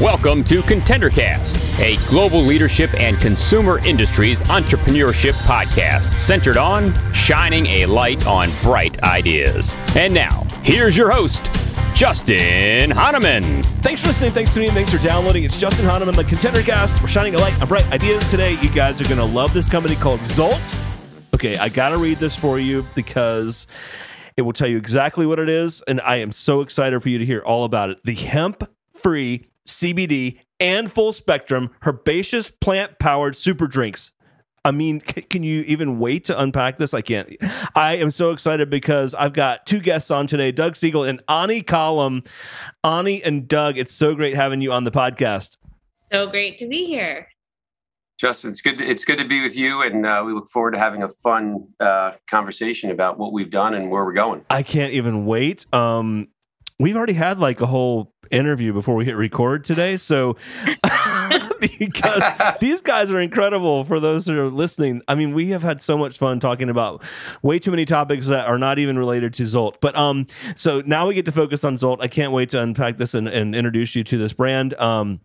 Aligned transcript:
Welcome 0.00 0.44
to 0.44 0.62
ContenderCast, 0.62 1.80
a 1.80 1.96
global 2.08 2.38
leadership 2.38 2.94
and 2.94 3.18
consumer 3.18 3.84
industries 3.84 4.40
entrepreneurship 4.42 5.32
podcast 5.42 6.16
centered 6.18 6.56
on 6.56 6.94
shining 7.12 7.66
a 7.66 7.86
light 7.86 8.28
on 8.28 8.48
bright 8.62 9.02
ideas. 9.02 9.74
And 9.96 10.14
now, 10.14 10.44
here's 10.62 10.96
your 10.96 11.10
host, 11.10 11.50
Justin 11.96 12.92
Hahnemann. 12.92 13.64
Thanks 13.82 14.02
for 14.02 14.06
listening. 14.06 14.30
Thanks 14.30 14.50
for 14.50 14.54
tuning 14.54 14.68
in. 14.68 14.76
Thanks 14.76 14.94
for 14.94 15.02
downloading. 15.02 15.42
It's 15.42 15.58
Justin 15.58 15.84
Hahnemann, 15.84 16.14
the 16.14 16.22
ContenderCast. 16.22 17.02
We're 17.02 17.08
shining 17.08 17.34
a 17.34 17.38
light 17.38 17.60
on 17.60 17.66
bright 17.66 17.90
ideas 17.90 18.30
today. 18.30 18.52
You 18.60 18.70
guys 18.72 19.00
are 19.00 19.04
going 19.04 19.16
to 19.16 19.24
love 19.24 19.52
this 19.52 19.68
company 19.68 19.96
called 19.96 20.20
Zolt. 20.20 20.60
Okay, 21.34 21.56
I 21.56 21.68
got 21.68 21.88
to 21.88 21.98
read 21.98 22.18
this 22.18 22.36
for 22.36 22.60
you 22.60 22.86
because 22.94 23.66
it 24.36 24.42
will 24.42 24.52
tell 24.52 24.68
you 24.68 24.76
exactly 24.76 25.26
what 25.26 25.38
it 25.38 25.48
is. 25.48 25.82
And 25.82 26.00
I 26.00 26.16
am 26.16 26.32
so 26.32 26.60
excited 26.60 27.00
for 27.02 27.08
you 27.08 27.18
to 27.18 27.26
hear 27.26 27.40
all 27.40 27.64
about 27.64 27.90
it. 27.90 28.02
The 28.02 28.14
hemp 28.14 28.68
free 28.94 29.46
CBD, 29.66 30.40
and 30.60 30.90
full 30.90 31.12
spectrum 31.12 31.70
herbaceous 31.86 32.50
plant 32.50 32.98
powered 32.98 33.36
super 33.36 33.66
drinks. 33.66 34.12
I 34.64 34.70
mean, 34.70 35.00
can 35.00 35.42
you 35.42 35.62
even 35.66 35.98
wait 35.98 36.24
to 36.24 36.40
unpack 36.40 36.78
this? 36.78 36.94
I 36.94 37.02
can't. 37.02 37.36
I 37.74 37.96
am 37.96 38.10
so 38.10 38.30
excited 38.30 38.70
because 38.70 39.14
I've 39.14 39.34
got 39.34 39.66
two 39.66 39.80
guests 39.80 40.10
on 40.10 40.26
today 40.26 40.52
Doug 40.52 40.76
Siegel 40.76 41.04
and 41.04 41.22
Ani 41.28 41.62
Column. 41.62 42.22
Ani 42.82 43.22
and 43.22 43.46
Doug, 43.46 43.76
it's 43.76 43.92
so 43.92 44.14
great 44.14 44.34
having 44.34 44.60
you 44.60 44.72
on 44.72 44.84
the 44.84 44.90
podcast. 44.90 45.56
So 46.10 46.26
great 46.26 46.58
to 46.58 46.66
be 46.66 46.84
here. 46.84 47.28
Justin, 48.18 48.50
it's 48.50 48.62
good. 48.62 48.78
To, 48.78 48.84
it's 48.84 49.04
good 49.04 49.18
to 49.18 49.26
be 49.26 49.42
with 49.42 49.56
you, 49.56 49.82
and 49.82 50.06
uh, 50.06 50.22
we 50.24 50.32
look 50.32 50.48
forward 50.48 50.72
to 50.72 50.78
having 50.78 51.02
a 51.02 51.08
fun 51.08 51.66
uh, 51.80 52.12
conversation 52.28 52.90
about 52.90 53.18
what 53.18 53.32
we've 53.32 53.50
done 53.50 53.74
and 53.74 53.90
where 53.90 54.04
we're 54.04 54.12
going. 54.12 54.44
I 54.50 54.62
can't 54.62 54.92
even 54.92 55.26
wait. 55.26 55.66
Um, 55.74 56.28
we've 56.78 56.96
already 56.96 57.14
had 57.14 57.38
like 57.38 57.60
a 57.60 57.66
whole 57.66 58.12
interview 58.30 58.72
before 58.72 58.94
we 58.94 59.04
hit 59.04 59.16
record 59.16 59.64
today. 59.64 59.96
So, 59.96 60.36
because 61.78 62.22
these 62.60 62.80
guys 62.82 63.10
are 63.10 63.20
incredible 63.20 63.84
for 63.84 64.00
those 64.00 64.26
who 64.26 64.38
are 64.40 64.48
listening. 64.48 65.02
I 65.08 65.14
mean, 65.14 65.34
we 65.34 65.48
have 65.48 65.62
had 65.62 65.80
so 65.80 65.96
much 65.96 66.18
fun 66.18 66.40
talking 66.40 66.70
about 66.70 67.02
way 67.42 67.58
too 67.58 67.70
many 67.70 67.84
topics 67.84 68.28
that 68.28 68.46
are 68.46 68.58
not 68.58 68.78
even 68.78 68.98
related 68.98 69.34
to 69.34 69.42
Zolt. 69.42 69.76
But 69.80 69.96
um, 69.96 70.26
so 70.56 70.82
now 70.86 71.08
we 71.08 71.14
get 71.14 71.24
to 71.26 71.32
focus 71.32 71.64
on 71.64 71.76
Zolt. 71.76 71.98
I 72.00 72.08
can't 72.08 72.32
wait 72.32 72.50
to 72.50 72.60
unpack 72.60 72.96
this 72.96 73.14
and, 73.14 73.28
and 73.28 73.54
introduce 73.54 73.94
you 73.94 74.04
to 74.04 74.18
this 74.18 74.32
brand. 74.32 74.74
Um, 74.74 75.20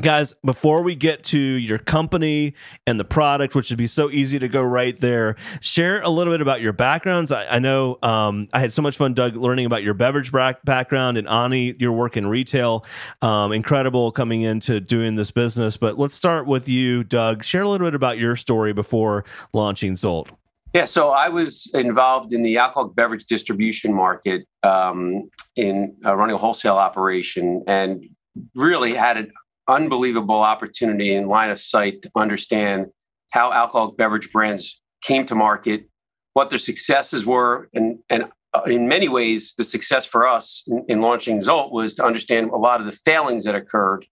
guys 0.00 0.34
before 0.44 0.82
we 0.82 0.94
get 0.94 1.22
to 1.22 1.38
your 1.38 1.78
company 1.78 2.54
and 2.86 2.98
the 2.98 3.04
product 3.04 3.54
which 3.54 3.70
would 3.70 3.78
be 3.78 3.86
so 3.86 4.10
easy 4.10 4.38
to 4.38 4.48
go 4.48 4.62
right 4.62 4.96
there 4.98 5.36
share 5.60 6.00
a 6.02 6.08
little 6.08 6.32
bit 6.32 6.40
about 6.40 6.60
your 6.60 6.72
backgrounds. 6.72 7.30
I, 7.30 7.56
I 7.56 7.58
know 7.58 7.98
um, 8.02 8.48
i 8.52 8.60
had 8.60 8.72
so 8.72 8.82
much 8.82 8.96
fun 8.96 9.14
doug 9.14 9.36
learning 9.36 9.66
about 9.66 9.82
your 9.82 9.94
beverage 9.94 10.32
background 10.32 11.18
and 11.18 11.28
ani 11.28 11.74
your 11.78 11.92
work 11.92 12.16
in 12.16 12.26
retail. 12.26 12.84
Um, 13.22 13.52
incredible 13.52 14.10
coming 14.10 14.42
into 14.42 14.80
doing 14.80 15.14
this 15.14 15.30
business. 15.30 15.76
But 15.76 15.98
let's 15.98 16.14
start 16.14 16.46
with 16.46 16.68
you 16.68 17.04
doug. 17.04 17.44
Share 17.44 17.62
a 17.62 17.68
little 17.68 17.86
bit 17.86 17.94
about 17.94 18.18
your 18.18 18.36
story 18.36 18.72
before 18.72 19.24
launching 19.52 19.94
zolt. 19.94 20.28
Yeah, 20.72 20.84
so 20.84 21.10
I 21.10 21.28
was 21.28 21.68
involved 21.74 22.32
in 22.32 22.42
the 22.42 22.58
alcoholic 22.58 22.94
beverage 22.94 23.24
distribution 23.24 23.92
market 23.92 24.46
um, 24.62 25.28
in 25.56 25.96
uh, 26.04 26.14
running 26.14 26.36
a 26.36 26.38
wholesale 26.38 26.76
operation 26.76 27.64
and 27.66 28.04
really 28.54 28.94
had 28.94 29.16
an 29.16 29.32
unbelievable 29.70 30.40
opportunity 30.40 31.14
and 31.14 31.28
line 31.28 31.50
of 31.50 31.58
sight 31.58 32.02
to 32.02 32.10
understand 32.16 32.86
how 33.32 33.52
alcoholic 33.52 33.96
beverage 33.96 34.32
brands 34.32 34.80
came 35.02 35.24
to 35.26 35.34
market, 35.34 35.88
what 36.34 36.50
their 36.50 36.58
successes 36.58 37.24
were, 37.24 37.68
and 37.72 37.98
and 38.10 38.24
uh, 38.52 38.62
in 38.66 38.88
many 38.88 39.08
ways, 39.08 39.54
the 39.56 39.64
success 39.64 40.04
for 40.04 40.26
us 40.26 40.64
in, 40.66 40.84
in 40.88 41.00
launching 41.00 41.40
Zolt 41.40 41.70
was 41.70 41.94
to 41.94 42.04
understand 42.04 42.50
a 42.50 42.56
lot 42.56 42.80
of 42.80 42.86
the 42.86 42.92
failings 42.92 43.44
that 43.44 43.54
occurred, 43.54 44.04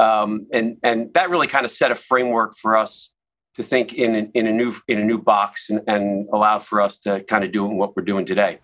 um, 0.00 0.46
and 0.52 0.78
and 0.82 1.12
that 1.14 1.30
really 1.30 1.46
kind 1.46 1.64
of 1.64 1.70
set 1.70 1.90
a 1.90 1.94
framework 1.94 2.56
for 2.56 2.76
us 2.76 3.14
to 3.54 3.62
think 3.62 3.94
in 3.94 4.30
in 4.34 4.46
a 4.46 4.52
new 4.52 4.74
in 4.88 4.98
a 4.98 5.04
new 5.04 5.18
box 5.18 5.68
and, 5.70 5.82
and 5.86 6.26
allow 6.32 6.58
for 6.58 6.80
us 6.80 6.98
to 7.00 7.22
kind 7.24 7.44
of 7.44 7.52
do 7.52 7.64
what 7.64 7.94
we're 7.94 8.04
doing 8.04 8.24
today. 8.24 8.58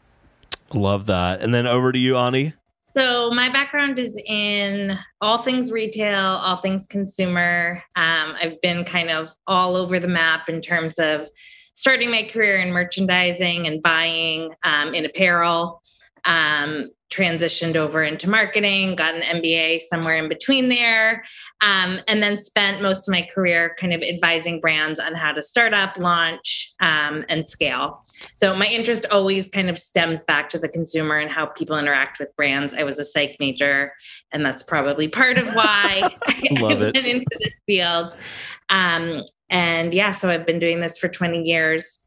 Love 0.72 1.04
that. 1.06 1.42
And 1.42 1.52
then 1.52 1.66
over 1.66 1.92
to 1.92 1.98
you, 1.98 2.16
Ani. 2.16 2.54
So, 2.94 3.30
my 3.30 3.48
background 3.50 3.98
is 3.98 4.20
in 4.26 4.98
all 5.20 5.38
things 5.38 5.72
retail, 5.72 6.18
all 6.18 6.56
things 6.56 6.86
consumer. 6.86 7.82
Um, 7.96 8.34
I've 8.40 8.60
been 8.60 8.84
kind 8.84 9.10
of 9.10 9.32
all 9.46 9.76
over 9.76 9.98
the 9.98 10.08
map 10.08 10.48
in 10.48 10.60
terms 10.60 10.98
of 10.98 11.28
starting 11.74 12.10
my 12.10 12.24
career 12.24 12.58
in 12.58 12.72
merchandising 12.72 13.66
and 13.66 13.82
buying 13.82 14.52
um, 14.62 14.94
in 14.94 15.06
apparel. 15.06 15.82
Um, 16.24 16.90
transitioned 17.12 17.76
over 17.76 18.02
into 18.02 18.28
marketing, 18.28 18.96
got 18.96 19.14
an 19.14 19.20
MBA 19.20 19.80
somewhere 19.82 20.16
in 20.16 20.28
between 20.28 20.68
there, 20.68 21.22
um, 21.60 22.00
and 22.08 22.22
then 22.22 22.36
spent 22.36 22.80
most 22.80 23.06
of 23.06 23.12
my 23.12 23.28
career 23.34 23.76
kind 23.78 23.92
of 23.92 24.02
advising 24.02 24.60
brands 24.60 24.98
on 24.98 25.14
how 25.14 25.32
to 25.32 25.42
start 25.42 25.74
up, 25.74 25.96
launch, 25.98 26.72
um, 26.80 27.24
and 27.28 27.46
scale. 27.46 28.02
So 28.36 28.56
my 28.56 28.66
interest 28.66 29.06
always 29.10 29.48
kind 29.48 29.68
of 29.68 29.78
stems 29.78 30.24
back 30.24 30.48
to 30.50 30.58
the 30.58 30.68
consumer 30.68 31.18
and 31.18 31.30
how 31.30 31.46
people 31.46 31.78
interact 31.78 32.18
with 32.18 32.34
brands. 32.34 32.72
I 32.72 32.84
was 32.84 32.98
a 32.98 33.04
psych 33.04 33.36
major, 33.38 33.92
and 34.32 34.44
that's 34.44 34.62
probably 34.62 35.08
part 35.08 35.36
of 35.36 35.46
why 35.54 36.08
I 36.26 36.48
went 36.60 36.96
into 36.96 37.38
this 37.40 37.54
field. 37.66 38.16
Um, 38.70 39.22
and 39.50 39.92
yeah, 39.92 40.12
so 40.12 40.30
I've 40.30 40.46
been 40.46 40.58
doing 40.58 40.80
this 40.80 40.96
for 40.96 41.08
20 41.08 41.42
years. 41.42 41.98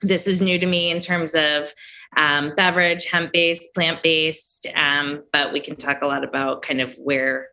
This 0.00 0.26
is 0.26 0.40
new 0.40 0.58
to 0.58 0.66
me 0.66 0.90
in 0.90 1.02
terms 1.02 1.34
of 1.34 1.72
um, 2.16 2.52
beverage, 2.56 3.04
hemp 3.06 3.32
based, 3.32 3.74
plant 3.74 4.02
based. 4.02 4.66
Um, 4.74 5.22
but 5.32 5.52
we 5.52 5.60
can 5.60 5.76
talk 5.76 6.02
a 6.02 6.06
lot 6.06 6.24
about 6.24 6.62
kind 6.62 6.80
of 6.80 6.94
where 6.96 7.48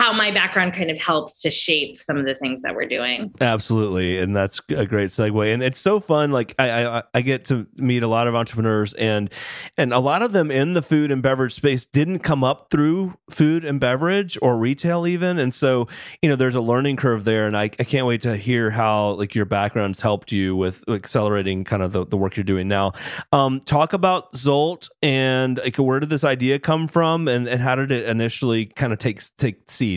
how 0.00 0.14
my 0.14 0.30
background 0.30 0.72
kind 0.72 0.90
of 0.90 0.96
helps 0.96 1.42
to 1.42 1.50
shape 1.50 2.00
some 2.00 2.16
of 2.16 2.24
the 2.24 2.34
things 2.34 2.62
that 2.62 2.74
we're 2.74 2.86
doing. 2.86 3.30
Absolutely, 3.38 4.16
and 4.16 4.34
that's 4.34 4.58
a 4.70 4.86
great 4.86 5.10
segue. 5.10 5.52
And 5.52 5.62
it's 5.62 5.78
so 5.78 6.00
fun. 6.00 6.32
Like 6.32 6.54
I, 6.58 6.86
I, 6.86 7.02
I 7.12 7.20
get 7.20 7.44
to 7.46 7.66
meet 7.76 8.02
a 8.02 8.08
lot 8.08 8.26
of 8.26 8.34
entrepreneurs, 8.34 8.94
and 8.94 9.30
and 9.76 9.92
a 9.92 9.98
lot 9.98 10.22
of 10.22 10.32
them 10.32 10.50
in 10.50 10.72
the 10.72 10.80
food 10.80 11.10
and 11.10 11.22
beverage 11.22 11.52
space 11.52 11.84
didn't 11.84 12.20
come 12.20 12.42
up 12.42 12.68
through 12.70 13.12
food 13.28 13.62
and 13.62 13.78
beverage 13.78 14.38
or 14.40 14.56
retail 14.56 15.06
even. 15.06 15.38
And 15.38 15.52
so 15.52 15.86
you 16.22 16.30
know, 16.30 16.36
there's 16.36 16.54
a 16.54 16.62
learning 16.62 16.96
curve 16.96 17.24
there, 17.24 17.46
and 17.46 17.54
I, 17.54 17.64
I 17.64 17.84
can't 17.84 18.06
wait 18.06 18.22
to 18.22 18.38
hear 18.38 18.70
how 18.70 19.10
like 19.10 19.34
your 19.34 19.44
background's 19.44 20.00
helped 20.00 20.32
you 20.32 20.56
with 20.56 20.82
accelerating 20.88 21.62
kind 21.64 21.82
of 21.82 21.92
the, 21.92 22.06
the 22.06 22.16
work 22.16 22.38
you're 22.38 22.44
doing 22.44 22.68
now. 22.68 22.92
Um, 23.32 23.60
talk 23.60 23.92
about 23.92 24.32
Zolt 24.32 24.88
and 25.02 25.58
like 25.58 25.76
where 25.76 26.00
did 26.00 26.08
this 26.08 26.24
idea 26.24 26.58
come 26.58 26.88
from, 26.88 27.28
and 27.28 27.46
and 27.46 27.60
how 27.60 27.76
did 27.76 27.92
it 27.92 28.08
initially 28.08 28.64
kind 28.64 28.94
of 28.94 28.98
take 28.98 29.20
take 29.36 29.70
seed? 29.70 29.89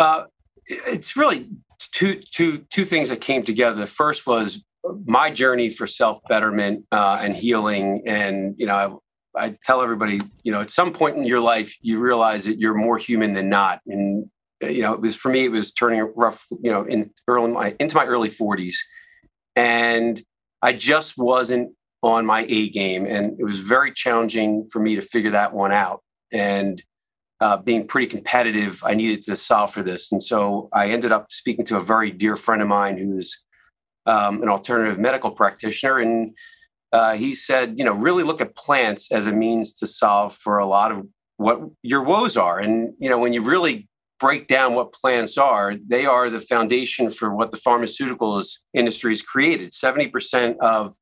Uh, 0.00 0.24
it's 0.66 1.16
really 1.16 1.48
two 1.92 2.20
two 2.32 2.58
two 2.70 2.84
things 2.84 3.10
that 3.10 3.20
came 3.20 3.42
together. 3.42 3.78
The 3.78 3.86
first 3.86 4.26
was 4.26 4.64
my 5.04 5.30
journey 5.30 5.68
for 5.68 5.86
self 5.86 6.20
betterment 6.28 6.86
uh, 6.90 7.20
and 7.20 7.36
healing, 7.36 8.02
and 8.06 8.54
you 8.56 8.66
know, 8.66 9.02
I, 9.36 9.44
I 9.44 9.56
tell 9.64 9.82
everybody, 9.82 10.20
you 10.42 10.52
know, 10.52 10.62
at 10.62 10.70
some 10.70 10.92
point 10.92 11.16
in 11.16 11.24
your 11.24 11.40
life, 11.40 11.76
you 11.82 11.98
realize 11.98 12.46
that 12.46 12.58
you're 12.58 12.74
more 12.74 12.96
human 12.96 13.34
than 13.34 13.50
not, 13.50 13.80
and 13.86 14.30
you 14.62 14.80
know, 14.80 14.94
it 14.94 15.00
was 15.00 15.16
for 15.16 15.28
me, 15.28 15.44
it 15.44 15.52
was 15.52 15.70
turning 15.70 16.00
rough, 16.16 16.46
you 16.62 16.72
know, 16.72 16.84
in 16.84 17.10
early 17.28 17.52
my 17.52 17.76
into 17.78 17.94
my 17.94 18.06
early 18.06 18.30
40s, 18.30 18.76
and 19.54 20.22
I 20.62 20.72
just 20.72 21.18
wasn't 21.18 21.74
on 22.02 22.24
my 22.24 22.46
A 22.48 22.70
game, 22.70 23.04
and 23.04 23.38
it 23.38 23.44
was 23.44 23.60
very 23.60 23.92
challenging 23.92 24.66
for 24.72 24.80
me 24.80 24.94
to 24.96 25.02
figure 25.02 25.32
that 25.32 25.52
one 25.52 25.72
out. 25.72 26.00
And 26.32 26.82
uh, 27.40 27.56
being 27.56 27.86
pretty 27.86 28.06
competitive, 28.06 28.82
I 28.84 28.94
needed 28.94 29.24
to 29.24 29.36
solve 29.36 29.72
for 29.72 29.82
this. 29.82 30.12
And 30.12 30.22
so 30.22 30.68
I 30.72 30.90
ended 30.90 31.12
up 31.12 31.30
speaking 31.30 31.64
to 31.66 31.78
a 31.78 31.80
very 31.80 32.10
dear 32.10 32.36
friend 32.36 32.60
of 32.60 32.68
mine 32.68 32.98
who's 32.98 33.44
um, 34.06 34.42
an 34.42 34.48
alternative 34.48 34.98
medical 34.98 35.30
practitioner. 35.30 35.98
And 35.98 36.36
uh, 36.92 37.16
he 37.16 37.34
said, 37.34 37.78
you 37.78 37.84
know, 37.84 37.92
really 37.92 38.24
look 38.24 38.40
at 38.40 38.56
plants 38.56 39.10
as 39.10 39.26
a 39.26 39.32
means 39.32 39.72
to 39.74 39.86
solve 39.86 40.34
for 40.34 40.58
a 40.58 40.66
lot 40.66 40.92
of 40.92 41.06
what 41.38 41.60
your 41.82 42.02
woes 42.02 42.36
are. 42.36 42.58
And, 42.58 42.92
you 42.98 43.08
know, 43.08 43.18
when 43.18 43.32
you 43.32 43.42
really 43.42 43.88
break 44.18 44.46
down 44.46 44.74
what 44.74 44.92
plants 44.92 45.38
are, 45.38 45.76
they 45.88 46.04
are 46.04 46.28
the 46.28 46.40
foundation 46.40 47.10
for 47.10 47.34
what 47.34 47.52
the 47.52 47.56
pharmaceuticals 47.56 48.58
industry 48.74 49.12
has 49.12 49.22
created. 49.22 49.70
70% 49.70 50.58
of 50.58 50.94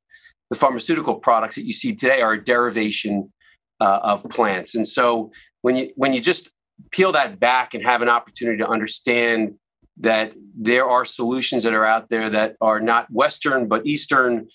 the 0.51 0.57
pharmaceutical 0.57 1.17
products 1.17 1.57
that 1.57 1.67
you 1.67 1.73
see 1.73 1.95
today 1.95 2.23
are 2.23 2.35
a 2.35 2.45
derivation 2.45 3.33
uh, 3.81 4.01
of 4.03 4.23
plants. 4.31 4.75
And 4.75 4.87
so 4.87 5.31
when 5.63 5.77
you 5.77 5.93
when 5.97 6.13
you 6.13 6.21
just 6.21 6.51
peel 6.91 7.13
that 7.13 7.41
back 7.41 7.75
and 7.75 7.85
have 7.85 8.03
an 8.03 8.09
opportunity 8.09 8.59
to 8.59 8.69
understand 8.69 9.55
that 10.01 10.33
there 10.57 10.89
are 10.89 11.05
solutions 11.05 11.65
that 11.65 11.75
are 11.75 11.85
out 11.85 12.09
there 12.09 12.31
that 12.31 12.57
are 12.61 12.81
not 12.81 13.11
western 13.11 13.67
but 13.67 13.85
eastern 13.87 14.47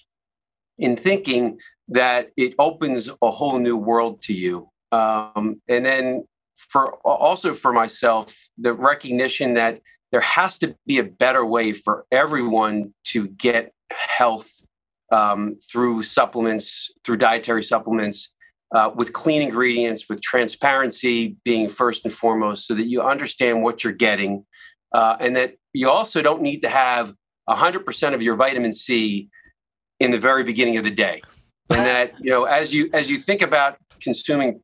in 0.77 0.95
thinking 0.95 1.59
that 1.89 2.29
it 2.37 2.55
opens 2.59 3.09
a 3.21 3.29
whole 3.29 3.59
new 3.59 3.77
world 3.77 4.21
to 4.21 4.33
you. 4.33 4.69
Um, 4.91 5.61
and 5.67 5.85
then 5.85 6.25
for 6.55 6.95
also 7.05 7.53
for 7.53 7.73
myself 7.73 8.35
the 8.57 8.73
recognition 8.73 9.55
that 9.55 9.81
there 10.11 10.21
has 10.21 10.59
to 10.59 10.75
be 10.85 10.99
a 10.99 11.03
better 11.03 11.45
way 11.45 11.73
for 11.73 12.05
everyone 12.11 12.93
to 13.05 13.27
get 13.27 13.73
health 13.91 14.49
um, 15.11 15.57
through 15.71 16.03
supplements, 16.03 16.91
through 17.03 17.17
dietary 17.17 17.63
supplements, 17.63 18.35
uh, 18.73 18.89
with 18.95 19.13
clean 19.13 19.41
ingredients, 19.41 20.09
with 20.09 20.21
transparency 20.21 21.37
being 21.45 21.69
first 21.69 22.05
and 22.05 22.13
foremost, 22.13 22.67
so 22.67 22.73
that 22.73 22.87
you 22.87 23.01
understand 23.01 23.61
what 23.61 23.83
you're 23.83 23.93
getting, 23.93 24.45
uh, 24.93 25.15
and 25.19 25.35
that 25.35 25.55
you 25.73 25.89
also 25.89 26.21
don't 26.21 26.41
need 26.41 26.61
to 26.61 26.69
have 26.69 27.13
100% 27.49 28.13
of 28.13 28.21
your 28.21 28.35
vitamin 28.35 28.73
C 28.73 29.29
in 29.99 30.11
the 30.11 30.19
very 30.19 30.43
beginning 30.43 30.77
of 30.77 30.83
the 30.83 30.91
day, 30.91 31.21
and 31.69 31.85
that 31.85 32.13
you 32.19 32.31
know 32.31 32.45
as 32.45 32.73
you 32.73 32.89
as 32.93 33.09
you 33.11 33.19
think 33.19 33.41
about 33.41 33.77
consuming 34.01 34.59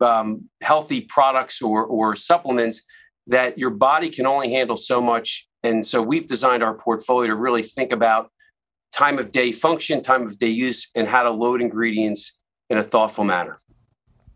um, 0.00 0.48
healthy 0.62 1.00
products 1.00 1.62
or 1.62 1.84
or 1.84 2.14
supplements, 2.16 2.82
that 3.28 3.58
your 3.58 3.70
body 3.70 4.10
can 4.10 4.26
only 4.26 4.52
handle 4.52 4.76
so 4.76 5.00
much, 5.00 5.48
and 5.62 5.86
so 5.86 6.02
we've 6.02 6.26
designed 6.26 6.62
our 6.62 6.74
portfolio 6.74 7.28
to 7.28 7.36
really 7.36 7.62
think 7.62 7.92
about 7.92 8.30
time 8.94 9.18
of 9.18 9.32
day 9.32 9.52
function, 9.52 10.02
time 10.02 10.26
of 10.26 10.38
day 10.38 10.48
use, 10.48 10.90
and 10.94 11.08
how 11.08 11.22
to 11.22 11.30
load 11.30 11.62
ingredients 11.62 12.40
in 12.70 12.78
a 12.78 12.82
thoughtful 12.82 13.24
manner. 13.24 13.58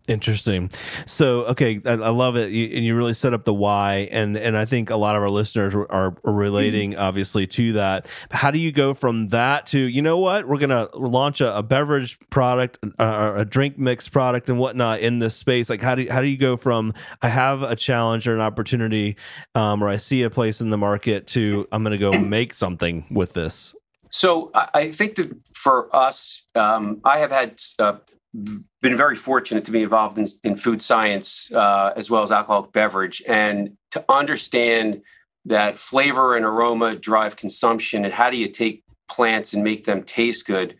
Interesting. 0.09 0.71
So, 1.05 1.45
okay, 1.45 1.83
I, 1.85 1.91
I 1.91 2.09
love 2.09 2.35
it, 2.37 2.51
you, 2.51 2.65
and 2.75 2.83
you 2.83 2.97
really 2.97 3.13
set 3.13 3.35
up 3.35 3.45
the 3.45 3.53
why, 3.53 4.09
and 4.11 4.39
and 4.39 4.57
I 4.57 4.65
think 4.65 4.89
a 4.89 4.97
lot 4.97 5.17
of 5.17 5.23
our 5.23 5.29
listeners 5.29 5.75
are, 5.75 5.87
are 5.93 6.17
relating 6.25 6.93
mm-hmm. 6.93 7.01
obviously 7.01 7.47
to 7.49 7.75
that. 7.75 8.09
How 8.31 8.51
do 8.51 8.59
you 8.59 8.73
go 8.73 8.95
from 8.95 9.29
that 9.29 9.67
to 9.67 9.79
you 9.79 10.01
know 10.01 10.19
what 10.19 10.49
we're 10.49 10.57
going 10.57 10.71
to 10.71 10.89
launch 10.97 11.43
a, 11.43 11.59
a, 11.59 11.63
beverage 11.63 12.19
product, 12.31 12.79
uh, 12.99 13.35
a 13.37 13.45
drink 13.45 13.79
mix 13.79 14.09
product, 14.09 14.49
and 14.49 14.59
whatnot 14.59 15.01
in 15.01 15.19
this 15.19 15.35
space? 15.35 15.69
Like, 15.69 15.83
how 15.83 15.95
do 15.95 16.05
you, 16.05 16.11
how 16.11 16.23
do 16.23 16.27
you 16.27 16.39
go 16.39 16.57
from 16.57 16.95
I 17.21 17.29
have 17.29 17.61
a 17.61 17.77
challenge 17.77 18.27
or 18.27 18.35
an 18.35 18.41
opportunity, 18.41 19.19
um, 19.55 19.85
or 19.85 19.91
I 19.91 19.99
see 19.99 20.23
a 20.23 20.31
place 20.31 20.63
in 20.63 20.71
the 20.71 20.79
market 20.79 21.27
to 21.29 21.69
I'm 21.71 21.85
going 21.85 21.93
to 21.93 21.99
go 21.99 22.19
make 22.19 22.55
something 22.55 23.05
with 23.11 23.35
this? 23.35 23.75
So 24.11 24.51
I 24.55 24.91
think 24.91 25.17
that 25.17 25.37
for 25.53 25.95
us, 25.95 26.45
um, 26.55 27.03
I 27.05 27.19
have 27.19 27.31
had 27.31 27.61
uh, 27.79 27.99
been 28.35 28.97
very 28.97 29.17
fortunate 29.17 29.65
to 29.65 29.73
be 29.73 29.83
involved 29.83 30.19
in, 30.19 30.27
in 30.45 30.57
food 30.57 30.83
science 30.83 31.51
uh, 31.53 31.93
as 31.97 32.11
well 32.11 32.23
as 32.23 32.31
alcoholic 32.31 32.73
beverage. 32.73 33.23
And 33.27 33.77
to 33.93 34.05
understand 34.09 35.03
that 35.47 35.79
flavor 35.79 36.37
and 36.37 36.45
aroma 36.45 36.95
drive 36.97 37.37
consumption 37.37 38.05
and 38.05 38.13
how 38.13 38.31
do 38.31 38.37
you 38.37 38.49
take 38.49 38.85
plants 39.09 39.55
and 39.55 39.65
make 39.65 39.85
them 39.85 40.03
taste 40.03 40.47
good 40.47 40.77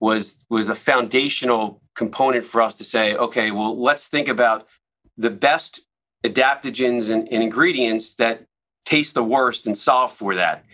was 0.00 0.44
was 0.48 0.68
a 0.68 0.74
foundational 0.74 1.82
component 1.96 2.44
for 2.44 2.62
us 2.62 2.76
to 2.76 2.84
say 2.84 3.16
okay 3.16 3.50
well 3.50 3.80
let's 3.80 4.06
think 4.06 4.28
about 4.28 4.68
the 5.16 5.30
best 5.30 5.80
adaptogens 6.24 7.10
and, 7.10 7.28
and 7.32 7.42
ingredients 7.42 8.14
that 8.14 8.46
taste 8.84 9.14
the 9.14 9.24
worst 9.24 9.66
and 9.66 9.76
solve 9.76 10.12
for 10.12 10.34
that. 10.34 10.64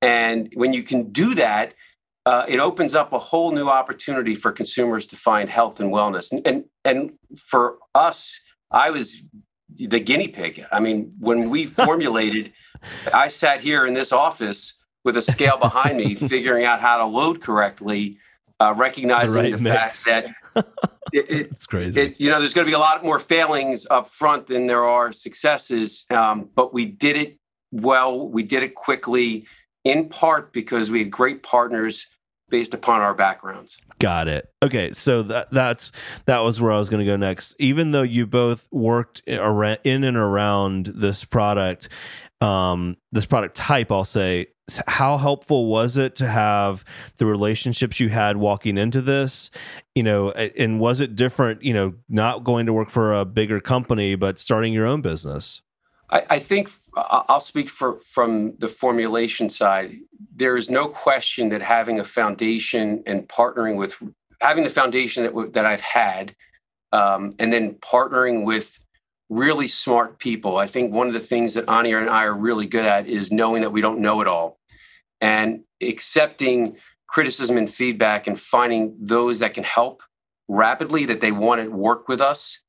And 0.00 0.52
when 0.54 0.72
you 0.72 0.82
can 0.82 1.10
do 1.12 1.34
that 1.34 1.74
uh, 2.24 2.44
it 2.48 2.60
opens 2.60 2.94
up 2.94 3.12
a 3.12 3.18
whole 3.18 3.50
new 3.50 3.68
opportunity 3.68 4.34
for 4.34 4.52
consumers 4.52 5.06
to 5.06 5.16
find 5.16 5.50
health 5.50 5.80
and 5.80 5.92
wellness. 5.92 6.30
And, 6.30 6.46
and, 6.46 6.64
and 6.84 7.12
for 7.36 7.78
us, 7.94 8.40
I 8.70 8.90
was 8.90 9.22
the 9.74 9.98
guinea 9.98 10.28
pig. 10.28 10.64
I 10.70 10.80
mean, 10.80 11.12
when 11.18 11.50
we 11.50 11.66
formulated, 11.66 12.52
I 13.12 13.28
sat 13.28 13.60
here 13.60 13.86
in 13.86 13.94
this 13.94 14.12
office 14.12 14.78
with 15.04 15.16
a 15.16 15.22
scale 15.22 15.56
behind 15.56 15.96
me, 15.96 16.14
figuring 16.28 16.64
out 16.64 16.80
how 16.80 16.98
to 16.98 17.06
load 17.06 17.40
correctly, 17.40 18.18
uh, 18.60 18.72
recognizing 18.76 19.34
the, 19.34 19.50
right 19.50 19.58
the 19.58 19.70
fact 19.70 20.04
that 20.04 20.26
it, 21.12 21.30
it, 21.30 21.50
it's 21.50 21.66
crazy. 21.66 22.00
It, 22.00 22.20
you 22.20 22.30
know, 22.30 22.38
there's 22.38 22.54
going 22.54 22.66
to 22.66 22.70
be 22.70 22.74
a 22.74 22.78
lot 22.78 23.04
more 23.04 23.18
failings 23.18 23.84
up 23.90 24.08
front 24.08 24.46
than 24.46 24.66
there 24.66 24.84
are 24.84 25.12
successes. 25.12 26.06
Um, 26.10 26.50
but 26.54 26.72
we 26.72 26.86
did 26.86 27.16
it 27.16 27.38
well. 27.72 28.28
We 28.28 28.44
did 28.44 28.62
it 28.62 28.76
quickly, 28.76 29.46
in 29.82 30.08
part 30.08 30.52
because 30.52 30.90
we 30.90 31.00
had 31.00 31.10
great 31.10 31.42
partners 31.42 32.06
based 32.52 32.74
upon 32.74 33.00
our 33.00 33.14
backgrounds. 33.14 33.78
Got 33.98 34.28
it. 34.28 34.52
Okay, 34.62 34.92
so 34.92 35.22
that 35.22 35.50
that's 35.50 35.90
that 36.26 36.40
was 36.40 36.60
where 36.60 36.70
I 36.70 36.78
was 36.78 36.90
going 36.90 37.04
to 37.04 37.10
go 37.10 37.16
next. 37.16 37.56
Even 37.58 37.90
though 37.90 38.02
you 38.02 38.26
both 38.26 38.68
worked 38.70 39.22
around, 39.26 39.78
in 39.84 40.04
and 40.04 40.18
around 40.18 40.86
this 40.86 41.24
product, 41.24 41.88
um, 42.42 42.98
this 43.10 43.24
product 43.24 43.56
type, 43.56 43.90
I'll 43.90 44.04
say, 44.04 44.48
how 44.86 45.16
helpful 45.16 45.66
was 45.66 45.96
it 45.96 46.14
to 46.16 46.28
have 46.28 46.84
the 47.16 47.24
relationships 47.24 47.98
you 47.98 48.10
had 48.10 48.36
walking 48.36 48.76
into 48.76 49.00
this? 49.00 49.50
You 49.94 50.02
know, 50.02 50.30
and 50.32 50.78
was 50.78 51.00
it 51.00 51.16
different? 51.16 51.64
You 51.64 51.72
know, 51.72 51.94
not 52.10 52.44
going 52.44 52.66
to 52.66 52.74
work 52.74 52.90
for 52.90 53.14
a 53.14 53.24
bigger 53.24 53.60
company, 53.60 54.14
but 54.14 54.38
starting 54.38 54.74
your 54.74 54.86
own 54.86 55.00
business. 55.00 55.62
I, 56.10 56.24
I 56.28 56.38
think 56.38 56.70
I'll 56.94 57.40
speak 57.40 57.68
for 57.68 58.00
from 58.00 58.56
the 58.58 58.68
formulation 58.68 59.48
side. 59.48 59.96
There 60.34 60.56
is 60.56 60.68
no 60.68 60.88
question 60.88 61.48
that 61.50 61.62
having 61.62 62.00
a 62.00 62.04
foundation 62.04 63.02
and 63.06 63.26
partnering 63.28 63.76
with 63.76 63.94
having 64.40 64.64
the 64.64 64.70
foundation 64.70 65.24
that 65.24 65.52
that 65.54 65.66
I've 65.66 65.80
had, 65.80 66.34
um, 66.92 67.34
and 67.38 67.52
then 67.52 67.74
partnering 67.76 68.44
with 68.44 68.78
really 69.30 69.68
smart 69.68 70.18
people. 70.18 70.58
I 70.58 70.66
think 70.66 70.92
one 70.92 71.06
of 71.06 71.14
the 71.14 71.20
things 71.20 71.54
that 71.54 71.68
Ani 71.68 71.92
and 71.94 72.10
I 72.10 72.24
are 72.24 72.34
really 72.34 72.66
good 72.66 72.84
at 72.84 73.06
is 73.06 73.32
knowing 73.32 73.62
that 73.62 73.72
we 73.72 73.80
don't 73.80 74.00
know 74.00 74.20
it 74.20 74.28
all, 74.28 74.58
and 75.20 75.64
accepting 75.80 76.76
criticism 77.06 77.56
and 77.56 77.70
feedback, 77.70 78.26
and 78.26 78.38
finding 78.38 78.96
those 79.00 79.38
that 79.38 79.54
can 79.54 79.64
help 79.64 80.02
rapidly 80.48 81.06
that 81.06 81.22
they 81.22 81.32
want 81.32 81.62
to 81.62 81.70
work 81.70 82.08
with 82.08 82.20
us 82.20 82.61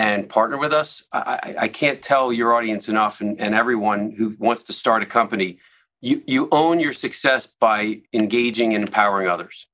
and 0.00 0.26
partner 0.30 0.56
with 0.56 0.72
us. 0.72 1.02
I, 1.12 1.54
I 1.58 1.68
can't 1.68 2.00
tell 2.00 2.32
your 2.32 2.54
audience 2.54 2.88
enough 2.88 3.20
and, 3.20 3.38
and 3.38 3.54
everyone 3.54 4.12
who 4.12 4.34
wants 4.38 4.62
to 4.64 4.72
start 4.72 5.02
a 5.02 5.06
company. 5.06 5.58
You, 6.00 6.22
you 6.26 6.48
own 6.52 6.80
your 6.80 6.94
success 6.94 7.46
by 7.46 8.00
engaging 8.14 8.74
and 8.74 8.82
empowering 8.82 9.28
others. 9.28 9.66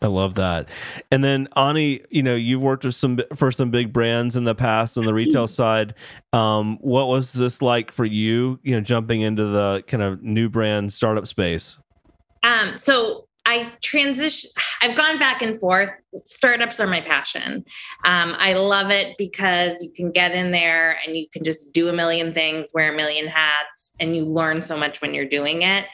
I 0.00 0.06
love 0.06 0.36
that. 0.36 0.68
And 1.10 1.24
then 1.24 1.48
Ani, 1.56 2.02
you 2.08 2.22
know, 2.22 2.36
you've 2.36 2.62
worked 2.62 2.84
with 2.84 2.94
some 2.94 3.18
for 3.34 3.50
some 3.50 3.72
big 3.72 3.92
brands 3.92 4.36
in 4.36 4.44
the 4.44 4.54
past 4.54 4.96
on 4.96 5.06
the 5.06 5.14
retail 5.14 5.48
side. 5.48 5.94
Um, 6.32 6.78
what 6.80 7.08
was 7.08 7.32
this 7.32 7.60
like 7.60 7.90
for 7.90 8.04
you? 8.04 8.60
You 8.62 8.76
know, 8.76 8.80
jumping 8.80 9.22
into 9.22 9.44
the 9.44 9.82
kind 9.88 10.04
of 10.04 10.22
new 10.22 10.48
brand 10.48 10.92
startup 10.92 11.26
space. 11.26 11.80
Um, 12.44 12.76
so 12.76 13.27
I 13.48 13.72
transition. 13.82 14.50
I've 14.82 14.94
gone 14.94 15.18
back 15.18 15.40
and 15.40 15.58
forth. 15.58 15.90
Startups 16.26 16.80
are 16.80 16.86
my 16.86 17.00
passion. 17.00 17.64
Um, 18.04 18.36
I 18.38 18.52
love 18.52 18.90
it 18.90 19.16
because 19.16 19.82
you 19.82 19.90
can 19.90 20.12
get 20.12 20.32
in 20.32 20.50
there 20.50 20.98
and 21.06 21.16
you 21.16 21.26
can 21.32 21.44
just 21.44 21.72
do 21.72 21.88
a 21.88 21.92
million 21.94 22.34
things, 22.34 22.68
wear 22.74 22.92
a 22.92 22.96
million 22.96 23.26
hats, 23.26 23.94
and 24.00 24.14
you 24.14 24.26
learn 24.26 24.60
so 24.60 24.76
much 24.76 25.00
when 25.00 25.14
you're 25.14 25.24
doing 25.24 25.62
it. 25.62 25.86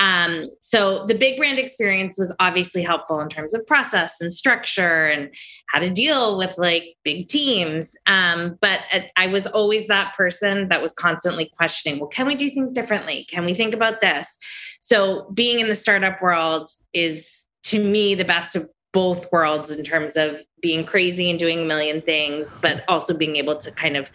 Um, 0.00 0.48
so 0.60 1.04
the 1.04 1.14
big 1.14 1.36
brand 1.36 1.58
experience 1.58 2.16
was 2.18 2.34
obviously 2.40 2.82
helpful 2.82 3.20
in 3.20 3.28
terms 3.28 3.54
of 3.54 3.66
process 3.66 4.16
and 4.20 4.32
structure 4.32 5.06
and 5.06 5.30
how 5.66 5.78
to 5.78 5.90
deal 5.90 6.38
with 6.38 6.56
like 6.56 6.96
big 7.04 7.28
teams. 7.28 7.94
Um, 8.06 8.56
but 8.62 8.80
I 9.16 9.26
was 9.26 9.46
always 9.46 9.88
that 9.88 10.16
person 10.16 10.68
that 10.70 10.80
was 10.80 10.94
constantly 10.94 11.52
questioning, 11.54 12.00
well, 12.00 12.08
can 12.08 12.26
we 12.26 12.34
do 12.34 12.48
things 12.48 12.72
differently? 12.72 13.26
Can 13.28 13.44
we 13.44 13.52
think 13.52 13.74
about 13.74 14.00
this? 14.00 14.38
So 14.80 15.30
being 15.34 15.60
in 15.60 15.68
the 15.68 15.74
startup 15.74 16.22
world 16.22 16.70
is 16.94 17.44
to 17.64 17.84
me 17.84 18.14
the 18.14 18.24
best 18.24 18.56
of 18.56 18.68
both 18.92 19.30
worlds 19.30 19.70
in 19.70 19.84
terms 19.84 20.16
of 20.16 20.40
being 20.62 20.84
crazy 20.84 21.28
and 21.28 21.38
doing 21.38 21.60
a 21.60 21.64
million 21.64 22.00
things, 22.00 22.54
but 22.62 22.84
also 22.88 23.16
being 23.16 23.36
able 23.36 23.56
to 23.58 23.70
kind 23.70 23.98
of 23.98 24.10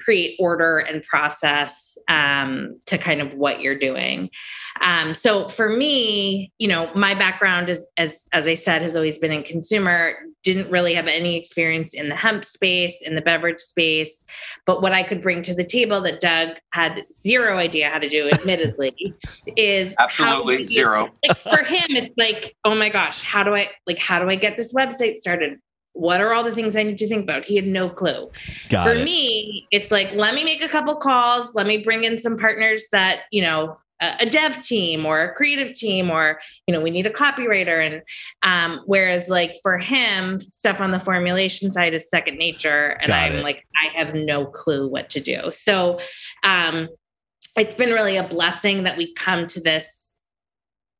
create 0.00 0.36
order 0.38 0.78
and 0.78 1.02
process 1.02 1.96
um, 2.08 2.78
to 2.86 2.98
kind 2.98 3.20
of 3.20 3.32
what 3.34 3.60
you're 3.60 3.78
doing. 3.78 4.30
Um, 4.80 5.14
so 5.14 5.48
for 5.48 5.68
me, 5.68 6.52
you 6.58 6.68
know, 6.68 6.92
my 6.94 7.14
background 7.14 7.68
is 7.68 7.88
as 7.96 8.26
as 8.32 8.48
I 8.48 8.54
said 8.54 8.82
has 8.82 8.96
always 8.96 9.18
been 9.18 9.32
in 9.32 9.42
consumer. 9.42 10.14
Didn't 10.42 10.70
really 10.70 10.94
have 10.94 11.06
any 11.06 11.36
experience 11.36 11.94
in 11.94 12.08
the 12.08 12.16
hemp 12.16 12.44
space, 12.44 13.00
in 13.00 13.14
the 13.14 13.20
beverage 13.20 13.60
space, 13.60 14.24
but 14.66 14.82
what 14.82 14.92
I 14.92 15.04
could 15.04 15.22
bring 15.22 15.40
to 15.42 15.54
the 15.54 15.62
table 15.62 16.00
that 16.00 16.20
Doug 16.20 16.56
had 16.72 17.02
zero 17.12 17.58
idea 17.58 17.88
how 17.88 17.98
to 17.98 18.08
do, 18.08 18.28
admittedly, 18.28 19.14
is 19.56 19.94
absolutely 19.98 20.66
zero. 20.66 21.10
Like 21.24 21.38
for 21.38 21.62
him, 21.62 21.86
it's 21.90 22.14
like, 22.18 22.56
oh 22.64 22.74
my 22.74 22.88
gosh, 22.88 23.22
how 23.22 23.44
do 23.44 23.54
I 23.54 23.70
like 23.86 23.98
how 23.98 24.18
do 24.18 24.28
I 24.28 24.34
get 24.34 24.56
this 24.56 24.74
website 24.74 25.14
started? 25.14 25.60
What 25.94 26.20
are 26.20 26.32
all 26.32 26.42
the 26.42 26.54
things 26.54 26.74
I 26.74 26.82
need 26.82 26.98
to 26.98 27.08
think 27.08 27.24
about? 27.24 27.44
He 27.44 27.56
had 27.56 27.66
no 27.66 27.88
clue. 27.88 28.30
Got 28.68 28.86
For 28.86 28.94
it. 28.94 29.04
me, 29.04 29.66
it's 29.70 29.90
like, 29.90 30.12
let 30.14 30.34
me 30.34 30.42
make 30.42 30.62
a 30.62 30.68
couple 30.68 30.96
calls. 30.96 31.54
Let 31.54 31.66
me 31.66 31.78
bring 31.78 32.04
in 32.04 32.18
some 32.18 32.36
partners 32.36 32.86
that, 32.92 33.22
you 33.30 33.42
know, 33.42 33.76
a, 34.00 34.16
a 34.20 34.26
dev 34.26 34.62
team 34.62 35.04
or 35.04 35.22
a 35.22 35.34
creative 35.34 35.74
team, 35.74 36.10
or, 36.10 36.40
you 36.66 36.74
know, 36.74 36.80
we 36.80 36.90
need 36.90 37.06
a 37.06 37.10
copywriter. 37.10 37.86
And 37.86 38.02
um, 38.42 38.80
whereas, 38.86 39.28
like, 39.28 39.56
for 39.62 39.78
him, 39.78 40.40
stuff 40.40 40.80
on 40.80 40.92
the 40.92 40.98
formulation 40.98 41.70
side 41.70 41.94
is 41.94 42.08
second 42.08 42.38
nature. 42.38 42.98
And 43.00 43.08
Got 43.08 43.22
I'm 43.22 43.36
it. 43.36 43.42
like, 43.42 43.66
I 43.82 43.88
have 43.96 44.14
no 44.14 44.46
clue 44.46 44.88
what 44.88 45.10
to 45.10 45.20
do. 45.20 45.50
So 45.50 45.98
um, 46.42 46.88
it's 47.56 47.74
been 47.74 47.90
really 47.90 48.16
a 48.16 48.26
blessing 48.26 48.84
that 48.84 48.96
we 48.96 49.12
come 49.12 49.46
to 49.48 49.60
this 49.60 50.01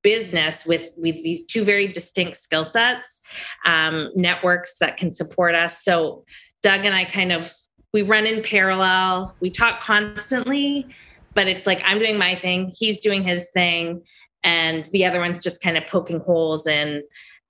business 0.03 0.67
with 0.67 0.93
with 0.97 1.15
these 1.23 1.45
two 1.47 1.65
very 1.65 1.89
distinct 1.89 2.37
skill 2.37 2.65
sets 2.65 3.21
um, 3.65 4.11
networks 4.15 4.79
that 4.79 4.97
can 4.97 5.13
support 5.13 5.55
us 5.55 5.83
so 5.85 6.25
doug 6.63 6.85
and 6.85 6.95
i 6.95 7.05
kind 7.05 7.33
of 7.33 7.53
we 7.93 8.03
run 8.03 8.27
in 8.27 8.43
parallel 8.43 9.35
we 9.41 9.51
talk 9.51 9.83
constantly 9.83 10.87
but 11.35 11.47
it's 11.47 11.67
like 11.67 11.81
i'm 11.85 11.99
doing 11.99 12.19
my 12.19 12.35
thing 12.35 12.71
he's 12.77 13.01
doing 13.01 13.23
his 13.23 13.49
thing 13.51 14.03
and 14.45 14.85
the 14.87 15.05
other 15.05 15.21
one's 15.21 15.43
just 15.43 15.61
kind 15.61 15.77
of 15.77 15.87
poking 15.87 16.21
holes 16.21 16.67
in, 16.67 17.03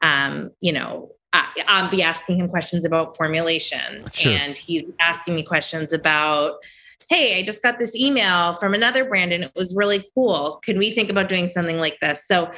um, 0.02 0.50
you 0.60 0.72
know, 0.72 1.10
I, 1.32 1.48
I'll 1.66 1.90
be 1.90 2.02
asking 2.02 2.36
him 2.36 2.48
questions 2.48 2.84
about 2.84 3.16
formulation, 3.16 4.04
Sure. 4.12 4.32
and 4.32 4.56
he's 4.56 4.84
asking 5.00 5.34
me 5.34 5.42
questions 5.42 5.92
about 5.92 6.56
hey, 7.12 7.38
I 7.38 7.42
just 7.42 7.62
got 7.62 7.78
this 7.78 7.94
email 7.94 8.54
from 8.54 8.72
another 8.72 9.04
brand 9.04 9.34
and 9.34 9.44
it 9.44 9.52
was 9.54 9.76
really 9.76 10.08
cool. 10.14 10.58
Can 10.64 10.78
we 10.78 10.90
think 10.90 11.10
about 11.10 11.28
doing 11.28 11.46
something 11.46 11.76
like 11.76 12.00
this? 12.00 12.26
So 12.26 12.50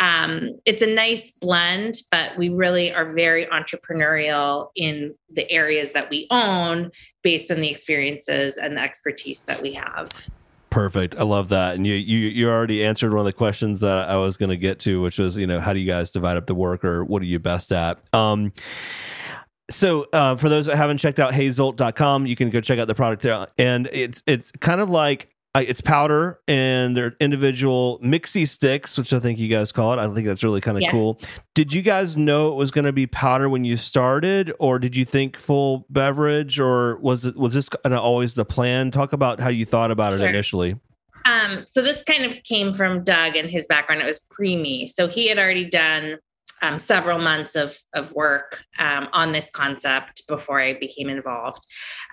um, 0.00 0.50
it's 0.66 0.82
a 0.82 0.92
nice 0.92 1.30
blend, 1.30 1.94
but 2.10 2.36
we 2.36 2.48
really 2.48 2.92
are 2.92 3.04
very 3.14 3.46
entrepreneurial 3.46 4.70
in 4.74 5.14
the 5.32 5.48
areas 5.48 5.92
that 5.92 6.10
we 6.10 6.26
own 6.32 6.90
based 7.22 7.52
on 7.52 7.60
the 7.60 7.70
experiences 7.70 8.56
and 8.56 8.76
the 8.76 8.80
expertise 8.80 9.40
that 9.44 9.62
we 9.62 9.74
have. 9.74 10.08
Perfect. 10.70 11.14
I 11.16 11.22
love 11.22 11.48
that. 11.50 11.76
And 11.76 11.86
you 11.86 11.94
you 11.94 12.18
you 12.28 12.48
already 12.48 12.84
answered 12.84 13.12
one 13.12 13.20
of 13.20 13.26
the 13.26 13.32
questions 13.32 13.80
that 13.80 14.08
I 14.08 14.16
was 14.16 14.36
going 14.36 14.50
to 14.50 14.56
get 14.56 14.80
to, 14.80 15.00
which 15.02 15.18
was, 15.18 15.36
you 15.36 15.46
know, 15.46 15.60
how 15.60 15.72
do 15.72 15.78
you 15.78 15.86
guys 15.86 16.10
divide 16.10 16.36
up 16.36 16.46
the 16.46 16.54
work 16.54 16.84
or 16.84 17.04
what 17.04 17.22
are 17.22 17.26
you 17.26 17.38
best 17.38 17.72
at? 17.72 17.98
Um 18.12 18.52
so 19.70 20.06
uh, 20.12 20.36
for 20.36 20.48
those 20.48 20.66
that 20.66 20.76
haven't 20.76 20.98
checked 20.98 21.18
out 21.20 21.32
hazolt.com, 21.32 22.26
you 22.26 22.36
can 22.36 22.50
go 22.50 22.60
check 22.60 22.78
out 22.78 22.88
the 22.88 22.94
product 22.94 23.22
there. 23.22 23.46
And 23.58 23.88
it's 23.92 24.22
it's 24.26 24.50
kind 24.60 24.80
of 24.80 24.90
like 24.90 25.30
uh, 25.54 25.64
it's 25.66 25.80
powder 25.80 26.38
and 26.46 26.96
they're 26.96 27.16
individual 27.20 27.98
mixy 28.00 28.46
sticks, 28.46 28.96
which 28.96 29.12
I 29.12 29.18
think 29.18 29.38
you 29.38 29.48
guys 29.48 29.72
call 29.72 29.92
it. 29.92 29.98
I 29.98 30.12
think 30.14 30.26
that's 30.26 30.44
really 30.44 30.60
kind 30.60 30.76
of 30.76 30.82
Yes. 30.82 30.92
cool. 30.92 31.20
Did 31.54 31.72
you 31.72 31.82
guys 31.82 32.16
know 32.16 32.52
it 32.52 32.54
was 32.54 32.70
going 32.70 32.84
to 32.84 32.92
be 32.92 33.06
powder 33.06 33.48
when 33.48 33.64
you 33.64 33.76
started, 33.76 34.52
or 34.60 34.78
did 34.78 34.94
you 34.94 35.04
think 35.04 35.36
full 35.36 35.86
beverage, 35.90 36.60
or 36.60 36.96
was 36.98 37.26
it 37.26 37.36
was 37.36 37.54
this 37.54 37.68
kind 37.68 37.94
of 37.94 38.00
always 38.00 38.34
the 38.34 38.44
plan? 38.44 38.90
Talk 38.90 39.12
about 39.12 39.40
how 39.40 39.48
you 39.48 39.64
thought 39.64 39.90
about 39.90 40.12
it 40.12 40.20
initially. 40.20 40.76
Um, 41.26 41.64
so 41.66 41.82
this 41.82 42.02
kind 42.04 42.24
of 42.24 42.42
came 42.44 42.72
from 42.72 43.04
Doug 43.04 43.36
and 43.36 43.50
his 43.50 43.66
background. 43.66 44.00
It 44.02 44.06
was 44.06 44.20
pre 44.30 44.56
me. 44.56 44.86
So 44.86 45.06
he 45.08 45.26
had 45.28 45.38
already 45.38 45.68
done 45.68 46.18
um, 46.62 46.78
several 46.78 47.18
months 47.18 47.56
of, 47.56 47.76
of 47.94 48.12
work 48.12 48.64
um, 48.78 49.08
on 49.12 49.32
this 49.32 49.50
concept 49.50 50.26
before 50.26 50.60
I 50.60 50.74
became 50.74 51.08
involved. 51.08 51.64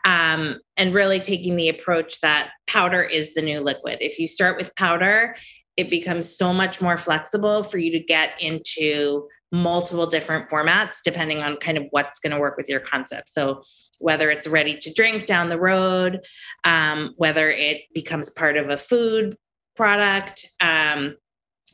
Um, 0.05 0.59
and 0.75 0.93
really 0.93 1.19
taking 1.19 1.55
the 1.55 1.69
approach 1.69 2.21
that 2.21 2.51
powder 2.65 3.03
is 3.03 3.33
the 3.33 3.41
new 3.41 3.59
liquid. 3.59 3.97
If 4.01 4.19
you 4.19 4.27
start 4.27 4.57
with 4.57 4.75
powder, 4.75 5.35
it 5.75 5.89
becomes 5.89 6.35
so 6.35 6.53
much 6.53 6.81
more 6.81 6.97
flexible 6.97 7.63
for 7.63 7.77
you 7.77 7.91
to 7.91 7.99
get 7.99 8.31
into 8.39 9.27
multiple 9.51 10.07
different 10.07 10.49
formats 10.49 10.95
depending 11.05 11.41
on 11.41 11.55
kind 11.57 11.77
of 11.77 11.85
what's 11.91 12.19
going 12.19 12.33
to 12.33 12.39
work 12.39 12.57
with 12.57 12.67
your 12.67 12.81
concept. 12.81 13.29
So 13.29 13.61
whether 13.99 14.29
it's 14.29 14.47
ready 14.47 14.77
to 14.77 14.93
drink 14.93 15.25
down 15.25 15.49
the 15.49 15.59
road, 15.59 16.19
um, 16.63 17.13
whether 17.17 17.49
it 17.49 17.83
becomes 17.93 18.29
part 18.29 18.57
of 18.57 18.69
a 18.69 18.77
food 18.77 19.37
product, 19.75 20.45
um, 20.59 21.15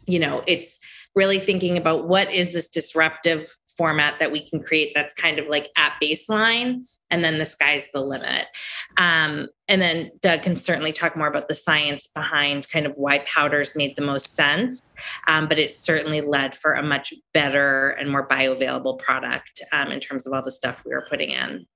you 0.06 0.20
know, 0.20 0.44
it's 0.48 0.80
really 1.15 1.39
thinking 1.39 1.77
about 1.77 2.08
what 2.08 2.32
is 2.32 2.53
this 2.53 2.70
disruptive 2.70 3.55
format 3.77 4.20
that 4.20 4.32
we 4.32 4.48
can 4.48 4.62
create 4.62 4.91
that's 4.93 5.13
kind 5.13 5.39
of 5.39 5.48
like 5.48 5.70
at 5.77 5.93
baseline 6.01 6.84
and 7.10 7.24
then 7.24 7.38
the 7.38 7.46
sky's 7.46 7.91
the 7.91 8.00
limit. 8.00 8.48
Um, 8.98 9.48
and 9.67 9.82
then 9.82 10.12
doug 10.22 10.41
can 10.41 10.58
certainly 10.58 10.91
talk 10.91 11.15
more 11.15 11.27
about 11.27 11.48
the 11.48 11.55
science 11.55 12.08
behind 12.08 12.67
kind 12.70 12.88
of 12.88 12.93
why 12.96 13.20
powders 13.20 13.75
made 13.75 13.96
the 13.96 14.01
most 14.01 14.36
sense. 14.36 14.93
Um, 15.27 15.48
but 15.48 15.60
it 15.60 15.74
certainly 15.74 16.22
led 16.22 16.55
for 16.55 16.74
a 16.74 16.82
much 16.82 17.13
better 17.34 17.91
and 17.91 18.10
more 18.10 18.27
bioavailable 18.27 18.98
product 19.00 19.62
um, 19.72 19.91
in 19.91 20.00
terms 20.00 20.25
of 20.25 20.34
all 20.34 20.41
the 20.41 20.51
stuff 20.51 20.84
we 20.86 20.91
were 20.91 21.05
putting 21.08 21.29
in. 21.29 21.67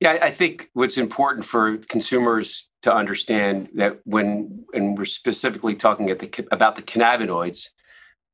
Yeah, 0.00 0.18
I- 0.20 0.30
think 0.30 0.68
what's 0.74 0.98
important 0.98 1.46
for 1.46 1.78
consumers 1.88 2.68
to 2.82 2.94
understand 2.94 3.68
that 3.74 4.00
when, 4.04 4.64
and 4.74 4.96
we're 4.96 5.06
specifically 5.06 5.74
talking 5.74 6.10
at 6.10 6.18
the 6.18 6.46
about 6.52 6.76
the 6.76 6.82
cannabinoids, 6.82 7.68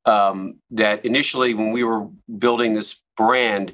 um, 0.05 0.59
that 0.71 1.05
initially 1.05 1.53
when 1.53 1.71
we 1.71 1.83
were 1.83 2.07
building 2.37 2.73
this 2.73 2.99
brand, 3.15 3.73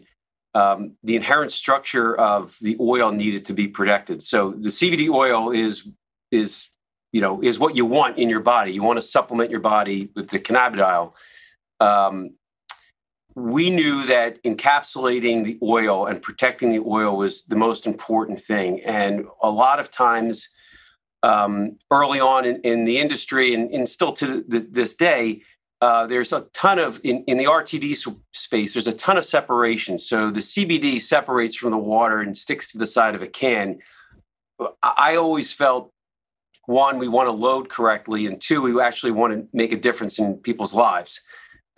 um, 0.55 0.95
the 1.03 1.15
inherent 1.15 1.51
structure 1.51 2.15
of 2.17 2.55
the 2.62 2.77
oil 2.79 3.12
needed 3.12 3.45
to 3.45 3.53
be 3.53 3.67
protected. 3.67 4.21
So 4.24 4.51
the 4.51 4.69
CBD 4.69 5.09
oil 5.09 5.51
is 5.51 5.89
is 6.31 6.69
you 7.12 7.21
know 7.21 7.41
is 7.41 7.59
what 7.59 7.75
you 7.75 7.86
want 7.86 8.17
in 8.17 8.29
your 8.29 8.39
body. 8.39 8.71
You 8.71 8.83
want 8.83 8.98
to 8.98 9.01
supplement 9.01 9.51
your 9.51 9.59
body 9.59 10.12
with 10.15 10.29
the 10.29 10.39
cannabidiol. 10.39 11.13
Um, 11.79 12.31
we 13.36 13.69
knew 13.69 14.05
that 14.07 14.41
encapsulating 14.43 15.45
the 15.45 15.57
oil 15.63 16.07
and 16.07 16.21
protecting 16.21 16.69
the 16.69 16.83
oil 16.86 17.15
was 17.15 17.43
the 17.43 17.55
most 17.55 17.86
important 17.86 18.41
thing. 18.41 18.81
And 18.83 19.25
a 19.41 19.50
lot 19.50 19.79
of 19.79 19.91
times, 19.91 20.50
um, 21.24 21.77
early 21.91 22.19
on 22.19 22.45
in, 22.45 22.62
in 22.62 22.86
the 22.86 22.98
industry, 22.98 23.53
and, 23.53 23.71
and 23.71 23.88
still 23.88 24.12
to 24.13 24.43
th- 24.43 24.65
this 24.69 24.95
day, 24.95 25.41
uh, 25.81 26.07
there's 26.07 26.33
a 26.33 26.41
ton 26.53 26.79
of 26.79 27.00
in, 27.03 27.24
in 27.25 27.38
the 27.38 27.45
RTD 27.45 28.15
space. 28.33 28.74
There's 28.74 28.88
a 28.88 28.93
ton 28.93 29.17
of 29.17 29.25
separation. 29.25 29.98
So 29.98 30.29
the 30.29 30.41
CBD 30.41 31.01
separates 31.01 31.55
from 31.55 31.71
the 31.71 31.77
water 31.77 32.19
and 32.19 32.38
sticks 32.38 32.71
to 32.71 32.77
the 32.77 32.88
side 32.88 33.15
of 33.15 33.21
a 33.21 33.27
can. 33.27 33.79
I, 34.83 35.15
always 35.15 35.53
felt 35.53 35.93
one, 36.65 37.00
we 37.00 37.07
want 37.07 37.27
to 37.27 37.31
load 37.31 37.69
correctly, 37.69 38.25
and 38.25 38.41
two, 38.41 38.62
we 38.62 38.81
actually 38.81 39.13
want 39.13 39.33
to 39.33 39.48
make 39.53 39.71
a 39.71 39.77
difference 39.77 40.19
in 40.19 40.36
people's 40.36 40.74
lives 40.74 41.21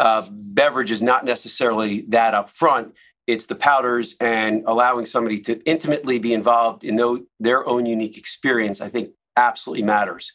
uh, 0.02 0.28
beverage 0.32 0.90
is 0.90 1.04
not 1.04 1.24
necessarily 1.24 2.02
that 2.10 2.34
upfront. 2.34 2.92
It's 3.28 3.46
the 3.46 3.54
powders 3.54 4.16
and 4.20 4.64
allowing 4.66 5.06
somebody 5.06 5.40
to 5.42 5.62
intimately 5.64 6.18
be 6.18 6.34
involved 6.34 6.84
in 6.84 6.96
tho- 6.96 7.24
their 7.40 7.68
own 7.70 7.86
unique 7.86 8.18
experience, 8.18 8.82
I 8.82 8.90
think 8.90 9.12
absolutely 9.38 9.84
matters. 9.84 10.34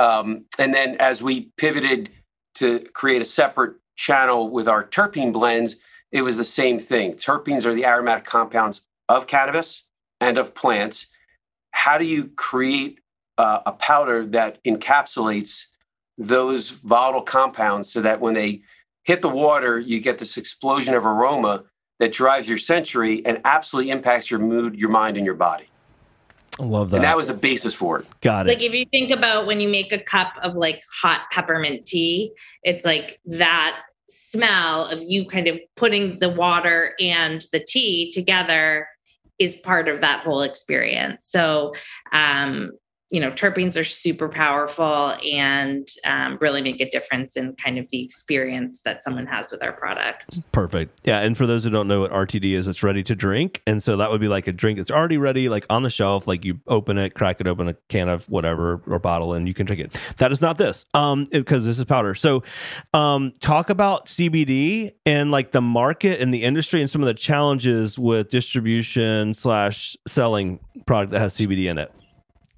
Um, 0.00 0.46
and 0.58 0.74
then 0.74 0.96
as 0.98 1.22
we 1.22 1.52
pivoted 1.56 2.10
to 2.58 2.80
create 2.92 3.22
a 3.22 3.26
separate 3.26 3.76
channel 3.96 4.50
with 4.50 4.68
our 4.68 4.84
terpene 4.84 5.32
blends, 5.32 5.76
it 6.12 6.22
was 6.22 6.36
the 6.36 6.44
same 6.44 6.78
thing. 6.78 7.14
Terpenes 7.14 7.64
are 7.64 7.74
the 7.74 7.84
aromatic 7.84 8.24
compounds 8.24 8.86
of 9.08 9.26
cannabis 9.26 9.84
and 10.20 10.38
of 10.38 10.54
plants. 10.54 11.06
How 11.72 11.98
do 11.98 12.04
you 12.04 12.28
create 12.36 13.00
uh, 13.36 13.60
a 13.66 13.72
powder 13.72 14.26
that 14.26 14.62
encapsulates 14.64 15.66
those 16.16 16.70
volatile 16.70 17.22
compounds 17.22 17.92
so 17.92 18.00
that 18.00 18.20
when 18.20 18.34
they 18.34 18.62
hit 19.04 19.20
the 19.20 19.28
water, 19.28 19.78
you 19.78 20.00
get 20.00 20.18
this 20.18 20.36
explosion 20.36 20.94
of 20.94 21.06
aroma 21.06 21.64
that 22.00 22.12
drives 22.12 22.48
your 22.48 22.58
sensory 22.58 23.24
and 23.24 23.40
absolutely 23.44 23.90
impacts 23.90 24.30
your 24.30 24.40
mood, 24.40 24.76
your 24.76 24.90
mind, 24.90 25.16
and 25.16 25.24
your 25.24 25.34
body. 25.34 25.67
I 26.60 26.64
love 26.64 26.90
that. 26.90 26.96
And 26.96 27.04
that 27.04 27.16
was 27.16 27.28
the 27.28 27.34
basis 27.34 27.74
for 27.74 28.00
it. 28.00 28.06
Got 28.20 28.46
it. 28.46 28.50
like 28.50 28.62
if 28.62 28.74
you 28.74 28.84
think 28.86 29.10
about 29.10 29.46
when 29.46 29.60
you 29.60 29.68
make 29.68 29.92
a 29.92 29.98
cup 29.98 30.32
of 30.42 30.54
like 30.54 30.82
hot 31.02 31.22
peppermint 31.30 31.86
tea 31.86 32.32
it's 32.62 32.84
like 32.84 33.20
that 33.26 33.80
smell 34.08 34.86
of 34.86 35.00
you 35.02 35.24
kind 35.26 35.48
of 35.48 35.60
putting 35.76 36.18
the 36.18 36.28
water 36.28 36.94
and 36.98 37.46
the 37.52 37.60
tea 37.60 38.10
together 38.10 38.88
is 39.38 39.54
part 39.54 39.88
of 39.88 40.00
that 40.00 40.20
whole 40.20 40.42
experience 40.42 41.26
so 41.28 41.74
um 42.12 42.72
you 43.10 43.20
know 43.20 43.30
terpenes 43.30 43.78
are 43.78 43.84
super 43.84 44.28
powerful 44.28 45.14
and 45.30 45.88
um, 46.04 46.38
really 46.40 46.62
make 46.62 46.80
a 46.80 46.90
difference 46.90 47.36
in 47.36 47.54
kind 47.54 47.78
of 47.78 47.88
the 47.90 48.02
experience 48.02 48.82
that 48.82 49.02
someone 49.02 49.26
has 49.26 49.50
with 49.50 49.62
our 49.62 49.72
product 49.72 50.38
Perfect. 50.52 51.00
Yeah. 51.04 51.20
And 51.20 51.36
for 51.36 51.46
those 51.46 51.64
who 51.64 51.70
don't 51.70 51.88
know 51.88 52.00
what 52.00 52.10
RTD 52.10 52.52
is, 52.52 52.66
it's 52.66 52.82
ready 52.82 53.02
to 53.04 53.14
drink. 53.14 53.62
And 53.66 53.82
so 53.82 53.96
that 53.96 54.10
would 54.10 54.20
be 54.20 54.28
like 54.28 54.46
a 54.46 54.52
drink 54.52 54.78
that's 54.78 54.90
already 54.90 55.18
ready, 55.18 55.48
like 55.48 55.66
on 55.70 55.82
the 55.82 55.90
shelf. 55.90 56.26
Like 56.26 56.44
you 56.44 56.60
open 56.66 56.98
it, 56.98 57.14
crack 57.14 57.40
it 57.40 57.46
open, 57.46 57.68
a 57.68 57.74
can 57.88 58.08
of 58.08 58.28
whatever 58.28 58.82
or 58.86 58.98
bottle, 58.98 59.34
and 59.34 59.46
you 59.46 59.54
can 59.54 59.66
drink 59.66 59.80
it. 59.80 60.00
That 60.18 60.32
is 60.32 60.40
not 60.40 60.58
this, 60.58 60.84
um, 60.94 61.26
because 61.26 61.64
this 61.64 61.78
is 61.78 61.84
powder. 61.84 62.14
So, 62.14 62.42
um, 62.92 63.32
talk 63.40 63.70
about 63.70 64.06
CBD 64.06 64.92
and 65.06 65.30
like 65.30 65.52
the 65.52 65.60
market 65.60 66.20
and 66.20 66.32
the 66.32 66.42
industry 66.42 66.80
and 66.80 66.90
some 66.90 67.02
of 67.02 67.06
the 67.06 67.14
challenges 67.14 67.98
with 67.98 68.28
distribution 68.28 69.34
slash 69.34 69.96
selling 70.06 70.60
product 70.86 71.12
that 71.12 71.20
has 71.20 71.36
CBD 71.36 71.70
in 71.70 71.78
it. 71.78 71.92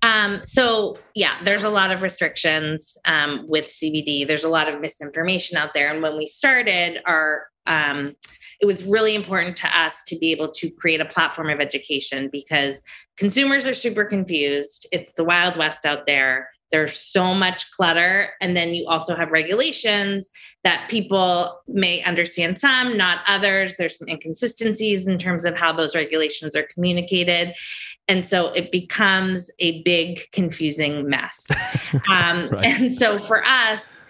Um, 0.03 0.41
so 0.45 0.99
yeah, 1.15 1.43
there's 1.43 1.65
a 1.65 1.69
lot 1.69 1.91
of 1.91 2.03
restrictions 2.03 2.97
um, 3.05 3.45
with 3.47 3.67
CBD. 3.67 4.27
There's 4.27 4.45
a 4.45 4.49
lot 4.49 4.69
of 4.69 4.81
misinformation 4.81 5.57
out 5.57 5.75
there. 5.75 5.93
And 5.93 6.03
when 6.03 6.17
we 6.17 6.27
started, 6.27 7.01
our 7.07 7.47
um, 7.67 8.17
it 8.61 8.67
was 8.67 8.85
really 8.85 9.15
important 9.15 9.57
to 9.59 9.79
us 9.79 10.03
to 10.09 10.19
be 10.19 10.33
able 10.33 10.51
to 10.53 10.71
create 10.71 11.01
a 11.01 11.05
platform 11.05 11.51
of 11.51 11.61
education 11.61 12.29
because 12.31 12.83
consumers 13.17 13.67
are 13.67 13.75
super 13.75 14.05
confused. 14.05 14.87
It's 14.93 15.13
the 15.13 15.25
wild 15.25 15.57
west 15.57 15.87
out 15.87 16.07
there. 16.07 16.49
There's 16.71 16.97
so 16.99 17.35
much 17.35 17.71
clutter, 17.73 18.31
and 18.41 18.57
then 18.57 18.75
you 18.75 18.87
also 18.89 19.15
have 19.15 19.31
regulations 19.31 20.29
that 20.63 20.89
people 20.91 21.61
may 21.67 22.03
understand 22.03 22.59
some, 22.59 22.97
not 22.97 23.21
others. 23.27 23.77
There's 23.77 23.99
some 23.99 24.09
inconsistencies 24.09 25.07
in 25.07 25.19
terms 25.19 25.45
of 25.45 25.57
how 25.57 25.73
those 25.73 25.95
regulations 25.95 26.55
are 26.55 26.65
communicated. 26.65 27.55
And 28.09 28.27
so 28.27 28.49
it 28.53 28.71
becomes 28.71 29.51
a 29.59 29.83
big, 29.83 30.21
confusing 30.33 31.09
mess. 31.09 31.47
Um, 32.09 32.51
Right. 32.51 32.65
And 32.67 32.95
so 32.95 33.19
for 33.19 33.45
us, 33.45 34.01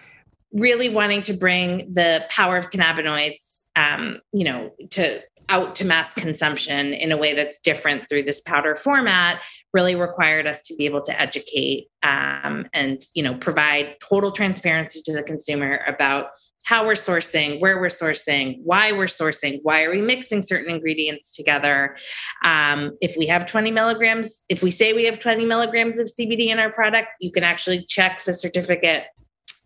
really 0.53 0.89
wanting 0.89 1.23
to 1.23 1.33
bring 1.33 1.89
the 1.91 2.25
power 2.29 2.57
of 2.57 2.69
cannabinoids, 2.69 3.63
um, 3.75 4.19
you 4.31 4.43
know, 4.43 4.71
to 4.91 5.21
out 5.51 5.75
to 5.75 5.85
mass 5.85 6.13
consumption 6.13 6.93
in 6.93 7.11
a 7.11 7.17
way 7.17 7.35
that's 7.35 7.59
different 7.59 8.07
through 8.07 8.23
this 8.23 8.39
powder 8.41 8.75
format 8.75 9.41
really 9.73 9.95
required 9.95 10.47
us 10.47 10.61
to 10.61 10.75
be 10.75 10.85
able 10.85 11.01
to 11.01 11.21
educate 11.21 11.87
um, 12.03 12.65
and 12.73 13.05
you 13.13 13.21
know 13.21 13.35
provide 13.35 13.95
total 14.01 14.31
transparency 14.31 15.01
to 15.03 15.13
the 15.13 15.21
consumer 15.21 15.81
about 15.87 16.27
how 16.63 16.85
we're 16.85 16.93
sourcing, 16.93 17.59
where 17.59 17.81
we're 17.81 17.87
sourcing, 17.87 18.59
why 18.63 18.91
we're 18.91 19.05
sourcing, 19.05 19.59
why 19.63 19.83
are 19.83 19.89
we 19.89 19.99
mixing 19.99 20.43
certain 20.43 20.71
ingredients 20.71 21.31
together. 21.31 21.97
Um, 22.43 22.97
if 23.01 23.15
we 23.17 23.25
have 23.27 23.47
20 23.47 23.71
milligrams, 23.71 24.43
if 24.47 24.61
we 24.61 24.69
say 24.69 24.93
we 24.93 25.05
have 25.05 25.19
20 25.19 25.45
milligrams 25.45 25.97
of 25.97 26.07
CBD 26.07 26.47
in 26.47 26.59
our 26.59 26.71
product, 26.71 27.07
you 27.19 27.31
can 27.31 27.43
actually 27.43 27.83
check 27.85 28.23
the 28.25 28.33
certificate 28.33 29.05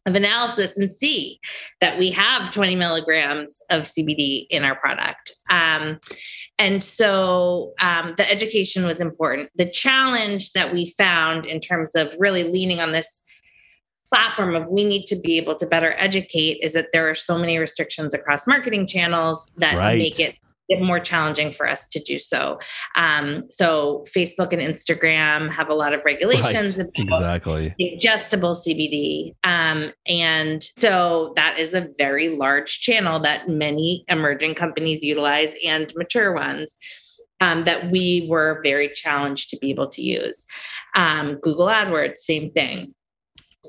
of 0.05 0.15
analysis 0.15 0.77
and 0.77 0.91
see 0.91 1.39
that 1.81 1.97
we 1.97 2.11
have 2.11 2.51
20 2.51 2.75
milligrams 2.75 3.61
of 3.69 3.83
CBD 3.83 4.45
in 4.49 4.63
our 4.63 4.75
product. 4.75 5.33
Um, 5.49 5.99
and 6.59 6.83
so 6.83 7.73
um, 7.79 8.13
the 8.15 8.29
education 8.29 8.85
was 8.85 9.01
important. 9.01 9.49
The 9.55 9.69
challenge 9.69 10.51
that 10.51 10.71
we 10.71 10.91
found 10.97 11.45
in 11.45 11.59
terms 11.59 11.95
of 11.95 12.15
really 12.19 12.43
leaning 12.43 12.79
on 12.79 12.91
this 12.91 13.23
platform 14.07 14.55
of 14.55 14.67
we 14.67 14.85
need 14.85 15.05
to 15.07 15.19
be 15.19 15.37
able 15.37 15.55
to 15.55 15.65
better 15.65 15.95
educate 15.97 16.59
is 16.61 16.73
that 16.73 16.89
there 16.93 17.09
are 17.09 17.15
so 17.15 17.37
many 17.37 17.57
restrictions 17.57 18.13
across 18.13 18.45
marketing 18.45 18.85
channels 18.85 19.51
that 19.57 19.75
right. 19.75 19.97
make 19.97 20.19
it 20.19 20.35
more 20.79 20.99
challenging 20.99 21.51
for 21.51 21.67
us 21.67 21.87
to 21.89 21.99
do 21.99 22.19
so. 22.19 22.59
Um, 22.95 23.43
so 23.51 24.05
Facebook 24.15 24.51
and 24.51 24.61
Instagram 24.61 25.51
have 25.51 25.69
a 25.69 25.73
lot 25.73 25.93
of 25.93 26.03
regulations 26.05 26.77
right. 26.77 26.87
exactly 26.95 27.75
ingestible 27.79 28.55
CBD, 28.55 29.33
um, 29.43 29.91
and 30.07 30.65
so 30.77 31.33
that 31.35 31.59
is 31.59 31.73
a 31.73 31.89
very 31.97 32.29
large 32.29 32.79
channel 32.79 33.19
that 33.19 33.47
many 33.47 34.03
emerging 34.07 34.55
companies 34.55 35.03
utilize 35.03 35.53
and 35.65 35.93
mature 35.95 36.33
ones. 36.33 36.75
Um, 37.41 37.65
that 37.65 37.91
we 37.91 38.25
were 38.29 38.61
very 38.63 38.87
challenged 38.87 39.49
to 39.49 39.57
be 39.57 39.69
able 39.69 39.89
to 39.89 40.01
use. 40.01 40.45
Um, 40.95 41.35
Google 41.41 41.67
AdWords, 41.67 42.15
same 42.15 42.49
thing 42.51 42.94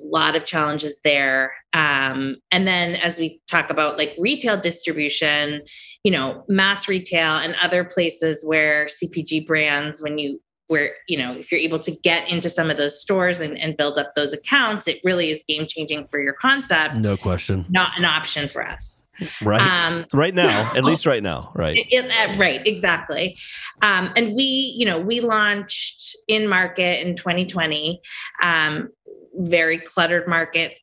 lot 0.02 0.36
of 0.36 0.44
challenges 0.44 1.00
there. 1.02 1.54
Um, 1.72 2.36
and 2.50 2.66
then 2.66 2.96
as 2.96 3.18
we 3.18 3.40
talk 3.48 3.70
about 3.70 3.98
like 3.98 4.14
retail 4.18 4.56
distribution, 4.56 5.62
you 6.04 6.10
know, 6.10 6.44
mass 6.48 6.88
retail 6.88 7.36
and 7.36 7.54
other 7.62 7.84
places 7.84 8.44
where 8.44 8.86
CPG 8.86 9.46
brands, 9.46 10.00
when 10.00 10.18
you 10.18 10.40
where 10.68 10.94
you 11.08 11.16
know 11.16 11.34
if 11.34 11.50
you're 11.50 11.60
able 11.60 11.78
to 11.78 11.92
get 12.02 12.28
into 12.28 12.50
some 12.50 12.70
of 12.70 12.76
those 12.76 13.00
stores 13.00 13.40
and, 13.40 13.58
and 13.58 13.76
build 13.76 13.98
up 13.98 14.12
those 14.14 14.32
accounts 14.32 14.88
it 14.88 15.00
really 15.04 15.30
is 15.30 15.44
game 15.46 15.66
changing 15.68 16.06
for 16.06 16.20
your 16.20 16.34
concept. 16.34 16.96
No 16.96 17.16
question. 17.16 17.64
Not 17.68 17.92
an 17.96 18.04
option 18.04 18.48
for 18.48 18.66
us. 18.66 19.04
Right 19.40 19.60
um, 19.60 20.04
right 20.12 20.34
now 20.34 20.72
at 20.76 20.84
least 20.84 21.06
right 21.06 21.22
now 21.22 21.52
right. 21.54 21.76
It, 21.76 21.86
it, 21.90 22.10
uh, 22.10 22.36
right 22.38 22.66
exactly. 22.66 23.36
Um, 23.82 24.12
and 24.16 24.34
we 24.34 24.74
you 24.76 24.86
know 24.86 24.98
we 24.98 25.20
launched 25.20 26.16
in 26.28 26.48
market 26.48 27.06
in 27.06 27.14
2020 27.14 28.00
um, 28.42 28.88
very 29.34 29.78
cluttered 29.78 30.28
market 30.28 30.76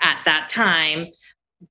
at 0.00 0.22
that 0.24 0.48
time. 0.48 1.08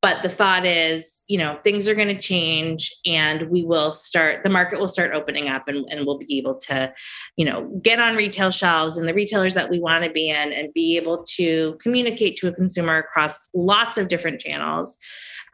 But 0.01 0.21
the 0.21 0.29
thought 0.29 0.65
is 0.65 1.21
you 1.31 1.37
know 1.37 1.57
things 1.63 1.87
are 1.87 1.95
going 1.95 2.13
to 2.13 2.21
change 2.21 2.93
and 3.05 3.43
we 3.43 3.63
will 3.63 3.89
start 3.89 4.43
the 4.43 4.49
market 4.49 4.79
will 4.79 4.87
start 4.89 5.13
opening 5.13 5.47
up 5.47 5.69
and, 5.69 5.85
and 5.89 6.05
we'll 6.05 6.17
be 6.17 6.37
able 6.37 6.55
to 6.55 6.93
you 7.37 7.45
know 7.45 7.79
get 7.81 7.99
on 7.99 8.17
retail 8.17 8.51
shelves 8.51 8.97
and 8.97 9.07
the 9.07 9.13
retailers 9.13 9.53
that 9.53 9.69
we 9.69 9.79
want 9.79 10.03
to 10.03 10.11
be 10.11 10.29
in 10.29 10.51
and 10.51 10.73
be 10.73 10.97
able 10.97 11.23
to 11.23 11.77
communicate 11.81 12.35
to 12.35 12.49
a 12.49 12.53
consumer 12.53 12.97
across 12.97 13.37
lots 13.53 13.97
of 13.97 14.09
different 14.09 14.41
channels. 14.41 14.97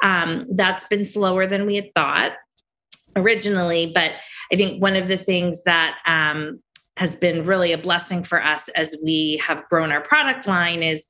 Um, 0.01 0.47
that's 0.51 0.85
been 0.85 1.05
slower 1.05 1.45
than 1.45 1.67
we 1.67 1.75
had 1.75 1.93
thought 1.95 2.33
originally 3.15 3.91
but 3.91 4.11
i 4.51 4.55
think 4.55 4.79
one 4.79 4.95
of 4.95 5.07
the 5.07 5.17
things 5.17 5.63
that 5.63 5.99
um, 6.05 6.61
has 6.97 7.15
been 7.15 7.45
really 7.45 7.71
a 7.71 7.77
blessing 7.77 8.23
for 8.23 8.43
us 8.43 8.69
as 8.69 8.97
we 9.03 9.37
have 9.37 9.67
grown 9.69 9.91
our 9.91 10.01
product 10.01 10.47
line 10.47 10.81
is 10.81 11.05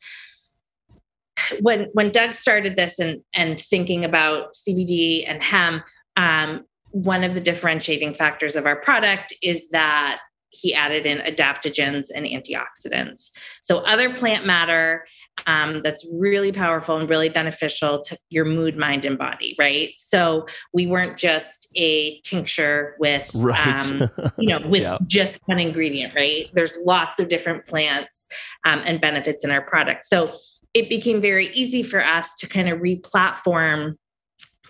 when 1.62 1.88
when 1.94 2.12
Doug 2.12 2.34
started 2.34 2.76
this 2.76 3.00
and 3.00 3.22
and 3.34 3.60
thinking 3.60 4.04
about 4.04 4.54
CBD 4.54 5.24
and 5.28 5.42
hemp, 5.42 5.84
um, 6.16 6.66
one 6.92 7.24
of 7.24 7.34
the 7.34 7.42
differentiating 7.42 8.14
factors 8.14 8.56
of 8.56 8.66
our 8.66 8.76
product 8.76 9.34
is 9.42 9.70
that 9.70 10.20
he 10.50 10.74
added 10.74 11.06
in 11.06 11.20
adaptogens 11.20 12.08
and 12.14 12.26
antioxidants. 12.26 13.32
So, 13.62 13.80
other 13.80 14.14
plant 14.14 14.46
matter 14.46 15.06
um, 15.46 15.82
that's 15.84 16.06
really 16.14 16.52
powerful 16.52 16.98
and 16.98 17.10
really 17.10 17.30
beneficial 17.30 18.02
to 18.02 18.18
your 18.30 18.46
mood, 18.46 18.78
mind, 18.78 19.06
and 19.06 19.18
body, 19.18 19.56
right? 19.60 19.92
So, 19.98 20.46
we 20.74 20.88
weren't 20.88 21.18
just 21.18 21.68
a 21.76 22.20
tincture 22.22 22.96
with, 23.00 23.30
right. 23.34 23.78
um, 23.78 24.10
you 24.38 24.50
know, 24.50 24.66
with 24.68 24.84
yeah. 24.84 24.98
just 25.08 25.40
one 25.46 25.60
ingredient, 25.60 26.14
right? 26.16 26.50
There's 26.54 26.74
lots 26.86 27.20
of 27.20 27.30
different 27.30 27.66
plants 27.66 28.28
um, 28.66 28.82
and 28.86 29.02
benefits 29.02 29.44
in 29.44 29.52
our 29.52 29.62
product. 29.62 30.06
So, 30.06 30.32
it 30.74 30.90
became 30.90 31.22
very 31.22 31.48
easy 31.54 31.84
for 31.84 32.04
us 32.04 32.36
to 32.36 32.48
kind 32.48 32.70
of 32.70 32.82
re 32.82 32.98
platform 32.98 33.98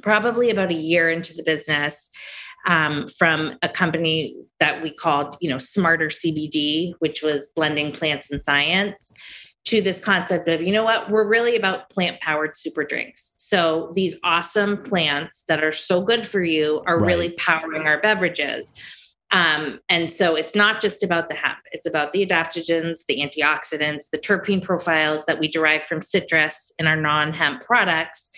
probably 0.01 0.49
about 0.49 0.69
a 0.69 0.75
year 0.75 1.09
into 1.09 1.33
the 1.33 1.43
business 1.43 2.09
um, 2.67 3.07
from 3.17 3.57
a 3.63 3.69
company 3.69 4.35
that 4.59 4.83
we 4.83 4.91
called, 4.91 5.37
you 5.39 5.49
know, 5.49 5.57
Smarter 5.57 6.07
CBD, 6.07 6.93
which 6.99 7.23
was 7.23 7.47
blending 7.55 7.91
plants 7.91 8.29
and 8.29 8.41
science, 8.41 9.11
to 9.65 9.81
this 9.81 9.99
concept 9.99 10.47
of, 10.47 10.63
you 10.63 10.71
know 10.71 10.83
what, 10.83 11.09
we're 11.09 11.27
really 11.27 11.57
about 11.57 11.89
plant 11.89 12.21
powered 12.21 12.55
super 12.55 12.85
drinks. 12.85 13.33
So 13.35 13.91
these 13.95 14.17
awesome 14.23 14.81
plants 14.81 15.43
that 15.49 15.61
are 15.61 15.73
so 15.73 16.01
good 16.01 16.25
for 16.25 16.41
you 16.41 16.83
are 16.85 16.97
right. 16.97 17.07
really 17.07 17.31
powering 17.31 17.85
our 17.85 17.99
beverages. 17.99 18.71
Um, 19.31 19.79
and 19.89 20.09
so 20.09 20.35
it's 20.35 20.55
not 20.55 20.79
just 20.79 21.03
about 21.03 21.27
the 21.27 21.35
hemp, 21.35 21.57
it's 21.73 21.85
about 21.85 22.13
the 22.13 22.25
adaptogens, 22.25 22.99
the 23.09 23.17
antioxidants, 23.17 24.09
the 24.09 24.17
terpene 24.17 24.63
profiles 24.63 25.25
that 25.25 25.37
we 25.37 25.49
derive 25.49 25.83
from 25.83 26.01
citrus 26.01 26.71
in 26.79 26.87
our 26.87 26.95
non 26.95 27.33
hemp 27.33 27.61
products. 27.63 28.29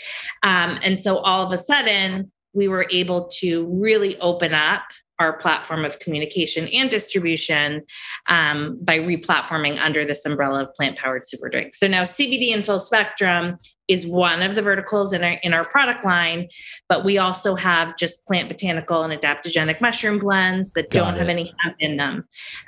Um, 0.41 0.79
and 0.81 0.99
so 0.99 1.19
all 1.19 1.45
of 1.45 1.51
a 1.51 1.59
sudden, 1.59 2.31
we 2.53 2.67
were 2.67 2.87
able 2.91 3.27
to 3.39 3.67
really 3.67 4.19
open 4.19 4.53
up 4.53 4.83
our 5.19 5.33
platform 5.33 5.83
of 5.83 5.99
communication 5.99 6.67
and 6.69 6.89
distribution 6.89 7.83
um, 8.27 8.79
by 8.81 8.97
replatforming 8.97 9.77
under 9.77 10.05
this 10.05 10.25
umbrella 10.25 10.63
of 10.63 10.73
plant 10.73 10.97
powered 10.97 11.27
super 11.27 11.49
drinks. 11.49 11.77
So 11.79 11.87
now 11.87 12.03
CBD 12.03 12.53
and 12.53 12.65
full 12.65 12.79
spectrum 12.79 13.57
is 13.89 14.05
one 14.07 14.41
of 14.41 14.55
the 14.55 14.61
verticals 14.61 15.13
in 15.13 15.23
our 15.23 15.33
in 15.43 15.53
our 15.53 15.63
product 15.63 16.05
line, 16.05 16.47
but 16.87 17.03
we 17.03 17.17
also 17.17 17.55
have 17.55 17.97
just 17.97 18.25
plant 18.27 18.47
botanical 18.47 19.03
and 19.03 19.19
adaptogenic 19.19 19.81
mushroom 19.81 20.19
blends 20.19 20.71
that 20.73 20.89
Got 20.89 21.05
don't 21.05 21.15
it. 21.15 21.19
have 21.19 21.29
any 21.29 21.53
hemp 21.59 21.75
in 21.79 21.97
them. 21.97 22.25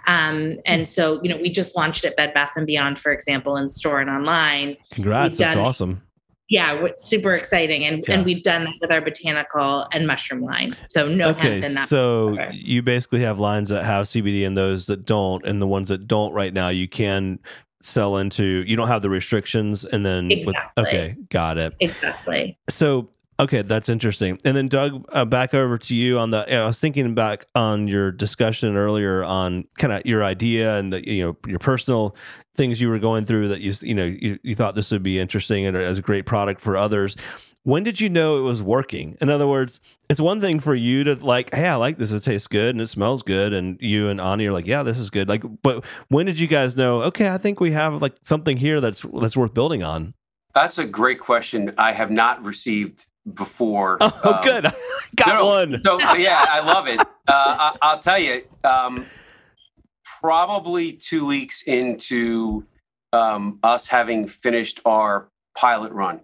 Um, 0.08 0.58
and 0.66 0.90
so, 0.90 1.22
you 1.24 1.30
know, 1.30 1.38
we 1.38 1.50
just 1.50 1.76
launched 1.76 2.04
at 2.06 2.18
Bed 2.18 2.34
Bath 2.34 2.54
and 2.58 2.68
Beyond, 2.68 3.00
for 3.00 3.12
example, 3.12 3.56
in 3.56 3.70
store 3.70 4.02
and 4.02 4.10
online. 4.10 4.78
Congrats! 4.92 5.38
That's 5.38 5.56
awesome 5.56 6.02
yeah, 6.52 6.86
super 6.98 7.34
exciting. 7.34 7.86
And 7.86 8.04
yeah. 8.06 8.16
and 8.16 8.26
we've 8.26 8.44
done 8.44 8.66
that 8.66 8.74
with 8.82 8.92
our 8.92 9.00
botanical 9.00 9.88
and 9.94 10.06
mushroom 10.06 10.42
line. 10.42 10.76
So 10.90 11.08
no 11.08 11.30
okay, 11.30 11.62
So 11.62 12.38
you 12.52 12.82
basically 12.82 13.22
have 13.22 13.40
lines 13.40 13.70
that 13.70 13.86
have 13.86 14.06
CBD 14.06 14.46
and 14.46 14.58
those 14.58 14.86
that 14.88 15.06
don't, 15.06 15.46
and 15.46 15.62
the 15.62 15.68
ones 15.68 15.88
that 15.88 16.08
don't 16.08 16.34
right 16.34 16.54
now, 16.54 16.68
you 16.68 16.90
can 16.90 17.40
sell 17.82 18.18
into. 18.18 18.66
You 18.68 18.76
don't 18.76 18.90
have 18.90 19.02
the 19.02 19.10
restrictions, 19.10 19.86
and 19.86 20.06
then 20.06 20.30
exactly. 20.30 20.46
with, 20.46 20.88
okay, 20.88 21.16
got 21.30 21.58
it. 21.58 21.74
Exactly. 21.80 22.60
So 22.70 23.10
Okay, 23.40 23.64
that's 23.64 23.90
interesting. 23.90 24.38
And 24.46 24.56
then 24.56 24.68
Doug, 24.68 25.04
uh, 25.12 25.26
back 25.26 25.54
over 25.54 25.78
to 25.80 25.96
you 25.96 26.20
on 26.20 26.30
the. 26.30 26.54
I 26.54 26.66
was 26.66 26.80
thinking 26.80 27.16
back 27.16 27.48
on 27.56 27.88
your 27.88 28.12
discussion 28.12 28.78
earlier 28.78 29.24
on 29.24 29.66
kind 29.78 29.94
of 29.94 30.06
your 30.06 30.24
idea 30.24 30.78
and 30.78 30.94
the, 30.94 31.08
you 31.10 31.26
know 31.26 31.38
your 31.48 31.58
personal 31.58 32.16
things 32.56 32.80
you 32.80 32.90
were 32.90 33.00
going 33.00 33.26
through 33.26 33.48
that 33.48 33.62
you 33.62 33.74
you 33.82 33.96
know 33.96 34.06
you, 34.06 34.38
you 34.44 34.54
thought 34.54 34.76
this 34.76 34.92
would 34.92 35.02
be 35.02 35.20
interesting 35.20 35.66
and 35.66 35.76
as 35.76 35.98
a 35.98 36.02
great 36.02 36.26
product 36.26 36.62
for 36.62 36.78
others. 36.78 37.16
When 37.64 37.84
did 37.84 38.00
you 38.00 38.10
know 38.10 38.38
it 38.38 38.42
was 38.42 38.62
working? 38.62 39.18
In 39.22 39.30
other 39.30 39.48
words, 39.48 39.80
it's 40.10 40.20
one 40.20 40.42
thing 40.42 40.60
for 40.60 40.74
you 40.74 41.04
to 41.04 41.14
like, 41.16 41.54
hey, 41.54 41.68
I 41.68 41.76
like 41.76 41.98
this. 41.98 42.12
It 42.12 42.24
tastes 42.24 42.48
good 42.48 42.74
and 42.76 42.82
it 42.82 42.88
smells 42.88 43.24
good, 43.24 43.54
and 43.54 43.78
you 43.82 44.10
and 44.10 44.20
Ani 44.20 44.48
are 44.48 44.52
like, 44.52 44.68
yeah, 44.68 44.84
this 44.84 45.00
is 45.00 45.10
good. 45.10 45.30
Like, 45.30 45.44
but 45.64 45.84
when 46.10 46.26
did 46.28 46.38
you 46.38 46.48
guys 46.48 46.76
know? 46.78 47.02
Okay, 47.04 47.30
I 47.30 47.38
think 47.38 47.60
we 47.60 47.72
have 47.72 48.02
like 48.02 48.14
something 48.22 48.58
here 48.58 48.82
that's 48.82 49.02
that's 49.14 49.38
worth 49.38 49.54
building 49.54 49.82
on. 49.82 50.14
That's 50.54 50.78
a 50.78 50.86
great 50.86 51.20
question. 51.20 51.74
I 51.78 51.94
have 51.94 52.12
not 52.12 52.44
received 52.44 53.06
before. 53.34 53.98
Oh, 54.02 54.34
um, 54.36 54.44
good. 54.44 54.66
Got 55.16 55.28
no, 55.28 55.46
one. 55.46 55.82
So, 55.84 56.00
yeah, 56.16 56.46
I 56.48 56.62
love 56.62 56.88
it. 56.88 57.00
Uh, 57.28 57.76
I, 57.82 57.94
will 57.94 58.02
tell 58.02 58.18
you, 58.18 58.44
um, 58.64 59.06
probably 60.22 60.94
two 60.94 61.26
weeks 61.26 61.64
into 61.64 62.66
um, 63.14 63.60
us 63.64 63.88
having 63.88 64.28
finished 64.28 64.80
our 64.86 65.30
pilot 65.58 65.92
run. 65.92 66.22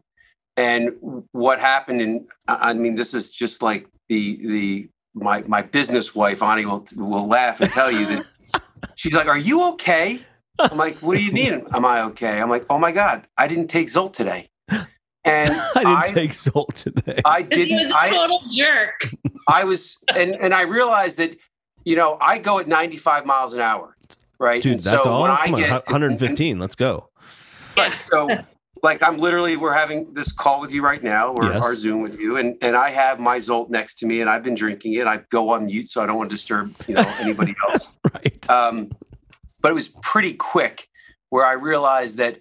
And 0.55 1.23
what 1.33 1.59
happened, 1.59 2.01
and 2.01 2.27
I 2.47 2.73
mean, 2.73 2.95
this 2.95 3.13
is 3.13 3.31
just 3.31 3.61
like 3.61 3.87
the 4.09 4.39
the 4.47 4.89
my 5.13 5.41
my 5.43 5.61
business 5.61 6.15
wife, 6.15 6.41
Ani, 6.41 6.65
will 6.65 6.85
will 6.95 7.27
laugh 7.27 7.61
and 7.61 7.71
tell 7.71 7.91
you 7.91 8.05
that 8.07 8.25
she's 8.95 9.13
like, 9.13 9.27
"Are 9.27 9.37
you 9.37 9.69
okay?" 9.73 10.19
I'm 10.59 10.77
like, 10.77 10.97
"What 10.97 11.15
do 11.15 11.21
you 11.21 11.31
mean? 11.31 11.67
Am 11.73 11.85
I 11.85 12.01
okay?" 12.03 12.41
I'm 12.41 12.49
like, 12.49 12.65
"Oh 12.71 12.79
my 12.79 12.91
god, 12.91 13.27
I 13.37 13.47
didn't 13.47 13.67
take 13.67 13.87
Zolt 13.87 14.13
today." 14.13 14.49
And 15.27 15.49
I 15.75 16.03
didn't 16.05 16.15
take 16.15 16.31
Zolt 16.31 16.73
today. 16.73 17.19
I 17.25 17.43
'Cause 17.43 17.57
he 17.57 17.65
didn't. 17.65 17.89
was 17.89 17.95
a 18.07 18.09
total 18.09 18.41
jerk. 18.49 18.99
I 19.47 19.63
was, 19.63 19.97
and 20.15 20.35
and 20.35 20.53
I 20.53 20.61
realized 20.63 21.17
that, 21.19 21.37
you 21.85 21.95
know, 21.95 22.17
I 22.21 22.37
go 22.37 22.59
at 22.59 22.67
95 22.67 23.25
miles 23.25 23.53
an 23.53 23.61
hour, 23.61 23.95
right? 24.39 24.61
Dude, 24.61 24.73
And 24.73 24.81
that's 24.81 25.03
so 25.03 25.09
all. 25.11 25.21
when 25.23 25.31
I 25.31 25.45
Come 25.45 25.55
on, 25.55 25.61
get- 25.61 25.87
115. 25.87 26.59
Let's 26.59 26.75
go. 26.75 27.09
Right. 27.75 27.99
So, 28.01 28.29
like, 28.83 29.01
I'm 29.03 29.17
literally, 29.17 29.55
we're 29.57 29.73
having 29.73 30.13
this 30.13 30.31
call 30.31 30.59
with 30.61 30.71
you 30.71 30.83
right 30.83 31.01
now, 31.03 31.29
or 31.33 31.45
Yes. 31.45 31.63
our 31.63 31.75
Zoom 31.75 32.01
with 32.01 32.19
you, 32.19 32.37
and 32.37 32.55
and 32.61 32.75
I 32.75 32.89
have 32.89 33.19
my 33.19 33.37
Zolt 33.39 33.69
next 33.69 33.95
to 33.99 34.05
me, 34.05 34.21
and 34.21 34.29
I've 34.29 34.43
been 34.43 34.55
drinking 34.55 34.93
it. 34.95 35.07
I 35.07 35.21
go 35.29 35.49
on 35.53 35.65
mute, 35.67 35.89
so 35.89 36.01
I 36.01 36.05
don't 36.05 36.17
want 36.17 36.29
to 36.29 36.35
disturb, 36.35 36.75
you 36.87 36.95
know, 36.95 37.05
anybody 37.19 37.55
else. 37.69 37.87
Right. 38.13 38.49
Um, 38.49 38.91
but 39.61 39.71
it 39.71 39.75
was 39.75 39.87
pretty 40.01 40.33
quick 40.33 40.87
where 41.29 41.45
I 41.45 41.53
realized 41.53 42.17
that 42.17 42.39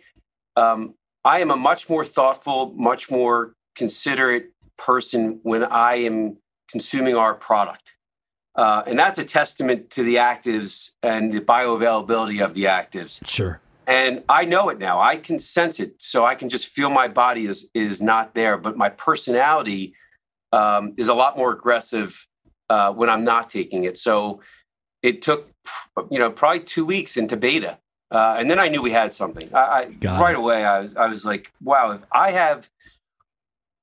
um, 0.57 0.95
I 1.27 1.41
am 1.41 1.51
a 1.51 1.57
much 1.57 1.91
more 1.91 2.05
thoughtful, 2.05 2.73
much 2.77 3.11
more 3.11 3.55
considerate 3.75 4.53
person 4.79 5.41
when 5.43 5.65
I 5.65 5.97
am 5.97 6.37
consuming 6.71 7.17
our 7.17 7.35
product. 7.35 7.95
Uh, 8.55 8.85
and 8.87 8.97
that's 8.97 9.19
a 9.19 9.25
testament 9.25 9.91
to 9.91 10.05
the 10.05 10.15
actives 10.17 10.93
and 11.03 11.33
the 11.33 11.41
bioavailability 11.41 12.45
of 12.45 12.55
the 12.55 12.65
actives. 12.65 13.27
Sure. 13.27 13.61
And 13.89 14.23
I 14.29 14.45
know 14.45 14.69
it 14.69 14.79
now. 14.79 15.01
I 15.01 15.17
can 15.17 15.41
sense 15.41 15.81
it. 15.81 15.97
So 15.99 16.25
I 16.25 16.37
can 16.37 16.49
just 16.49 16.69
feel 16.69 16.91
my 16.91 17.09
body 17.09 17.47
is 17.47 17.69
is 17.75 18.01
not 18.01 18.35
there. 18.35 18.57
But 18.57 18.77
my 18.77 18.89
personality 18.89 19.95
um, 20.53 20.95
is 20.97 21.09
a 21.09 21.15
lot 21.15 21.37
more 21.37 21.53
aggressive 21.53 22.25
uh, 22.71 22.93
when 22.93 23.11
I'm 23.11 23.25
not 23.25 23.51
taking 23.51 23.83
it. 23.85 23.99
So 23.99 24.41
it 25.03 25.23
took, 25.23 25.51
you 26.09 26.21
know, 26.21 26.31
probably 26.31 26.61
two 26.61 26.87
weeks 26.87 27.17
into 27.17 27.37
beta. 27.37 27.79
Uh, 28.11 28.37
and 28.39 28.49
then 28.49 28.59
I 28.59 28.69
knew 28.69 28.83
we 28.83 28.93
had 28.93 29.13
something. 29.13 29.53
I, 29.53 29.91
I 30.03 30.21
right 30.21 30.35
it. 30.35 30.39
away. 30.39 30.65
I 30.65 30.81
was, 30.81 30.97
I 30.97 31.07
was 31.07 31.25
like, 31.25 31.53
wow, 31.63 31.91
if 31.91 32.03
I 32.13 32.31
have 32.31 32.69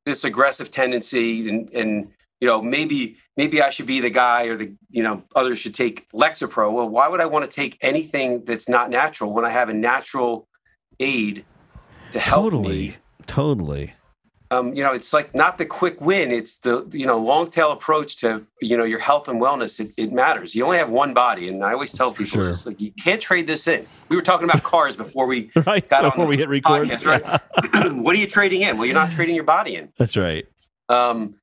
this 0.05 0.23
aggressive 0.23 0.71
tendency 0.71 1.49
and, 1.49 1.69
and, 1.73 2.11
you 2.39 2.47
know, 2.47 2.61
maybe, 2.61 3.17
maybe 3.37 3.61
I 3.61 3.69
should 3.69 3.85
be 3.85 3.99
the 3.99 4.09
guy 4.09 4.45
or 4.45 4.55
the, 4.57 4.73
you 4.89 5.03
know, 5.03 5.23
others 5.35 5.59
should 5.59 5.75
take 5.75 6.09
Lexapro. 6.11 6.71
Well, 6.71 6.89
why 6.89 7.07
would 7.07 7.21
I 7.21 7.25
want 7.25 7.49
to 7.49 7.51
take 7.51 7.77
anything 7.81 8.43
that's 8.45 8.67
not 8.67 8.89
natural 8.89 9.33
when 9.33 9.45
I 9.45 9.49
have 9.49 9.69
a 9.69 9.73
natural 9.73 10.47
aid 10.99 11.45
to 12.11 12.19
help 12.19 12.45
Totally. 12.45 12.89
me? 12.89 12.95
Totally. 13.27 13.93
Um, 14.51 14.73
you 14.75 14.83
know, 14.83 14.93
it's 14.93 15.13
like 15.13 15.33
not 15.33 15.57
the 15.57 15.65
quick 15.65 15.99
win. 15.99 16.31
It's 16.31 16.59
the, 16.59 16.87
you 16.91 17.07
know, 17.07 17.17
long 17.17 17.49
tail 17.49 17.71
approach 17.71 18.17
to, 18.17 18.45
you 18.61 18.77
know, 18.77 18.83
your 18.83 18.99
health 18.99 19.27
and 19.27 19.41
wellness. 19.41 19.79
It, 19.79 19.91
it 19.97 20.11
matters. 20.13 20.53
You 20.53 20.63
only 20.65 20.77
have 20.77 20.91
one 20.91 21.13
body. 21.15 21.47
And 21.47 21.63
I 21.63 21.73
always 21.73 21.91
tell 21.91 22.11
For 22.11 22.23
people, 22.23 22.41
sure. 22.41 22.49
it's 22.49 22.65
like, 22.65 22.79
you 22.79 22.91
can't 23.03 23.19
trade 23.21 23.47
this 23.47 23.67
in. 23.67 23.87
We 24.09 24.15
were 24.15 24.21
talking 24.21 24.47
about 24.47 24.61
cars 24.61 24.95
before 24.95 25.25
we 25.25 25.49
Right. 25.65 25.87
got 25.89 26.03
on 26.05 26.11
Before 26.11 26.27
we 26.27 26.35
the 26.35 26.41
hit 26.43 26.49
record. 26.49 26.87
podcast, 26.87 27.05
right? 27.05 27.91
what 28.03 28.15
are 28.15 28.19
you 28.19 28.27
trading 28.27 28.61
in? 28.61 28.77
Well, 28.77 28.85
you're 28.85 28.93
not 28.93 29.11
trading 29.11 29.33
your 29.33 29.43
body 29.43 29.75
in. 29.75 29.89
That's 29.97 30.15
right. 30.17 30.45
Um, 30.89 31.35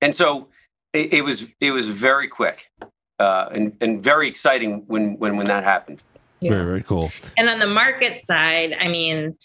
and 0.00 0.14
so 0.14 0.48
it, 0.92 1.14
it 1.14 1.22
was 1.24 1.48
it 1.60 1.70
was 1.72 1.88
very 1.88 2.28
quick 2.28 2.70
uh, 3.18 3.48
and 3.52 3.76
and 3.80 4.02
very 4.02 4.28
exciting 4.28 4.84
when 4.86 5.18
when 5.18 5.36
when 5.36 5.46
that 5.46 5.64
happened. 5.64 6.02
Very, 6.42 6.64
very 6.64 6.82
cool. 6.82 7.10
And 7.36 7.48
on 7.48 7.58
the 7.60 7.66
market 7.68 8.20
side, 8.20 8.76
I 8.78 8.88
mean, 8.88 9.36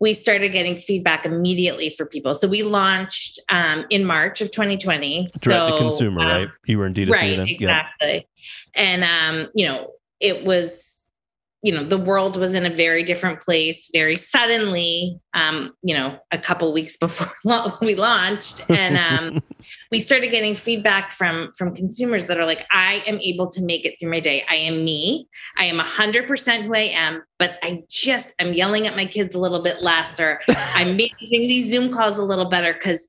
we 0.00 0.14
started 0.14 0.52
getting 0.52 0.76
feedback 0.76 1.26
immediately 1.26 1.90
for 1.90 2.06
people. 2.06 2.34
So 2.34 2.46
we 2.46 2.62
launched 2.62 3.40
um, 3.48 3.84
in 3.90 4.04
March 4.04 4.40
of 4.40 4.50
2020. 4.52 5.22
Direct 5.22 5.34
so, 5.36 5.70
to 5.70 5.76
consumer, 5.76 6.20
um, 6.20 6.26
right? 6.26 6.48
You 6.66 6.78
were 6.78 6.86
in 6.86 6.94
D2C 6.94 7.10
right, 7.10 7.36
then. 7.36 7.46
Yep. 7.46 7.60
exactly. 7.60 8.28
And 8.74 9.04
um, 9.04 9.48
you 9.54 9.66
know, 9.66 9.92
it 10.20 10.44
was, 10.44 11.04
you 11.62 11.72
know, 11.72 11.82
the 11.82 11.98
world 11.98 12.36
was 12.36 12.54
in 12.54 12.64
a 12.64 12.70
very 12.70 13.02
different 13.02 13.40
place 13.40 13.90
very 13.92 14.14
suddenly. 14.14 15.18
Um, 15.34 15.74
you 15.82 15.94
know, 15.94 16.18
a 16.30 16.38
couple 16.38 16.72
weeks 16.72 16.96
before 16.96 17.32
we 17.80 17.94
launched, 17.96 18.62
and 18.68 18.96
um, 18.96 19.42
we 19.90 20.00
started 20.00 20.30
getting 20.30 20.54
feedback 20.54 21.12
from 21.12 21.52
from 21.56 21.74
consumers 21.74 22.26
that 22.26 22.38
are 22.38 22.46
like, 22.46 22.66
I 22.70 23.02
am 23.06 23.18
able 23.20 23.50
to 23.50 23.62
make 23.62 23.86
it 23.86 23.98
through 23.98 24.10
my 24.10 24.20
day. 24.20 24.44
I 24.48 24.56
am 24.56 24.84
me. 24.84 25.28
I 25.56 25.64
am 25.64 25.78
hundred 25.78 26.28
percent 26.28 26.64
who 26.64 26.74
I 26.74 26.90
am, 26.94 27.22
but 27.38 27.58
I 27.62 27.82
just 27.88 28.32
I'm 28.40 28.52
yelling 28.52 28.86
at 28.86 28.96
my 28.96 29.06
kids 29.06 29.34
a 29.34 29.38
little 29.38 29.62
bit 29.62 29.82
less, 29.82 30.20
or 30.20 30.40
I'm 30.48 30.88
managing 30.96 31.48
these 31.48 31.70
Zoom 31.70 31.92
calls 31.92 32.18
a 32.18 32.24
little 32.24 32.48
better 32.48 32.72
because. 32.72 33.06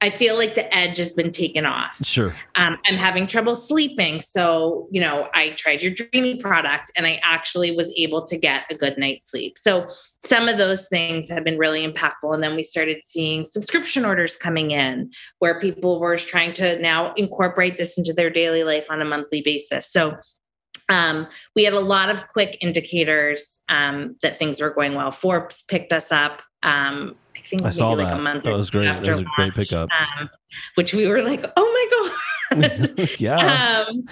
I 0.00 0.10
feel 0.10 0.36
like 0.36 0.54
the 0.54 0.72
edge 0.74 0.98
has 0.98 1.12
been 1.12 1.32
taken 1.32 1.66
off 1.66 1.96
Sure. 2.04 2.32
um, 2.54 2.78
I'm 2.86 2.94
having 2.94 3.26
trouble 3.26 3.56
sleeping. 3.56 4.20
So, 4.20 4.86
you 4.92 5.00
know, 5.00 5.28
I 5.34 5.50
tried 5.50 5.82
your 5.82 5.92
Dreamy 5.92 6.36
product 6.36 6.90
and 6.96 7.06
I 7.06 7.20
actually 7.24 7.72
was 7.72 7.92
able 7.96 8.24
to 8.26 8.36
get 8.36 8.64
a 8.70 8.76
good 8.76 8.96
night's 8.96 9.30
sleep. 9.30 9.58
So, 9.58 9.86
some 10.24 10.48
of 10.48 10.58
those 10.58 10.88
things 10.88 11.28
have 11.28 11.44
been 11.44 11.58
really 11.58 11.86
impactful. 11.86 12.34
And 12.34 12.42
then 12.42 12.56
we 12.56 12.62
started 12.62 12.98
seeing 13.04 13.44
subscription 13.44 14.04
orders 14.04 14.36
coming 14.36 14.72
in 14.72 15.10
where 15.38 15.58
people 15.58 16.00
were 16.00 16.16
trying 16.16 16.52
to 16.54 16.78
now 16.80 17.12
incorporate 17.14 17.78
this 17.78 17.96
into 17.96 18.12
their 18.12 18.30
daily 18.30 18.64
life 18.64 18.90
on 18.90 19.00
a 19.00 19.04
monthly 19.04 19.40
basis. 19.40 19.90
So, 19.90 20.16
um, 20.88 21.28
we 21.54 21.64
had 21.64 21.74
a 21.74 21.80
lot 21.80 22.08
of 22.08 22.26
quick 22.28 22.56
indicators 22.60 23.60
um, 23.68 24.16
that 24.22 24.36
things 24.36 24.60
were 24.60 24.70
going 24.70 24.94
well. 24.94 25.10
Forbes 25.10 25.62
picked 25.62 25.92
us 25.92 26.10
up. 26.10 26.42
Um, 26.62 27.14
think 27.48 27.62
I 27.62 27.70
saw 27.70 27.90
like 27.90 28.06
that. 28.06 28.18
a 28.18 28.20
month 28.20 28.44
That 28.44 28.56
was 28.56 28.70
great. 28.70 28.84
That 28.84 29.00
was 29.06 29.20
a 29.20 29.26
great 29.36 29.54
pickup. 29.54 29.88
Um, 30.18 30.30
which 30.74 30.94
we 30.94 31.06
were 31.06 31.22
like, 31.22 31.44
oh 31.56 31.88
my 31.90 32.08
god. 32.10 33.10
yeah. 33.18 33.84
um, 33.88 34.04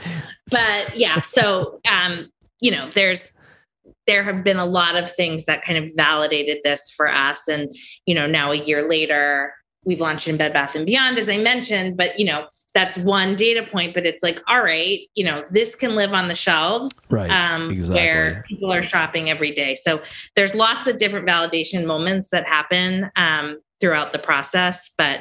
but 0.51 0.96
yeah, 0.96 1.22
so 1.22 1.81
um, 1.88 2.31
you 2.61 2.70
know, 2.70 2.90
there's 2.90 3.31
there 4.07 4.22
have 4.22 4.44
been 4.44 4.59
a 4.59 4.66
lot 4.66 4.96
of 4.96 5.11
things 5.11 5.46
that 5.46 5.62
kind 5.62 5.83
of 5.83 5.90
validated 5.96 6.59
this 6.64 6.90
for 6.90 7.12
us, 7.12 7.49
and 7.49 7.75
you 8.07 8.14
know, 8.14 8.27
now 8.27 8.53
a 8.53 8.57
year 8.57 8.88
later, 8.88 9.55
we've 9.85 10.01
launched 10.01 10.29
in 10.29 10.37
Bed 10.37 10.53
Bath 10.53 10.75
and 10.75 10.87
Beyond, 10.87 11.18
as 11.18 11.29
I 11.29 11.38
mentioned. 11.38 11.96
But 11.96 12.18
you 12.18 12.27
know, 12.27 12.46
that's 12.77 12.97
one 12.99 13.35
data 13.37 13.62
point. 13.62 13.95
But 13.95 14.05
it's 14.05 14.23
like, 14.23 14.39
all 14.47 14.62
right, 14.62 15.01
you 15.15 15.25
know, 15.25 15.43
this 15.51 15.75
can 15.75 15.95
live 15.97 16.12
on 16.12 16.29
the 16.29 16.35
shelves, 16.35 17.09
Right, 17.11 17.31
Um, 17.31 17.71
exactly. 17.71 17.95
where 17.97 18.45
people 18.47 18.71
are 18.71 18.83
shopping 18.83 19.31
every 19.31 19.51
day. 19.51 19.75
So 19.83 20.03
there's 20.35 20.55
lots 20.55 20.87
of 20.87 20.99
different 20.99 21.27
validation 21.27 21.87
moments 21.87 22.29
that 22.29 22.47
happen 22.47 23.11
um, 23.17 23.59
throughout 23.81 24.12
the 24.12 24.19
process, 24.19 24.91
but 24.99 25.21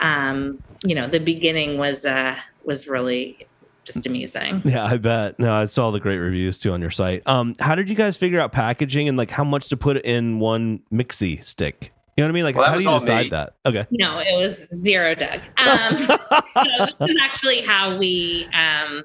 um, 0.00 0.62
you 0.84 0.94
know, 0.94 1.06
the 1.08 1.18
beginning 1.20 1.78
was 1.78 2.04
uh, 2.06 2.36
was 2.64 2.86
really 2.86 3.46
just 3.84 4.06
amazing. 4.06 4.60
Yeah, 4.66 4.84
I 4.84 4.98
bet. 4.98 5.38
No, 5.38 5.52
I 5.54 5.64
saw 5.64 5.90
the 5.90 6.00
great 6.00 6.18
reviews 6.18 6.58
too 6.58 6.72
on 6.72 6.80
your 6.82 6.90
site. 6.90 7.22
Um, 7.26 7.54
how 7.60 7.74
did 7.74 7.88
you 7.88 7.96
guys 7.96 8.16
figure 8.16 8.38
out 8.40 8.52
packaging 8.52 9.08
and 9.08 9.16
like 9.16 9.30
how 9.30 9.44
much 9.44 9.68
to 9.70 9.76
put 9.76 9.96
in 10.04 10.38
one 10.38 10.80
mixie 10.92 11.42
stick? 11.44 11.92
You 12.16 12.24
know 12.24 12.28
what 12.28 12.30
I 12.30 12.32
mean? 12.34 12.44
Like, 12.44 12.56
Well, 12.56 12.68
how 12.68 12.76
do 12.76 12.82
you 12.82 12.98
decide 12.98 13.24
me. 13.24 13.28
that? 13.30 13.54
Okay. 13.64 13.86
No, 13.90 14.18
it 14.18 14.36
was 14.36 14.66
zero 14.74 15.14
Doug. 15.14 15.40
Um, 15.58 15.96
so 15.96 16.86
this 17.00 17.10
is 17.10 17.16
actually 17.22 17.60
how 17.62 17.96
we 17.96 18.48
um, 18.52 19.04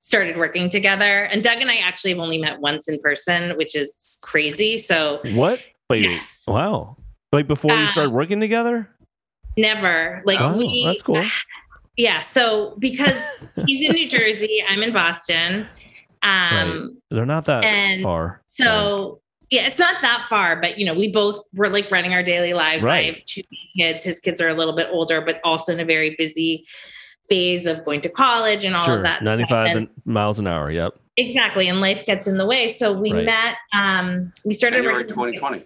started 0.00 0.36
working 0.36 0.70
together. 0.70 1.24
And 1.24 1.42
Doug 1.42 1.58
and 1.60 1.70
I 1.70 1.76
actually 1.76 2.10
have 2.12 2.20
only 2.20 2.38
met 2.38 2.60
once 2.60 2.88
in 2.88 2.98
person, 3.00 3.56
which 3.56 3.74
is 3.74 3.92
crazy. 4.22 4.78
So 4.78 5.20
what? 5.34 5.60
Wait, 5.90 6.02
yes, 6.04 6.44
wow. 6.46 6.96
Like 7.32 7.46
before 7.46 7.72
you 7.76 7.84
Uh, 7.84 7.88
started 7.88 8.10
working 8.10 8.40
together? 8.40 8.88
never 9.58 10.22
like 10.26 10.38
Oh, 10.40 10.56
we. 10.56 10.84
that's 10.84 11.02
cool. 11.02 11.24
Yeah. 11.98 12.20
So 12.20 12.76
because 12.78 13.18
he's 13.64 13.82
in 13.82 13.92
New 13.92 14.06
Jersey, 14.08 14.62
I'm 14.68 14.82
in 14.82 14.92
Boston. 14.92 15.66
Um, 16.22 17.00
They're 17.10 17.24
not 17.26 17.44
that 17.44 17.62
and 17.62 18.02
far. 18.02 18.42
So 18.48 19.20
yeah, 19.50 19.66
it's 19.66 19.78
not 19.78 20.00
that 20.02 20.26
far, 20.28 20.60
but 20.60 20.78
you 20.78 20.84
know, 20.86 20.94
we 20.94 21.10
both 21.10 21.40
were 21.54 21.68
like 21.68 21.90
running 21.90 22.12
our 22.12 22.22
daily 22.22 22.52
lives. 22.52 22.84
I 22.84 23.02
have 23.04 23.24
two 23.24 23.42
kids. 23.76 24.04
His 24.04 24.18
kids 24.18 24.40
are 24.40 24.48
a 24.48 24.54
little 24.54 24.74
bit 24.74 24.88
older, 24.90 25.20
but 25.20 25.40
also 25.44 25.72
in 25.72 25.80
a 25.80 25.84
very 25.84 26.14
busy 26.18 26.66
phase 27.28 27.66
of 27.66 27.84
going 27.84 28.00
to 28.02 28.08
college 28.08 28.64
and 28.64 28.74
all 28.76 28.84
sure. 28.84 28.96
of 28.98 29.02
that. 29.02 29.16
stuff. 29.16 29.24
95 29.24 29.76
And- 29.76 29.88
miles 30.04 30.38
an 30.38 30.46
hour. 30.46 30.70
Yep. 30.70 30.94
exactly. 31.16 31.66
And 31.68 31.80
life 31.80 32.04
gets 32.04 32.26
in 32.28 32.36
the 32.38 32.46
way. 32.46 32.68
So 32.68 32.92
we 32.92 33.10
Right. 33.12 33.24
met, 33.24 33.56
um, 33.72 34.32
we 34.44 34.52
started 34.54 34.76
January 34.76 34.98
working- 34.98 35.14
2020. 35.14 35.64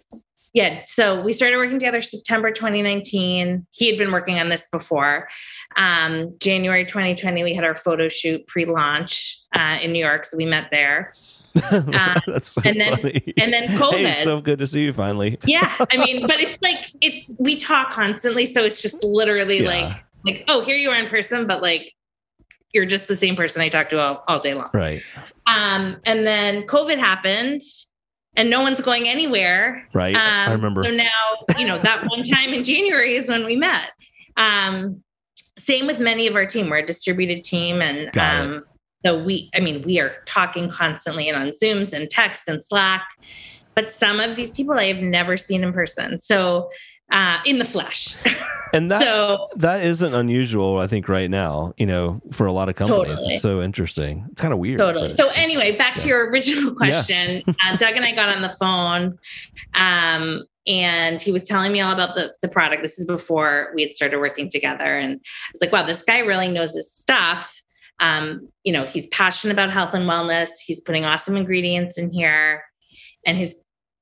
yeah. 0.54 0.80
So 0.86 1.20
we 1.20 1.32
started 1.32 1.56
working 1.56 1.78
together 1.78 2.00
September 2.02 2.50
2019. 2.52 3.66
He 3.72 3.88
had 3.88 3.98
been 3.98 4.12
working 4.12 4.38
on 4.38 4.48
this 4.48 4.66
before. 4.70 5.28
Um, 5.76 6.36
January 6.38 6.84
2020, 6.86 7.42
we 7.42 7.54
had 7.54 7.64
our 7.64 7.74
photo 7.76 8.08
shoot 8.08 8.46
pre-launch 8.46 9.38
uh, 9.58 9.78
in 9.82 9.92
New 9.92 9.98
York. 10.04 10.24
So 10.26 10.36
we 10.36 10.46
met 10.46 10.68
there. 10.70 11.12
That's 12.26 12.50
so 12.52 12.62
and 12.64 12.80
then- 12.80 12.96
funny. 12.96 13.34
and 13.38 13.52
then 13.52 13.68
Hey, 13.68 13.76
COVID. 13.78 14.14
so 14.24 14.40
good 14.40 14.58
to 14.60 14.66
see 14.66 14.84
you 14.84 14.92
finally. 14.92 15.38
Yeah. 15.44 15.74
I 15.90 15.96
mean, 16.04 16.26
but 16.26 16.40
it's 16.40 16.58
like, 16.62 16.92
it's, 17.00 17.36
we 17.40 17.56
talk 17.56 17.90
constantly. 17.92 18.46
So 18.46 18.64
it's 18.64 18.80
just 18.80 19.02
literally 19.02 19.62
Yeah. 19.62 19.68
like, 19.68 20.04
like, 20.24 20.44
oh, 20.48 20.60
here 20.62 20.76
you 20.76 20.90
are 20.90 20.96
in 20.96 21.08
person, 21.08 21.46
but 21.46 21.62
like, 21.62 21.92
you're 22.72 22.86
just 22.86 23.08
the 23.08 23.16
same 23.16 23.34
person 23.34 23.62
I 23.62 23.68
talk 23.68 23.88
to 23.88 23.98
all, 24.00 24.22
all 24.28 24.38
day 24.38 24.54
long. 24.54 24.68
Right. 24.72 25.02
Um, 25.46 25.96
and 26.04 26.24
then 26.26 26.62
COVID 26.64 26.98
happened 26.98 27.60
and 28.36 28.48
no 28.48 28.60
one's 28.60 28.80
going 28.80 29.08
anywhere. 29.08 29.88
Right. 29.92 30.14
I 30.14 30.44
Um, 30.46 30.52
remember. 30.52 30.84
So 30.84 30.90
now, 30.92 31.08
you 31.58 31.66
know, 31.66 31.78
that 31.78 32.04
one 32.08 32.24
time 32.24 32.54
in 32.54 32.62
January 32.62 33.16
is 33.16 33.28
when 33.28 33.44
we 33.44 33.56
met. 33.56 33.90
Um, 34.36 35.02
same 35.58 35.86
with 35.88 35.98
many 35.98 36.26
of 36.28 36.36
our 36.36 36.46
team. 36.46 36.70
We're 36.70 36.76
a 36.78 36.86
distributed 36.86 37.42
team. 37.42 37.82
And 37.82 38.16
um, 38.16 38.64
so 39.04 39.22
we, 39.22 39.50
I 39.54 39.60
mean, 39.60 39.82
we 39.82 39.98
are 40.00 40.14
talking 40.26 40.68
constantly 40.68 41.28
and 41.28 41.36
on 41.36 41.48
Zooms 41.50 41.92
and 41.92 42.08
text 42.10 42.48
and 42.48 42.62
Slack. 42.62 43.02
But 43.74 43.90
some 43.92 44.20
of 44.20 44.36
these 44.36 44.50
people 44.50 44.74
I 44.74 44.86
have 44.92 45.02
never 45.02 45.36
seen 45.36 45.62
in 45.62 45.72
person. 45.72 46.20
So 46.20 46.70
uh, 47.10 47.38
in 47.46 47.58
the 47.58 47.64
flesh. 47.64 48.14
And 48.72 48.88
that 48.92 49.02
so 49.02 49.48
that 49.56 49.82
isn't 49.82 50.14
unusual, 50.14 50.78
I 50.78 50.86
think, 50.86 51.08
right 51.08 51.28
now. 51.28 51.72
You 51.76 51.86
know, 51.86 52.22
for 52.30 52.46
a 52.46 52.52
lot 52.52 52.68
of 52.68 52.76
companies, 52.76 53.16
Totally. 53.16 53.34
it's 53.34 53.42
so 53.42 53.60
interesting. 53.62 54.24
It's 54.30 54.40
kind 54.40 54.52
of 54.54 54.60
weird. 54.60 54.78
Totally. 54.78 55.08
So 55.10 55.26
anyway, 55.30 55.76
back 55.76 55.96
Yeah. 55.96 56.02
to 56.02 56.08
your 56.08 56.30
original 56.30 56.70
Yeah. 56.70 56.76
question. 56.76 57.42
uh, 57.66 57.76
Doug 57.78 57.96
and 57.96 58.04
I 58.04 58.12
got 58.12 58.28
on 58.28 58.42
the 58.42 58.48
phone, 58.48 59.18
um, 59.74 60.44
and 60.68 61.20
he 61.20 61.32
was 61.32 61.46
telling 61.48 61.72
me 61.72 61.80
all 61.80 61.92
about 61.92 62.14
the 62.14 62.32
the 62.42 62.48
product. 62.48 62.82
This 62.82 62.96
is 62.96 63.06
before 63.06 63.72
we 63.74 63.82
had 63.82 63.92
started 63.92 64.20
working 64.20 64.48
together, 64.48 64.96
and 64.96 65.14
I 65.14 65.50
was 65.52 65.60
like, 65.60 65.72
"Wow, 65.72 65.82
this 65.82 66.04
guy 66.04 66.18
really 66.20 66.46
knows 66.46 66.76
his 66.76 66.92
stuff." 66.92 67.59
Um, 68.00 68.48
you 68.64 68.72
know, 68.72 68.84
he's 68.86 69.06
passionate 69.08 69.52
about 69.52 69.70
health 69.70 69.94
and 69.94 70.08
wellness. 70.08 70.48
He's 70.64 70.80
putting 70.80 71.04
awesome 71.04 71.36
ingredients 71.36 71.98
in 71.98 72.10
here, 72.10 72.64
and 73.26 73.36
his 73.38 73.54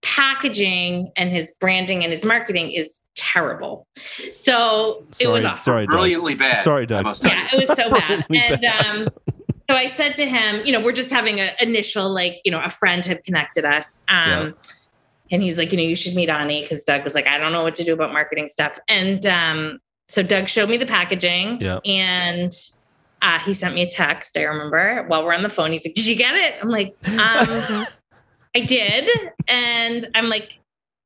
packaging 0.03 1.11
and 1.17 1.31
his 1.31 1.51
branding 1.61 2.03
and 2.05 2.13
his 2.13 2.25
marketing 2.25 2.71
is 2.71 3.01
terrible. 3.17 3.87
So 4.33 5.05
it 5.21 5.27
was 5.27 5.45
awful. 5.45 5.63
sorry, 5.63 5.87
Doug. 5.87 5.91
Brilliantly 5.93 6.35
bad. 6.35 6.63
Sorry, 6.65 6.87
Doug. 6.87 7.05
Yeah, 7.23 7.49
it 7.53 7.69
was 7.69 7.77
so 7.77 7.91
bad. 7.91 8.25
And 8.31 8.61
bad. 8.61 8.87
um, 8.87 9.09
so 9.69 9.77
I 9.77 9.87
said 9.87 10.17
to 10.17 10.27
him, 10.27 10.65
you 10.65 10.73
know, 10.73 10.81
we're 10.81 10.93
just 10.93 11.11
having 11.11 11.41
an 11.41 11.51
initial, 11.61 12.09
like, 12.09 12.41
you 12.45 12.51
know, 12.51 12.61
a 12.63 12.71
friend 12.71 13.05
had 13.05 13.23
connected 13.25 13.65
us. 13.65 14.03
Um, 14.09 14.29
Yeah. 14.29 14.51
And 15.31 15.43
he's 15.43 15.59
like, 15.59 15.73
you 15.73 15.77
know, 15.77 15.85
you 15.85 15.95
should 15.95 16.15
meet 16.15 16.31
Ani 16.31 16.63
because 16.63 16.85
Doug 16.85 17.05
was 17.05 17.15
like, 17.15 17.27
I 17.27 17.37
don't 17.37 17.53
know 17.53 17.63
what 17.63 17.77
to 17.77 17.85
do 17.85 17.93
about 17.93 18.15
marketing 18.15 18.49
stuff. 18.49 18.79
And 18.89 19.27
um, 19.27 19.79
so 20.09 20.23
Doug 20.23 20.49
showed 20.49 20.71
me 20.71 20.79
the 20.79 20.87
packaging 20.87 21.61
Yeah. 21.61 21.81
and 21.85 22.51
uh, 23.23 23.39
he 23.41 23.53
sent 23.53 23.75
me 23.75 23.83
a 23.83 23.91
text. 23.91 24.37
I 24.37 24.43
remember 24.43 25.05
while 25.09 25.25
we're 25.25 25.35
on 25.35 25.43
the 25.43 25.49
phone, 25.49 25.73
he's 25.73 25.85
like, 25.85 25.95
Did 25.95 26.07
you 26.07 26.17
get 26.17 26.35
it? 26.35 26.55
I'm 26.61 26.69
like, 26.69 26.97
um, 27.09 27.87
I 28.55 28.61
did. 28.61 29.09
And 29.47 30.09
I'm 30.15 30.29
like, 30.29 30.59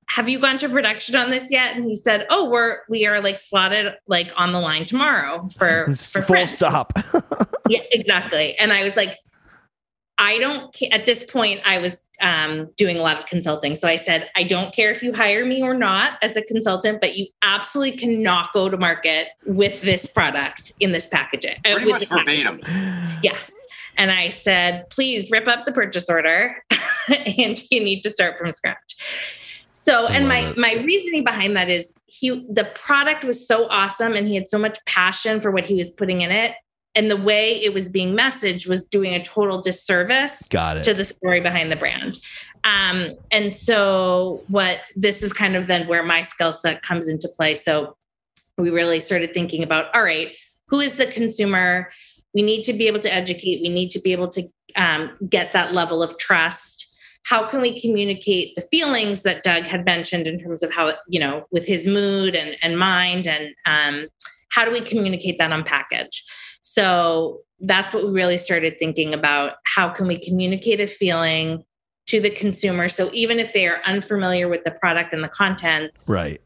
have 0.08 0.28
you 0.28 0.38
gone 0.38 0.58
to 0.58 0.68
production 0.68 1.16
on 1.16 1.30
this 1.30 1.50
yet? 1.50 1.74
And 1.74 1.86
he 1.86 1.96
said, 1.96 2.26
Oh, 2.28 2.50
we're 2.50 2.80
we 2.88 3.06
are 3.06 3.20
like 3.20 3.38
slotted 3.38 3.94
like 4.06 4.30
on 4.36 4.52
the 4.52 4.60
line 4.60 4.84
tomorrow 4.84 5.48
for, 5.56 5.86
for 5.94 6.22
full 6.22 6.34
print." 6.34 6.50
stop. 6.50 6.92
Yeah, 7.68 7.78
exactly. 7.92 8.58
And 8.58 8.72
I 8.72 8.82
was 8.82 8.96
like, 8.96 9.16
I 10.18 10.38
don't 10.38 10.74
at 10.92 11.06
this 11.06 11.24
point 11.24 11.60
I 11.66 11.78
was 11.78 12.00
um, 12.20 12.70
doing 12.76 12.96
a 12.98 13.02
lot 13.02 13.18
of 13.18 13.26
consulting. 13.26 13.74
So 13.74 13.88
I 13.88 13.96
said, 13.96 14.30
I 14.36 14.44
don't 14.44 14.74
care 14.74 14.90
if 14.90 15.02
you 15.02 15.12
hire 15.12 15.44
me 15.44 15.62
or 15.62 15.74
not 15.74 16.18
as 16.22 16.36
a 16.36 16.42
consultant, 16.42 17.00
but 17.00 17.16
you 17.16 17.26
absolutely 17.42 17.98
cannot 17.98 18.52
go 18.52 18.68
to 18.68 18.76
market 18.76 19.28
with 19.44 19.82
this 19.82 20.06
product 20.06 20.72
in 20.78 20.92
this 20.92 21.08
packaging. 21.08 21.56
uh, 21.64 21.72
Pretty 21.72 21.86
with 21.86 21.92
much 21.92 22.00
this 22.00 22.08
packaging." 22.08 22.44
verbatim. 22.44 23.18
Yeah. 23.22 23.36
And 23.96 24.10
I 24.10 24.30
said, 24.30 24.88
please 24.90 25.30
rip 25.30 25.48
up 25.48 25.64
the 25.64 25.72
purchase 25.72 26.08
order 26.08 26.64
and 27.08 27.60
you 27.70 27.82
need 27.82 28.02
to 28.02 28.10
start 28.10 28.38
from 28.38 28.52
scratch. 28.52 28.96
So, 29.72 30.06
and 30.06 30.28
my 30.28 30.54
my 30.56 30.74
reasoning 30.74 31.24
behind 31.24 31.56
that 31.56 31.68
is 31.68 31.92
he 32.06 32.46
the 32.48 32.70
product 32.76 33.24
was 33.24 33.44
so 33.46 33.66
awesome 33.68 34.12
and 34.14 34.28
he 34.28 34.36
had 34.36 34.48
so 34.48 34.56
much 34.56 34.78
passion 34.86 35.40
for 35.40 35.50
what 35.50 35.66
he 35.66 35.74
was 35.74 35.90
putting 35.90 36.20
in 36.20 36.30
it. 36.30 36.52
And 36.94 37.10
the 37.10 37.16
way 37.16 37.62
it 37.62 37.72
was 37.72 37.88
being 37.88 38.14
messaged 38.14 38.66
was 38.66 38.86
doing 38.86 39.14
a 39.14 39.22
total 39.24 39.62
disservice 39.62 40.46
Got 40.48 40.78
it. 40.78 40.84
to 40.84 40.94
the 40.94 41.04
story 41.04 41.40
behind 41.40 41.72
the 41.72 41.76
brand. 41.76 42.18
Um, 42.64 43.16
and 43.30 43.52
so 43.52 44.42
what 44.48 44.80
this 44.94 45.22
is 45.22 45.32
kind 45.32 45.56
of 45.56 45.66
then 45.66 45.88
where 45.88 46.02
my 46.02 46.22
skill 46.22 46.52
set 46.52 46.82
comes 46.82 47.08
into 47.08 47.28
play. 47.28 47.54
So 47.54 47.96
we 48.58 48.70
really 48.70 49.00
started 49.00 49.32
thinking 49.32 49.62
about, 49.62 49.94
all 49.94 50.02
right, 50.02 50.32
who 50.68 50.80
is 50.80 50.96
the 50.96 51.06
consumer? 51.06 51.90
We 52.34 52.42
need 52.42 52.62
to 52.64 52.72
be 52.72 52.86
able 52.86 53.00
to 53.00 53.12
educate. 53.12 53.62
We 53.62 53.68
need 53.68 53.90
to 53.90 54.00
be 54.00 54.12
able 54.12 54.28
to 54.28 54.42
um, 54.76 55.10
get 55.28 55.52
that 55.52 55.72
level 55.72 56.02
of 56.02 56.16
trust. 56.18 56.88
How 57.24 57.46
can 57.46 57.60
we 57.60 57.80
communicate 57.80 58.54
the 58.54 58.62
feelings 58.62 59.22
that 59.22 59.42
Doug 59.42 59.64
had 59.64 59.84
mentioned 59.84 60.26
in 60.26 60.40
terms 60.40 60.62
of 60.62 60.72
how, 60.72 60.94
you 61.08 61.20
know, 61.20 61.46
with 61.50 61.66
his 61.66 61.86
mood 61.86 62.34
and, 62.34 62.56
and 62.62 62.78
mind 62.78 63.26
and 63.26 63.54
um, 63.64 64.08
how 64.50 64.64
do 64.64 64.70
we 64.70 64.80
communicate 64.80 65.38
that 65.38 65.52
on 65.52 65.64
package? 65.64 66.24
So 66.62 67.40
that's 67.60 67.92
what 67.92 68.04
we 68.04 68.10
really 68.10 68.38
started 68.38 68.78
thinking 68.78 69.12
about. 69.12 69.54
How 69.64 69.88
can 69.88 70.06
we 70.06 70.18
communicate 70.18 70.80
a 70.80 70.86
feeling 70.86 71.64
to 72.06 72.20
the 72.20 72.30
consumer? 72.30 72.88
So 72.88 73.10
even 73.12 73.38
if 73.38 73.52
they 73.52 73.66
are 73.66 73.80
unfamiliar 73.86 74.48
with 74.48 74.64
the 74.64 74.70
product 74.70 75.12
and 75.12 75.22
the 75.22 75.28
contents, 75.28 76.08
right. 76.08 76.40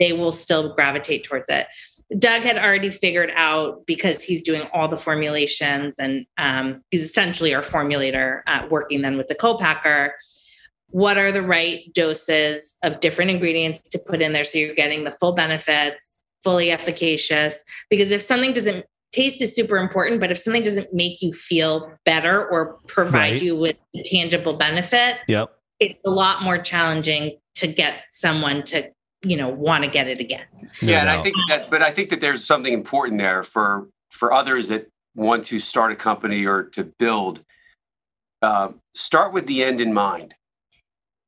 they 0.00 0.12
will 0.12 0.32
still 0.32 0.74
gravitate 0.74 1.24
towards 1.24 1.48
it. 1.48 1.66
Doug 2.18 2.42
had 2.42 2.56
already 2.56 2.90
figured 2.90 3.30
out 3.36 3.84
because 3.86 4.22
he's 4.22 4.42
doing 4.42 4.62
all 4.72 4.88
the 4.88 4.96
formulations 4.96 5.98
and 5.98 6.24
um, 6.38 6.82
he's 6.90 7.04
essentially 7.04 7.54
our 7.54 7.60
formulator, 7.60 8.40
uh, 8.46 8.66
working 8.70 9.02
then 9.02 9.18
with 9.18 9.26
the 9.26 9.34
co-packer. 9.34 10.14
What 10.88 11.18
are 11.18 11.30
the 11.30 11.42
right 11.42 11.82
doses 11.92 12.74
of 12.82 13.00
different 13.00 13.30
ingredients 13.30 13.80
to 13.90 13.98
put 13.98 14.22
in 14.22 14.32
there 14.32 14.44
so 14.44 14.56
you're 14.56 14.74
getting 14.74 15.04
the 15.04 15.10
full 15.10 15.34
benefits, 15.34 16.14
fully 16.42 16.70
efficacious? 16.70 17.62
Because 17.90 18.10
if 18.10 18.22
something 18.22 18.54
doesn't 18.54 18.86
taste 19.12 19.40
is 19.42 19.54
super 19.54 19.76
important, 19.76 20.20
but 20.20 20.30
if 20.30 20.38
something 20.38 20.62
doesn't 20.62 20.92
make 20.92 21.22
you 21.22 21.32
feel 21.32 21.92
better 22.04 22.46
or 22.48 22.74
provide 22.86 23.32
Right. 23.32 23.42
you 23.42 23.56
with 23.56 23.76
a 23.96 24.02
tangible 24.02 24.56
benefit, 24.56 25.18
Yep. 25.28 25.50
it's 25.80 25.98
a 26.04 26.10
lot 26.10 26.42
more 26.42 26.58
challenging 26.58 27.38
to 27.56 27.66
get 27.66 28.04
someone 28.10 28.62
to 28.64 28.90
you 29.22 29.36
know 29.36 29.48
want 29.48 29.82
to 29.82 29.90
get 29.90 30.06
it 30.06 30.20
again 30.20 30.44
No 30.80 30.92
yeah, 30.92 31.00
and 31.00 31.10
I 31.10 31.20
think 31.20 31.34
that, 31.48 31.70
but 31.72 31.82
I 31.82 31.90
think 31.90 32.10
that 32.10 32.20
there's 32.20 32.44
something 32.44 32.72
important 32.72 33.18
there 33.18 33.42
for 33.42 33.88
for 34.12 34.32
others 34.32 34.68
that 34.68 34.86
want 35.16 35.44
to 35.46 35.58
start 35.58 35.90
a 35.90 35.96
company 35.96 36.46
or 36.46 36.62
to 36.62 36.84
build. 36.84 37.42
Uh, 38.42 38.68
start 38.94 39.32
with 39.32 39.46
the 39.46 39.64
end 39.64 39.80
in 39.80 39.92
mind, 39.92 40.34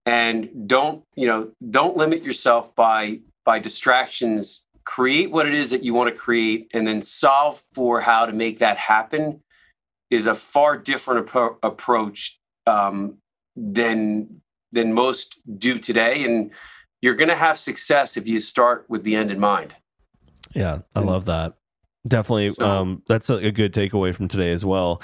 and 0.07 0.49
don't 0.69 1.03
you 1.17 1.27
know 1.27 1.51
don't 1.71 1.97
limit 1.97 2.23
yourself 2.23 2.73
by 2.77 3.19
by 3.45 3.59
distractions. 3.59 4.67
Create 4.85 5.31
what 5.31 5.47
it 5.47 5.55
is 5.55 5.71
that 5.71 5.83
you 5.83 5.95
want 5.95 6.13
to 6.13 6.17
create, 6.17 6.71
and 6.75 6.87
then 6.87 7.03
solve 7.03 7.63
for 7.75 8.01
how 8.01 8.27
to 8.27 8.33
make 8.33 8.59
that 8.59 8.77
happen. 8.77 9.43
Is 10.11 10.27
a 10.27 10.35
far 10.35 10.77
different 10.77 11.27
appro- 11.27 11.57
approach 11.63 12.41
um, 12.67 13.19
than 13.55 14.41
than 14.73 14.93
most 14.93 15.41
do 15.59 15.79
today, 15.79 16.25
and 16.25 16.51
you're 17.03 17.15
going 17.15 17.29
to 17.29 17.37
have 17.37 17.59
success 17.59 18.17
if 18.17 18.27
you 18.27 18.41
start 18.41 18.87
with 18.89 19.05
the 19.05 19.15
end 19.15 19.31
in 19.31 19.39
mind. 19.39 19.75
Yeah, 20.55 20.81
I 20.95 21.01
love 21.01 21.27
that. 21.27 21.55
Definitely, 22.09 22.53
So- 22.55 22.69
um, 22.69 23.03
that's 23.07 23.31
a, 23.31 23.35
a 23.35 23.51
good 23.53 23.73
takeaway 23.73 24.15
from 24.15 24.29
today 24.29 24.53
as 24.53 24.65
well. 24.65 25.03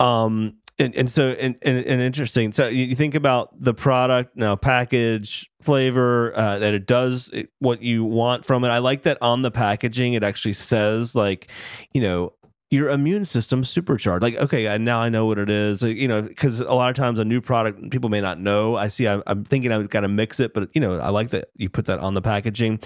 Um, 0.00 0.56
and, 0.78 0.94
and 0.94 1.10
so, 1.10 1.28
and, 1.30 1.56
and, 1.62 1.84
and 1.84 2.00
interesting. 2.00 2.52
So 2.52 2.68
you 2.68 2.94
think 2.94 3.14
about 3.14 3.50
the 3.62 3.74
product 3.74 4.36
now, 4.36 4.56
package, 4.56 5.50
flavor, 5.60 6.32
uh, 6.36 6.58
that 6.58 6.74
it 6.74 6.86
does 6.86 7.28
it- 7.32 7.50
what 7.58 7.82
you 7.82 8.04
want 8.04 8.44
from 8.44 8.64
it. 8.64 8.68
I 8.68 8.78
like 8.78 9.02
that 9.02 9.18
on 9.20 9.42
the 9.42 9.50
packaging, 9.50 10.14
it 10.14 10.22
actually 10.22 10.54
says 10.54 11.14
like, 11.14 11.48
you 11.92 12.00
know, 12.00 12.32
your 12.70 12.88
immune 12.88 13.26
system 13.26 13.64
supercharged. 13.64 14.22
Like, 14.22 14.34
okay, 14.36 14.78
now 14.78 14.98
I 14.98 15.10
know 15.10 15.26
what 15.26 15.38
it 15.38 15.50
is. 15.50 15.82
You 15.82 16.08
know, 16.08 16.22
because 16.22 16.58
a 16.58 16.72
lot 16.72 16.88
of 16.88 16.96
times 16.96 17.18
a 17.18 17.24
new 17.24 17.42
product 17.42 17.90
people 17.90 18.08
may 18.08 18.22
not 18.22 18.40
know. 18.40 18.76
I 18.76 18.88
see. 18.88 19.06
I'm, 19.06 19.22
I'm 19.26 19.44
thinking 19.44 19.70
I've 19.70 19.90
got 19.90 20.00
to 20.00 20.08
mix 20.08 20.40
it, 20.40 20.54
but 20.54 20.70
you 20.72 20.80
know, 20.80 20.98
I 20.98 21.10
like 21.10 21.28
that 21.30 21.50
you 21.54 21.68
put 21.68 21.84
that 21.84 21.98
on 21.98 22.14
the 22.14 22.22
packaging. 22.22 22.80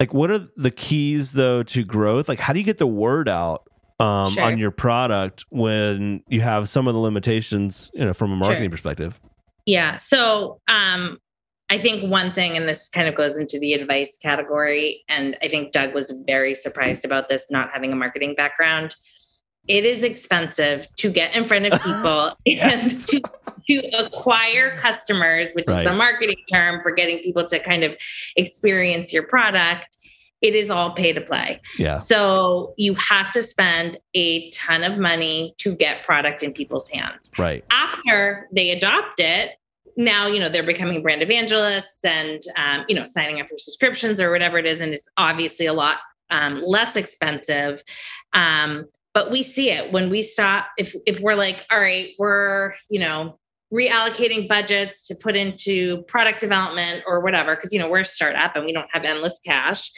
Like, 0.00 0.12
what 0.12 0.32
are 0.32 0.48
the 0.56 0.72
keys 0.72 1.32
though 1.32 1.62
to 1.62 1.84
growth? 1.84 2.28
Like, 2.28 2.40
how 2.40 2.52
do 2.52 2.58
you 2.58 2.64
get 2.64 2.78
the 2.78 2.88
word 2.88 3.28
out 3.28 3.69
um, 4.00 4.32
Sure. 4.34 4.42
on 4.44 4.58
your 4.58 4.70
product 4.70 5.44
when 5.50 6.22
you 6.28 6.40
have 6.40 6.68
some 6.68 6.88
of 6.88 6.94
the 6.94 7.00
limitations, 7.00 7.90
you 7.94 8.04
know, 8.04 8.12
from 8.14 8.32
a 8.32 8.36
marketing 8.36 8.70
perspective? 8.70 9.20
yeah 9.66 9.98
so 9.98 10.58
um 10.68 11.18
i 11.68 11.76
think 11.76 12.10
one 12.10 12.32
thing 12.32 12.56
and 12.56 12.66
this 12.66 12.88
kind 12.88 13.06
of 13.06 13.14
goes 13.14 13.36
into 13.36 13.58
the 13.58 13.74
advice 13.74 14.16
category 14.16 15.04
and 15.06 15.36
i 15.42 15.48
think 15.48 15.70
doug 15.70 15.92
was 15.92 16.10
very 16.26 16.54
surprised 16.54 17.04
about 17.04 17.28
this 17.28 17.44
not 17.50 17.70
having 17.70 17.92
a 17.92 17.94
marketing 17.96 18.34
background 18.34 18.96
it 19.68 19.84
is 19.84 20.02
expensive 20.02 20.86
to 20.96 21.10
get 21.12 21.34
in 21.34 21.44
front 21.44 21.66
of 21.66 21.72
people 21.84 22.34
Yes. 22.46 23.12
and 23.12 23.22
to, 23.22 23.82
to 23.82 24.06
acquire 24.06 24.74
customers 24.78 25.50
which 25.52 25.66
Right. 25.68 25.80
is 25.80 25.84
the 25.84 25.94
marketing 25.94 26.38
term 26.50 26.80
for 26.82 26.90
getting 26.90 27.18
people 27.18 27.44
to 27.46 27.58
kind 27.58 27.84
of 27.84 27.94
experience 28.36 29.12
your 29.12 29.24
product 29.24 29.94
it 30.42 30.54
is 30.54 30.70
all 30.70 30.92
pay 30.92 31.12
to 31.12 31.20
play 31.20 31.60
Yeah, 31.78 31.96
So 31.96 32.74
you 32.78 32.94
have 32.94 33.30
to 33.32 33.42
spend 33.42 33.98
a 34.14 34.50
ton 34.50 34.82
of 34.84 34.98
money 34.98 35.54
to 35.58 35.74
get 35.76 36.04
product 36.04 36.42
in 36.42 36.52
people's 36.52 36.88
hands. 36.88 37.30
right. 37.38 37.64
After 37.70 38.48
they 38.52 38.70
adopt 38.70 39.20
it, 39.20 39.52
now 39.96 40.26
you 40.26 40.38
know 40.40 40.48
they're 40.48 40.62
becoming 40.62 41.02
brand 41.02 41.20
evangelists 41.20 42.04
and 42.04 42.40
um, 42.56 42.84
you 42.88 42.94
know 42.94 43.04
signing 43.04 43.40
up 43.40 43.48
for 43.48 43.58
subscriptions 43.58 44.20
or 44.20 44.30
whatever 44.30 44.56
it 44.56 44.66
is, 44.66 44.80
and 44.80 44.92
it's 44.94 45.08
obviously 45.16 45.66
a 45.66 45.72
lot 45.72 45.98
um, 46.30 46.62
less 46.64 46.96
expensive. 46.96 47.82
Um, 48.32 48.86
but 49.12 49.30
we 49.30 49.42
see 49.42 49.70
it 49.70 49.92
when 49.92 50.08
we 50.08 50.22
stop. 50.22 50.68
If 50.78 50.94
if 51.06 51.20
we're 51.20 51.34
like, 51.34 51.66
all 51.70 51.80
right, 51.80 52.10
we're 52.18 52.74
you 52.88 53.00
know 53.00 53.38
reallocating 53.74 54.48
budgets 54.48 55.06
to 55.06 55.14
put 55.14 55.36
into 55.36 56.02
product 56.04 56.40
development 56.40 57.02
or 57.06 57.20
whatever, 57.20 57.54
because 57.56 57.72
you 57.72 57.78
know 57.78 57.88
we're 57.88 58.00
a 58.00 58.04
startup 58.04 58.56
and 58.56 58.64
we 58.64 58.72
don't 58.72 58.88
have 58.92 59.04
endless 59.04 59.38
cash 59.44 59.90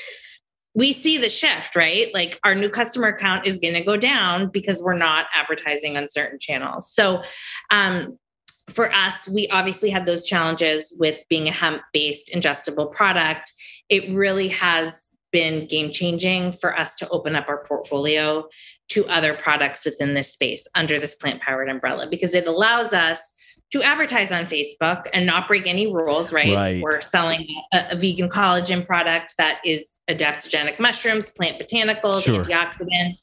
we 0.74 0.92
see 0.92 1.18
the 1.18 1.28
shift, 1.28 1.76
right? 1.76 2.12
Like 2.14 2.38
our 2.44 2.54
new 2.54 2.70
customer 2.70 3.16
count 3.16 3.46
is 3.46 3.58
going 3.58 3.74
to 3.74 3.82
go 3.82 3.96
down 3.96 4.48
because 4.48 4.80
we're 4.80 4.96
not 4.96 5.26
advertising 5.35 5.96
on 5.96 6.08
certain 6.08 6.38
channels. 6.38 6.92
So, 6.92 7.22
um, 7.70 8.18
for 8.68 8.92
us, 8.92 9.28
we 9.28 9.48
obviously 9.48 9.90
had 9.90 10.06
those 10.06 10.24
challenges 10.24 10.96
with 10.98 11.24
being 11.28 11.48
a 11.48 11.52
hemp 11.52 11.82
based 11.92 12.30
ingestible 12.32 12.92
product. 12.92 13.52
It 13.88 14.14
really 14.14 14.48
has 14.48 15.08
been 15.32 15.66
game 15.66 15.90
changing 15.90 16.52
for 16.52 16.78
us 16.78 16.94
to 16.96 17.08
open 17.08 17.35
up 17.35 17.48
our 17.48 17.64
portfolio 17.64 18.46
to 18.90 19.06
other 19.08 19.35
products 19.35 19.85
within 19.85 20.14
this 20.14 20.32
space 20.32 20.68
under 20.74 21.00
this 21.00 21.14
plant 21.14 21.40
powered 21.40 21.68
umbrella 21.68 22.06
because 22.06 22.35
it 22.35 22.46
allows 22.46 22.92
us 22.92 23.32
to 23.72 23.82
advertise 23.82 24.30
on 24.30 24.44
Facebook 24.44 25.08
and 25.14 25.24
not 25.26 25.48
break 25.48 25.66
any 25.66 25.92
rules, 25.92 26.32
right? 26.32 26.54
Right. 26.54 26.82
We're 26.82 27.00
selling 27.00 27.46
a, 27.72 27.87
a 27.92 27.96
vegan 27.96 28.28
collagen 28.28 28.87
product 28.87 29.35
that 29.38 29.61
is 29.64 29.91
adaptogenic 30.08 30.78
mushrooms, 30.80 31.30
plant 31.30 31.60
botanicals, 31.60 32.22
Sure. 32.24 32.42
antioxidants. 32.42 33.20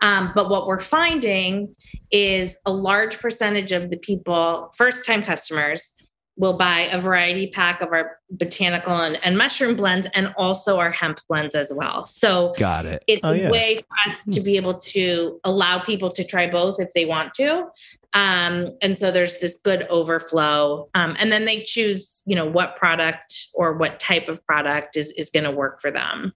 Um, 0.00 0.32
but 0.34 0.48
what 0.50 0.66
we're 0.66 0.80
finding 0.80 1.74
is 2.10 2.56
a 2.66 2.72
large 2.72 3.18
percentage 3.18 3.72
of 3.72 3.90
the 3.90 3.96
people, 3.96 4.70
first 4.76 5.04
time 5.06 5.22
customers, 5.22 5.92
will 6.36 6.54
buy 6.54 6.80
a 6.90 6.98
variety 6.98 7.46
pack 7.48 7.82
of 7.82 7.92
our 7.92 8.18
botanical 8.30 8.94
and, 8.96 9.18
and 9.22 9.36
mushroom 9.36 9.76
blends 9.76 10.08
and 10.14 10.32
also 10.38 10.78
our 10.78 10.90
hemp 10.90 11.18
blends 11.28 11.54
as 11.54 11.70
well. 11.74 12.06
So 12.06 12.54
Got 12.56 12.86
it. 12.86 13.04
it's 13.06 13.20
Oh, 13.22 13.32
a 13.32 13.36
yeah. 13.36 13.50
way 13.50 13.76
for 13.76 14.10
us 14.10 14.24
to 14.34 14.40
be 14.40 14.56
able 14.56 14.74
to 14.78 15.38
allow 15.44 15.78
people 15.80 16.10
to 16.12 16.24
try 16.24 16.48
both 16.48 16.80
if 16.80 16.88
they 16.94 17.04
want 17.04 17.34
to. 17.34 17.66
Um, 18.14 18.76
and 18.82 18.98
so 18.98 19.10
there's 19.10 19.40
this 19.40 19.58
good 19.64 19.86
overflow. 19.88 20.88
Um, 20.94 21.16
and 21.18 21.32
then 21.32 21.44
they 21.46 21.62
choose, 21.62 22.22
you 22.26 22.36
know, 22.36 22.44
what 22.44 22.76
product 22.76 23.46
or 23.54 23.72
what 23.76 23.98
type 24.00 24.28
of 24.28 24.44
product 24.46 24.96
is 24.96 25.12
is 25.12 25.30
going 25.30 25.44
to 25.44 25.50
work 25.50 25.80
for 25.80 25.90
them. 25.90 26.32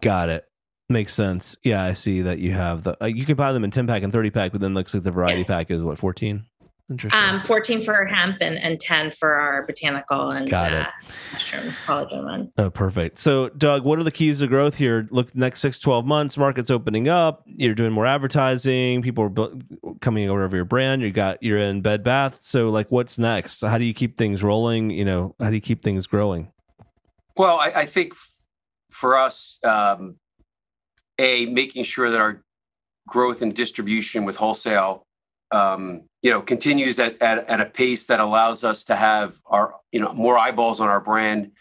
Got 0.00 0.28
it. 0.28 0.44
Makes 0.88 1.12
sense. 1.14 1.56
Yeah, 1.62 1.84
I 1.84 1.92
see 1.92 2.22
that 2.22 2.38
you 2.38 2.52
have 2.52 2.84
the. 2.84 2.96
Uh, 3.02 3.06
you 3.06 3.26
can 3.26 3.36
buy 3.36 3.52
them 3.52 3.62
in 3.62 3.70
ten 3.70 3.86
pack 3.86 4.02
and 4.02 4.10
thirty 4.12 4.30
pack, 4.30 4.52
but 4.52 4.62
then 4.62 4.72
looks 4.72 4.94
like 4.94 5.02
the 5.02 5.10
variety 5.10 5.40
Yes. 5.40 5.46
pack 5.48 5.70
is 5.70 5.82
what 5.82 5.98
fourteen. 5.98 6.46
Interesting. 6.90 7.20
Um, 7.22 7.38
14 7.38 7.82
for 7.82 7.94
our 7.94 8.06
hemp 8.06 8.38
and, 8.40 8.56
and 8.56 8.80
10 8.80 9.10
for 9.10 9.34
our 9.34 9.66
botanical 9.66 10.30
and 10.30 10.48
Got 10.48 10.72
it. 10.72 10.86
uh, 10.86 10.90
mushroom 11.34 11.74
collagen 11.84 12.24
one. 12.24 12.50
Oh, 12.56 12.70
perfect. 12.70 13.18
So, 13.18 13.50
Doug, 13.50 13.84
what 13.84 13.98
are 13.98 14.04
the 14.04 14.10
keys 14.10 14.38
to 14.38 14.46
growth 14.46 14.76
here? 14.76 15.06
Look, 15.10 15.34
next 15.36 15.60
six, 15.60 15.78
12 15.80 16.06
months, 16.06 16.38
market's 16.38 16.70
opening 16.70 17.06
up. 17.06 17.42
You're 17.44 17.74
doing 17.74 17.92
more 17.92 18.06
advertising. 18.06 19.02
People 19.02 19.24
are 19.24 19.28
bu- 19.28 19.60
coming 20.00 20.28
over 20.28 20.44
of 20.44 20.52
your 20.52 20.64
brand. 20.64 21.02
You 21.02 21.10
got, 21.10 21.42
you're 21.42 21.58
in 21.58 21.80
bed 21.80 22.02
bath. 22.02 22.38
So, 22.40 22.70
like, 22.70 22.90
what's 22.90 23.18
next? 23.18 23.60
How 23.60 23.78
do 23.78 23.84
you 23.84 23.94
keep 23.94 24.16
things 24.16 24.42
rolling? 24.42 24.90
You 24.90 25.04
know, 25.04 25.34
how 25.40 25.50
do 25.50 25.54
you 25.54 25.60
keep 25.60 25.82
things 25.82 26.06
growing? 26.06 26.52
Well, 27.36 27.58
I, 27.58 27.66
I 27.66 27.86
think 27.86 28.12
f- 28.12 28.46
for 28.90 29.16
us, 29.16 29.58
um, 29.64 30.16
a 31.18 31.46
making 31.46 31.84
sure 31.84 32.10
that 32.10 32.20
our 32.20 32.42
growth 33.06 33.42
and 33.42 33.54
distribution 33.54 34.24
with 34.24 34.36
wholesale, 34.36 35.06
um, 35.50 36.02
you 36.22 36.30
know, 36.30 36.40
continues 36.40 37.00
at, 37.00 37.20
at 37.22 37.48
at 37.48 37.60
a 37.60 37.66
pace 37.66 38.06
that 38.06 38.20
allows 38.20 38.64
us 38.64 38.84
to 38.84 38.96
have 38.96 39.38
our 39.46 39.74
you 39.92 40.00
know 40.00 40.12
more 40.14 40.36
eyeballs 40.38 40.80
on 40.80 40.88
our 40.88 41.00
brand. 41.00 41.52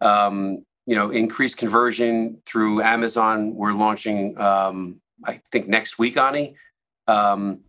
Um, 0.00 0.64
you 0.86 0.94
know, 0.96 1.10
increased 1.10 1.56
conversion 1.58 2.42
through 2.44 2.82
Amazon. 2.82 3.54
We're 3.54 3.72
launching, 3.72 4.36
um, 4.38 5.00
I 5.24 5.40
think, 5.52 5.68
next 5.68 5.98
week, 5.98 6.16
Ani. 6.16 6.56
Um, 7.06 7.60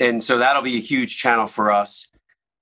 and 0.00 0.22
so 0.22 0.38
that'll 0.38 0.62
be 0.62 0.76
a 0.76 0.80
huge 0.80 1.18
channel 1.18 1.46
for 1.46 1.70
us. 1.70 2.08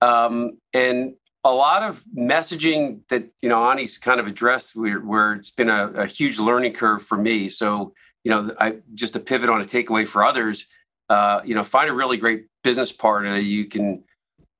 Um, 0.00 0.58
and 0.74 1.14
a 1.44 1.52
lot 1.52 1.82
of 1.82 2.04
messaging 2.16 3.00
that 3.08 3.28
you 3.40 3.48
know 3.48 3.62
Ani's 3.62 3.98
kind 3.98 4.20
of 4.20 4.26
addressed 4.26 4.76
where, 4.76 5.00
where 5.00 5.34
it's 5.34 5.50
been 5.50 5.68
a, 5.68 5.86
a 5.92 6.06
huge 6.06 6.38
learning 6.38 6.74
curve 6.74 7.02
for 7.02 7.16
me. 7.16 7.48
So 7.48 7.94
you 8.24 8.30
know, 8.30 8.54
I 8.60 8.78
just 8.94 9.14
to 9.14 9.20
pivot 9.20 9.50
on 9.50 9.60
a 9.60 9.64
takeaway 9.64 10.06
for 10.06 10.24
others. 10.24 10.66
Uh, 11.08 11.40
you 11.44 11.54
know, 11.54 11.64
find 11.64 11.90
a 11.90 11.92
really 11.92 12.16
great 12.16 12.46
business 12.62 12.92
partner 12.92 13.32
that 13.32 13.42
you 13.42 13.66
can 13.66 14.04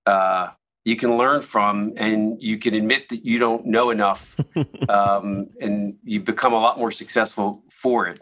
uh, 0.06 0.50
you 0.84 0.96
can 0.96 1.16
learn 1.16 1.42
from, 1.42 1.92
and 1.96 2.42
you 2.42 2.58
can 2.58 2.74
admit 2.74 3.08
that 3.10 3.24
you 3.24 3.38
don't 3.38 3.66
know 3.66 3.90
enough, 3.90 4.36
um, 4.88 5.48
and 5.60 5.94
you 6.02 6.20
become 6.20 6.52
a 6.52 6.58
lot 6.58 6.78
more 6.78 6.90
successful 6.90 7.62
for 7.70 8.08
it. 8.08 8.20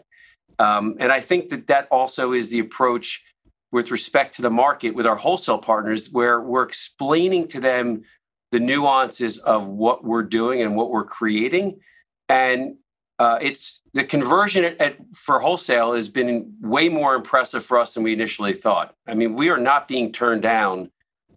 Um, 0.59 0.95
and 0.99 1.11
I 1.11 1.21
think 1.21 1.49
that 1.49 1.67
that 1.67 1.87
also 1.89 2.33
is 2.33 2.49
the 2.49 2.59
approach 2.59 3.23
with 3.71 3.91
respect 3.91 4.35
to 4.35 4.41
the 4.41 4.49
market 4.49 4.91
with 4.91 5.05
our 5.05 5.15
wholesale 5.15 5.57
partners, 5.57 6.09
where 6.11 6.41
we're 6.41 6.63
explaining 6.63 7.47
to 7.47 7.59
them 7.59 8.03
the 8.51 8.59
nuances 8.59 9.37
of 9.37 9.67
what 9.67 10.03
we're 10.03 10.23
doing 10.23 10.61
and 10.61 10.75
what 10.75 10.89
we're 10.89 11.05
creating. 11.05 11.79
And 12.27 12.75
uh, 13.17 13.37
it's 13.41 13.81
the 13.93 14.03
conversion 14.03 14.65
at, 14.65 14.81
at, 14.81 14.97
for 15.13 15.39
wholesale 15.39 15.93
has 15.93 16.09
been 16.09 16.53
way 16.61 16.89
more 16.89 17.15
impressive 17.15 17.63
for 17.63 17.77
us 17.79 17.93
than 17.93 18.03
we 18.03 18.13
initially 18.13 18.53
thought. 18.53 18.95
I 19.07 19.13
mean, 19.13 19.35
we 19.35 19.49
are 19.49 19.59
not 19.59 19.87
being 19.87 20.11
turned 20.11 20.41
down 20.41 20.91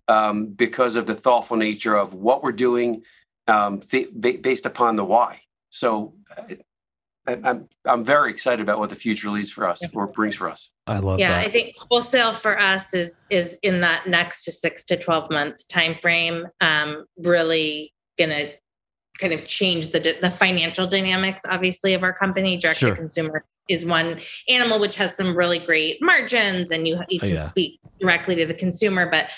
um, 0.08 0.46
because 0.46 0.96
of 0.96 1.06
the 1.06 1.14
thoughtful 1.14 1.56
nature 1.56 1.94
of 1.96 2.14
what 2.14 2.42
we're 2.42 2.52
doing 2.52 3.02
um, 3.46 3.80
th- 3.80 4.08
based 4.18 4.66
upon 4.66 4.96
the 4.96 5.04
why. 5.04 5.42
So 5.70 6.14
I, 6.36 6.58
I'm 7.26 7.68
I'm 7.84 8.04
very 8.04 8.30
excited 8.30 8.62
about 8.62 8.78
what 8.78 8.90
the 8.90 8.96
future 8.96 9.30
leads 9.30 9.50
for 9.50 9.68
us 9.68 9.82
or 9.92 10.06
brings 10.06 10.36
for 10.36 10.48
us. 10.48 10.70
I 10.86 10.98
love 10.98 11.18
yeah, 11.18 11.30
that. 11.30 11.46
I 11.46 11.50
think 11.50 11.74
wholesale 11.90 12.32
for 12.32 12.58
us 12.60 12.92
is 12.94 13.24
is 13.30 13.58
in 13.62 13.80
that 13.80 14.06
next 14.06 14.44
to 14.44 14.52
six 14.52 14.84
to 14.84 14.96
twelve 14.96 15.30
month 15.30 15.66
time 15.68 15.94
frame. 15.94 16.46
Um, 16.60 17.06
really 17.18 17.92
gonna 18.18 18.50
kind 19.18 19.32
of 19.32 19.46
change 19.46 19.92
the 19.92 20.16
the 20.20 20.30
financial 20.30 20.86
dynamics, 20.86 21.40
obviously, 21.48 21.94
of 21.94 22.02
our 22.02 22.12
company. 22.12 22.58
Direct 22.58 22.78
Sure. 22.78 22.90
to 22.90 22.96
consumer 22.96 23.44
is 23.68 23.86
one 23.86 24.20
animal 24.50 24.78
which 24.78 24.96
has 24.96 25.16
some 25.16 25.34
really 25.34 25.58
great 25.58 26.02
margins, 26.02 26.70
and 26.70 26.86
you 26.86 27.00
you 27.08 27.18
Oh, 27.22 27.26
can 27.26 27.30
yeah. 27.30 27.46
speak 27.46 27.80
directly 27.98 28.34
to 28.36 28.44
the 28.44 28.54
consumer, 28.54 29.08
but 29.10 29.30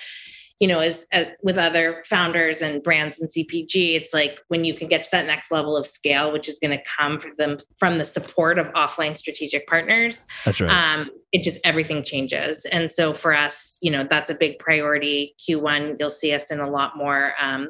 you 0.59 0.67
know, 0.67 0.81
as, 0.81 1.07
as 1.13 1.27
with 1.43 1.59
other 1.59 2.03
founders 2.07 2.63
and 2.63 2.83
brands 2.83 3.21
and 3.21 3.29
CPG, 3.29 3.95
it's 3.95 4.15
like 4.15 4.39
when 4.49 4.65
you 4.65 4.73
can 4.73 4.89
get 4.89 5.03
to 5.05 5.11
that 5.13 5.27
next 5.27 5.51
level 5.51 5.77
of 5.77 5.87
scale, 5.87 6.33
which 6.33 6.49
is 6.49 6.59
going 6.59 6.77
to 6.77 6.83
come 6.85 7.21
from 7.21 7.33
them 7.37 7.59
from 7.79 7.99
the 7.99 8.05
support 8.05 8.59
of 8.59 8.73
offline 8.73 9.17
strategic 9.17 9.67
partners 9.67 10.25
That's 10.45 10.61
right. 10.61 10.71
um, 10.71 11.11
it 11.33 11.43
just 11.43 11.59
everything 11.65 12.03
changes. 12.03 12.65
And 12.67 12.91
so 12.91 13.13
for 13.13 13.35
us, 13.35 13.79
you 13.83 13.91
know, 13.91 14.07
that's 14.09 14.31
a 14.31 14.35
big 14.35 14.59
priority. 14.59 15.35
Q1, 15.47 15.97
you'll 16.01 16.09
see 16.09 16.33
us 16.33 16.51
in 16.51 16.61
a 16.61 16.71
lot 16.71 16.97
more 16.97 17.35
um, 17.41 17.69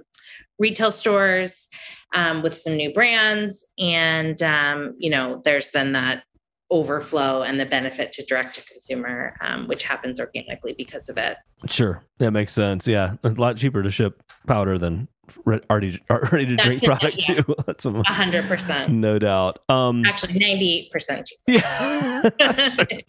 retail 0.59 0.91
stores 0.91 1.69
um, 2.15 2.43
with 2.43 2.57
some 2.57 2.77
new 2.77 2.93
brands. 2.93 3.67
And, 3.79 4.41
um, 4.43 4.95
you 4.99 5.11
know, 5.11 5.43
there's 5.45 5.71
then 5.71 5.93
that 5.93 6.23
overflow 6.71 7.43
and 7.43 7.61
the 7.61 7.67
benefit 7.67 8.13
to 8.13 8.25
direct 8.25 8.55
to 8.57 8.65
consumer, 8.65 9.37
um, 9.41 9.67
which 9.69 9.83
happens 9.85 10.19
organically 10.21 10.75
because 10.77 11.09
of 11.09 11.17
it. 11.17 11.37
sure. 11.69 12.03
That 12.19 12.33
makes 12.33 12.53
sense. 12.53 12.87
Yeah. 12.89 13.15
A 13.23 13.29
lot 13.31 13.57
cheaper 13.57 13.83
to 13.83 13.91
ship 13.91 14.23
powder 14.47 14.77
than 14.79 15.07
re- 15.45 15.61
already 15.71 16.01
ready 16.33 16.47
to 16.47 16.57
drink 16.57 16.83
product 16.85 17.29
Yeah. 17.29 17.37
too. 17.43 17.55
That's 17.67 17.85
a, 17.87 18.03
hundred 18.07 18.47
percent. 18.47 18.93
no 18.93 19.19
doubt. 19.19 19.61
Um, 19.69 20.05
Actually, 20.05 20.35
98% 20.35 21.27
cheaper. 21.27 21.43
Yeah. 21.47 22.31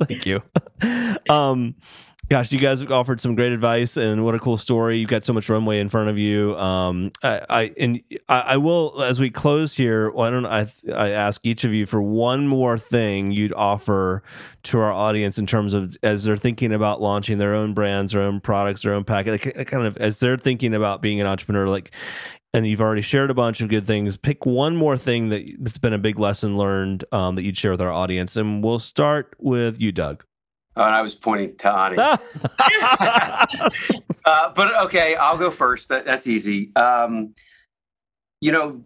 Thank 0.07 0.25
you. 0.25 0.41
Um, 1.29 1.75
gosh, 2.29 2.51
you 2.51 2.59
guys 2.59 2.85
offered 2.85 3.21
some 3.21 3.35
great 3.35 3.51
advice, 3.51 3.97
and 3.97 4.23
what 4.23 4.35
a 4.35 4.39
cool 4.39 4.57
story! 4.57 4.97
You've 4.97 5.09
got 5.09 5.23
so 5.23 5.33
much 5.33 5.49
runway 5.49 5.79
in 5.79 5.89
front 5.89 6.09
of 6.09 6.17
you. 6.17 6.57
Um, 6.57 7.11
I, 7.23 7.41
I 7.49 7.73
and 7.79 8.01
I, 8.27 8.39
I 8.41 8.57
will 8.57 9.01
as 9.01 9.19
we 9.19 9.29
close 9.29 9.75
here. 9.75 10.09
Why 10.11 10.29
don't 10.29 10.45
I? 10.45 10.67
I 10.93 11.09
ask 11.11 11.45
each 11.45 11.63
of 11.63 11.73
you 11.73 11.85
for 11.85 12.01
one 12.01 12.47
more 12.47 12.77
thing 12.77 13.31
you'd 13.31 13.53
offer 13.53 14.23
to 14.63 14.79
our 14.79 14.91
audience 14.91 15.37
in 15.37 15.45
terms 15.45 15.73
of 15.73 15.95
as 16.03 16.23
they're 16.23 16.37
thinking 16.37 16.73
about 16.73 17.01
launching 17.01 17.37
their 17.37 17.53
own 17.53 17.73
brands, 17.73 18.11
their 18.11 18.21
own 18.21 18.39
products, 18.39 18.81
their 18.81 18.93
own 18.93 19.03
packet, 19.03 19.45
like, 19.45 19.67
kind 19.67 19.85
of 19.85 19.97
as 19.97 20.19
they're 20.19 20.37
thinking 20.37 20.73
about 20.73 21.01
being 21.01 21.21
an 21.21 21.27
entrepreneur, 21.27 21.67
like 21.67 21.91
and 22.53 22.65
you've 22.65 22.81
already 22.81 23.01
shared 23.01 23.29
a 23.29 23.33
bunch 23.33 23.61
of 23.61 23.69
good 23.69 23.85
things. 23.85 24.17
Pick 24.17 24.45
one 24.45 24.75
more 24.75 24.97
thing 24.97 25.29
that's 25.29 25.77
been 25.77 25.93
a 25.93 25.97
big 25.97 26.17
lesson 26.17 26.57
learned 26.57 27.03
um, 27.11 27.35
that 27.35 27.43
you'd 27.43 27.57
share 27.57 27.71
with 27.71 27.81
our 27.81 27.91
audience, 27.91 28.35
and 28.35 28.63
we'll 28.63 28.79
start 28.79 29.35
with 29.37 29.79
you, 29.79 29.91
Doug. 29.91 30.23
Oh, 30.77 30.83
and 30.83 30.93
I 30.93 31.01
was 31.01 31.15
pointing 31.15 31.57
to 31.57 31.73
Ani. 31.73 31.97
uh, 34.25 34.53
but 34.53 34.83
okay, 34.83 35.15
I'll 35.15 35.37
go 35.37 35.49
first. 35.49 35.89
That, 35.89 36.05
that's 36.05 36.27
easy. 36.27 36.71
Um, 36.75 37.33
you 38.41 38.51
know, 38.51 38.83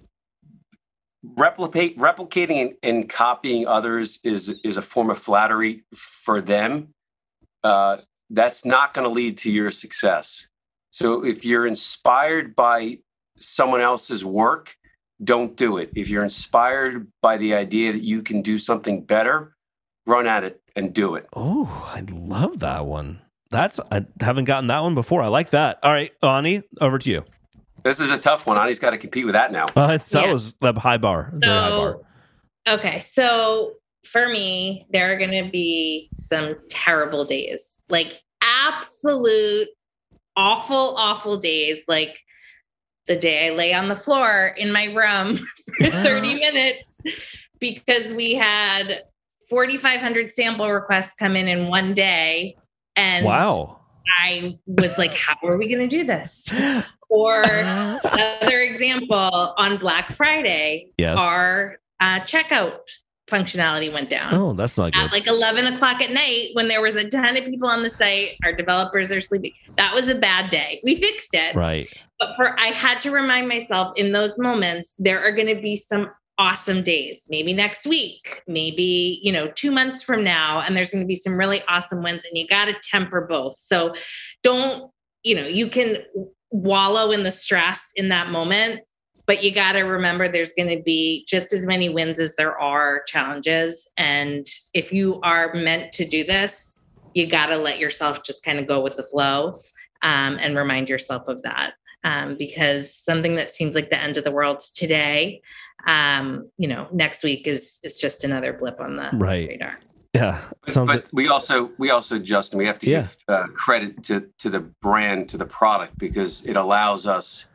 replicate, 1.21 1.97
replicating 1.97 2.61
and, 2.61 2.73
and 2.81 3.09
copying 3.09 3.67
others 3.67 4.19
is 4.23 4.47
is 4.63 4.77
a 4.77 4.81
form 4.81 5.09
of 5.09 5.19
flattery 5.19 5.83
for 5.93 6.39
them. 6.39 6.93
Uh, 7.61 7.97
that's 8.29 8.65
not 8.65 8.93
going 8.93 9.03
to 9.03 9.13
lead 9.13 9.37
to 9.39 9.51
your 9.51 9.69
success. 9.69 10.47
So 10.91 11.25
if 11.25 11.43
you're 11.43 11.67
inspired 11.67 12.55
by 12.55 12.99
someone 13.37 13.81
else's 13.81 14.23
work, 14.23 14.77
don't 15.21 15.57
do 15.57 15.77
it. 15.77 15.91
If 15.93 16.07
you're 16.07 16.23
inspired 16.23 17.11
by 17.21 17.35
the 17.35 17.53
idea 17.53 17.91
that 17.91 18.03
you 18.03 18.21
can 18.21 18.41
do 18.41 18.57
something 18.57 19.03
better, 19.03 19.57
run 20.05 20.25
at 20.25 20.45
it 20.45 20.60
and 20.75 20.93
do 20.93 21.15
it. 21.15 21.27
oh, 21.35 21.91
I 21.95 22.01
love 22.11 22.59
that 22.59 22.85
one. 22.85 23.21
That's 23.49 23.79
I 23.91 24.05
haven't 24.21 24.45
gotten 24.45 24.67
that 24.67 24.81
one 24.81 24.95
before. 24.95 25.21
I 25.21 25.27
like 25.27 25.49
that. 25.51 25.79
All 25.83 25.91
right, 25.91 26.11
Ani, 26.23 26.63
over 26.79 26.97
to 26.99 27.09
you. 27.09 27.25
This 27.83 27.99
is 27.99 28.11
a 28.11 28.17
tough 28.17 28.45
one. 28.47 28.57
Ani's 28.57 28.79
got 28.79 28.91
to 28.91 28.97
compete 28.97 29.25
with 29.25 29.33
that 29.33 29.51
now. 29.51 29.65
Uh, 29.75 29.89
it's, 29.93 30.09
That 30.11 30.25
Yeah. 30.27 30.31
was 30.31 30.53
the 30.55 30.73
high 30.73 30.97
bar. 30.97 31.31
Very 31.33 31.59
high 31.59 31.69
bar. 31.71 31.99
Okay. 32.67 32.99
So 33.01 33.73
for 34.05 34.27
me, 34.29 34.85
there 34.91 35.11
are 35.11 35.17
going 35.17 35.43
to 35.45 35.49
be 35.51 36.09
some 36.19 36.55
terrible 36.69 37.25
days, 37.25 37.77
like 37.89 38.21
absolute 38.41 39.67
awful, 40.37 40.95
awful 40.97 41.37
days 41.37 41.83
like 41.87 42.19
the 43.07 43.15
day 43.17 43.47
I 43.47 43.55
lay 43.55 43.73
on 43.73 43.87
the 43.89 43.95
floor 43.95 44.53
in 44.57 44.71
my 44.71 44.85
room 44.85 45.37
for 45.79 45.87
30 45.87 46.35
minutes 46.39 47.01
because 47.59 48.13
we 48.13 48.35
had 48.35 49.01
4,500 49.51 50.31
sample 50.31 50.71
requests 50.71 51.13
come 51.13 51.35
in 51.35 51.47
in 51.47 51.67
one 51.67 51.93
day. 51.93 52.55
And 52.95 53.25
wow. 53.25 53.79
I 54.17 54.57
was 54.65 54.97
like, 54.97 55.13
how 55.13 55.35
are 55.43 55.57
we 55.57 55.67
going 55.67 55.87
to 55.87 55.95
do 55.95 56.03
this? 56.03 56.51
Or 57.13 57.41
another 57.43 58.61
example 58.61 59.53
on 59.57 59.75
Black 59.75 60.13
Friday, 60.13 60.93
yes. 60.97 61.17
our 61.17 61.75
uh, 61.99 62.21
checkout 62.21 62.77
functionality 63.27 63.91
went 63.91 64.09
down. 64.09 64.33
Oh, 64.33 64.53
that's 64.53 64.77
not 64.77 64.93
good. 64.93 65.01
At 65.01 65.11
like 65.11 65.27
11 65.27 65.73
o'clock 65.73 66.01
at 66.01 66.11
night 66.11 66.51
when 66.53 66.69
there 66.69 66.81
was 66.81 66.95
a 66.95 67.09
ton 67.09 67.35
of 67.35 67.43
people 67.43 67.67
on 67.67 67.83
the 67.83 67.89
site, 67.89 68.37
our 68.45 68.53
developers 68.53 69.11
are 69.11 69.19
sleeping. 69.19 69.51
That 69.75 69.93
was 69.93 70.07
a 70.07 70.15
bad 70.15 70.49
day. 70.49 70.79
We 70.85 70.95
fixed 70.95 71.33
it. 71.33 71.53
Right. 71.53 71.89
But 72.17 72.37
for 72.37 72.57
I 72.57 72.67
had 72.67 73.01
to 73.01 73.11
remind 73.11 73.49
myself 73.49 73.91
in 73.97 74.13
those 74.13 74.39
moments, 74.39 74.93
there 74.97 75.21
are 75.21 75.33
going 75.33 75.53
to 75.53 75.61
be 75.61 75.75
some 75.75 76.11
awesome 76.41 76.81
days, 76.81 77.23
maybe 77.29 77.53
next 77.53 77.85
week, 77.85 78.41
maybe, 78.47 79.19
you 79.21 79.31
know, 79.31 79.47
two 79.49 79.69
months 79.69 80.01
from 80.01 80.23
now, 80.23 80.59
and 80.59 80.75
there's 80.75 80.89
going 80.89 81.03
to 81.03 81.07
be 81.07 81.15
some 81.15 81.37
really 81.37 81.61
awesome 81.69 82.01
wins, 82.01 82.25
and 82.25 82.35
you 82.35 82.47
got 82.47 82.65
to 82.65 82.73
temper 82.81 83.27
both. 83.29 83.53
So 83.59 83.93
don't, 84.41 84.89
you 85.21 85.35
know, 85.35 85.45
you 85.45 85.67
can 85.67 85.97
wallow 86.49 87.11
in 87.11 87.21
the 87.21 87.29
stress 87.29 87.91
in 87.95 88.09
that 88.09 88.31
moment, 88.31 88.81
but 89.27 89.43
you 89.43 89.51
got 89.51 89.73
to 89.73 89.81
remember 89.81 90.27
there's 90.27 90.53
going 90.53 90.75
to 90.75 90.81
be 90.81 91.25
just 91.27 91.53
as 91.53 91.67
many 91.67 91.89
wins 91.89 92.19
as 92.19 92.35
there 92.37 92.59
are 92.59 93.03
challenges. 93.03 93.87
And 93.95 94.47
if 94.73 94.91
you 94.91 95.21
are 95.21 95.53
meant 95.53 95.91
to 95.93 96.05
do 96.05 96.23
this, 96.23 96.75
you 97.13 97.27
got 97.27 97.47
to 97.47 97.57
let 97.57 97.77
yourself 97.77 98.23
just 98.23 98.43
kind 98.43 98.57
of 98.57 98.65
go 98.65 98.81
with 98.81 98.95
the 98.95 99.03
flow 99.03 99.59
um, 100.01 100.39
and 100.41 100.57
remind 100.57 100.89
yourself 100.89 101.27
of 101.27 101.43
that. 101.43 101.73
Um, 102.03 102.35
because 102.35 102.93
something 102.93 103.35
that 103.35 103.51
seems 103.51 103.75
like 103.75 103.91
the 103.91 104.01
end 104.01 104.17
of 104.17 104.23
the 104.23 104.31
world 104.31 104.61
today, 104.73 105.41
um, 105.85 106.49
you 106.57 106.67
know, 106.67 106.87
next 106.91 107.23
week 107.23 107.47
is 107.47 107.79
is 107.83 107.97
just 107.97 108.23
another 108.23 108.53
blip 108.53 108.79
on 108.79 108.95
the 108.95 109.09
right. 109.13 109.47
radar. 109.47 109.79
Yeah, 110.13 110.41
but, 110.65 110.73
but 110.73 110.87
like- 110.87 111.07
we 111.13 111.27
also 111.27 111.71
we 111.77 111.89
also 111.89 112.19
Justin 112.19 112.57
we 112.57 112.65
have 112.65 112.79
to 112.79 112.89
yeah. 112.89 113.01
give 113.01 113.17
uh, 113.27 113.47
credit 113.53 114.03
to 114.03 114.27
to 114.39 114.49
the 114.49 114.59
brand 114.59 115.29
to 115.29 115.37
the 115.37 115.45
product 115.45 115.97
because 115.97 116.45
it 116.45 116.57
allows 116.57 117.07
us 117.07 117.45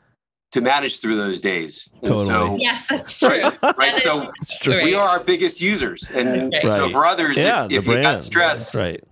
to 0.53 0.63
manage 0.63 1.01
through 1.01 1.17
those 1.17 1.39
days. 1.39 1.91
Totally. 2.03 2.27
So, 2.27 2.57
yes, 2.59 2.87
that's 2.89 3.19
true. 3.21 3.29
Right. 3.29 3.77
right? 3.77 4.03
So 4.03 4.33
true. 4.61 4.83
we 4.83 4.95
are 4.95 5.07
our 5.07 5.23
biggest 5.23 5.61
users, 5.61 6.11
and 6.11 6.53
right. 6.53 6.63
so 6.63 6.89
for 6.89 7.05
others, 7.05 7.37
yeah, 7.37 7.67
if, 7.67 7.73
if 7.73 7.87
you 7.87 8.01
got 8.01 8.23
stress, 8.23 8.75
right. 8.75 9.03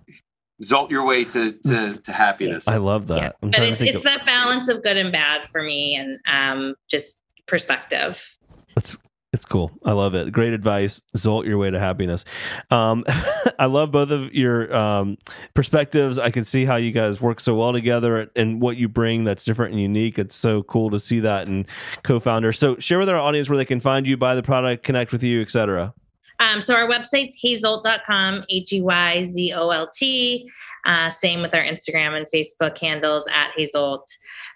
Result 0.59 0.89
your 0.89 1.05
way 1.05 1.25
to, 1.25 1.51
to, 1.51 2.01
to 2.03 2.11
happiness. 2.11 2.67
I 2.67 2.77
love 2.77 3.07
that. 3.07 3.17
Yeah. 3.17 3.31
But 3.49 3.61
it's, 3.61 3.81
it's 3.81 3.95
of- 3.95 4.03
that 4.03 4.25
balance 4.25 4.69
of 4.69 4.83
good 4.83 4.97
and 4.97 5.11
bad 5.11 5.45
for 5.47 5.61
me, 5.61 5.95
and 5.95 6.19
um, 6.25 6.75
just 6.87 7.17
perspective. 7.45 8.37
That's 8.75 8.97
it's 9.35 9.43
cool. 9.43 9.69
I 9.83 9.91
love 9.91 10.15
it. 10.15 10.31
Great 10.31 10.53
advice. 10.53 11.03
Zolt 11.17 11.45
your 11.45 11.57
way 11.57 11.69
to 11.69 11.77
happiness. 11.77 12.23
Um, 12.71 13.03
I 13.59 13.65
love 13.65 13.91
both 13.91 14.09
of 14.09 14.33
your 14.33 14.73
um, 14.73 15.17
perspectives. 15.53 16.17
I 16.17 16.29
can 16.31 16.45
see 16.45 16.63
how 16.63 16.77
you 16.77 16.93
guys 16.93 17.19
work 17.19 17.41
so 17.41 17.53
well 17.53 17.73
together 17.73 18.31
and 18.37 18.61
what 18.61 18.77
you 18.77 18.87
bring 18.87 19.25
that's 19.25 19.43
different 19.43 19.73
and 19.73 19.81
unique. 19.81 20.17
It's 20.17 20.35
so 20.35 20.63
cool 20.63 20.89
to 20.91 21.01
see 21.01 21.19
that 21.19 21.49
and 21.49 21.67
co-founder. 22.03 22.53
So 22.53 22.77
share 22.77 22.97
with 22.97 23.09
our 23.09 23.17
audience 23.17 23.49
where 23.49 23.57
they 23.57 23.65
can 23.65 23.81
find 23.81 24.07
you, 24.07 24.15
buy 24.15 24.35
the 24.35 24.43
product, 24.43 24.83
connect 24.83 25.11
with 25.11 25.21
you, 25.21 25.41
etc. 25.41 25.93
Um, 26.39 26.61
so 26.61 26.75
our 26.75 26.87
website's 26.87 27.37
heyzolt.com, 27.43 28.43
H-E-Y-Z-O-L-T. 28.49 30.49
Uh, 30.85 31.09
same 31.09 31.41
with 31.41 31.53
our 31.53 31.63
Instagram 31.63 32.17
and 32.17 32.27
Facebook 32.33 32.77
handles 32.77 33.25
at 33.33 33.51
heyzolt. 33.57 34.05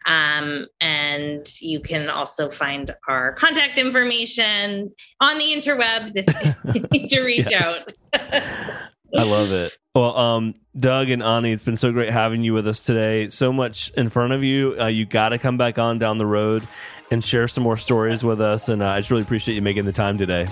Um, 0.05 0.67
and 0.80 1.45
you 1.61 1.80
can 1.80 2.09
also 2.09 2.49
find 2.49 2.95
our 3.07 3.34
contact 3.34 3.77
information 3.77 4.93
on 5.19 5.38
the 5.38 5.45
interwebs 5.45 6.11
if 6.15 6.25
you 6.75 6.88
need 6.91 7.09
to 7.09 7.21
reach 7.21 7.51
out. 7.51 7.93
I 8.13 9.23
love 9.23 9.51
it. 9.51 9.77
Well, 9.95 10.15
um, 10.17 10.55
Doug 10.77 11.09
and 11.09 11.23
Ani, 11.23 11.51
it's 11.51 11.63
been 11.63 11.77
so 11.77 11.91
great 11.91 12.09
having 12.09 12.43
you 12.43 12.53
with 12.53 12.67
us 12.67 12.86
today. 12.86 13.30
So 13.30 13.51
much 13.51 13.91
in 13.97 14.09
front 14.09 14.34
of 14.34 14.43
you. 14.43 14.75
Uh, 14.80 14.86
you 14.86 15.05
got 15.05 15.30
to 15.30 15.38
come 15.38 15.57
back 15.57 15.80
on 15.80 15.99
down 15.99 16.17
the 16.17 16.27
road 16.27 16.67
and 17.11 17.23
share 17.23 17.47
some 17.47 17.63
more 17.63 17.77
stories 17.77 18.23
with 18.23 18.39
us. 18.39 18.69
And 18.69 18.84
uh, 18.84 18.89
I 18.89 18.99
just 18.99 19.09
really 19.09 19.23
appreciate 19.23 19.55
you 19.55 19.61
making 19.61 19.86
the 19.86 19.91
time 19.91 20.17
today. 20.17 20.47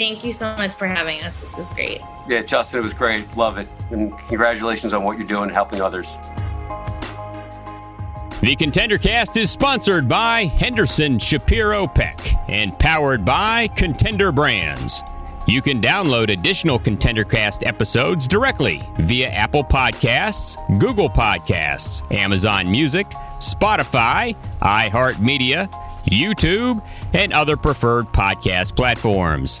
Thank 0.00 0.24
you 0.24 0.32
so 0.32 0.56
much 0.56 0.74
for 0.78 0.86
having 0.86 1.22
us. 1.24 1.42
This 1.42 1.58
is 1.58 1.70
great. 1.72 2.00
Yeah, 2.26 2.40
Justin, 2.40 2.78
it 2.78 2.82
was 2.82 2.94
great. 2.94 3.36
Love 3.36 3.58
it. 3.58 3.68
And 3.90 4.16
congratulations 4.28 4.94
on 4.94 5.04
what 5.04 5.18
you're 5.18 5.26
doing, 5.26 5.50
helping 5.50 5.82
others. 5.82 6.16
The 8.40 8.56
Contender 8.56 8.96
Cast 8.96 9.36
is 9.36 9.50
sponsored 9.50 10.08
by 10.08 10.46
Henderson 10.46 11.18
Shapiro 11.18 11.86
Peck 11.86 12.18
and 12.48 12.78
powered 12.78 13.26
by 13.26 13.68
Contender 13.76 14.32
Brands. 14.32 15.02
You 15.46 15.60
can 15.60 15.82
download 15.82 16.32
additional 16.32 16.78
Contender 16.78 17.24
Cast 17.24 17.64
episodes 17.64 18.26
directly 18.26 18.82
via 19.00 19.28
Apple 19.28 19.64
Podcasts, 19.64 20.56
Google 20.80 21.10
Podcasts, 21.10 22.10
Amazon 22.10 22.70
Music, 22.70 23.06
Spotify, 23.38 24.34
iHeartMedia, 24.62 25.70
YouTube, 26.06 26.82
and 27.12 27.34
other 27.34 27.58
preferred 27.58 28.06
podcast 28.06 28.74
platforms. 28.74 29.60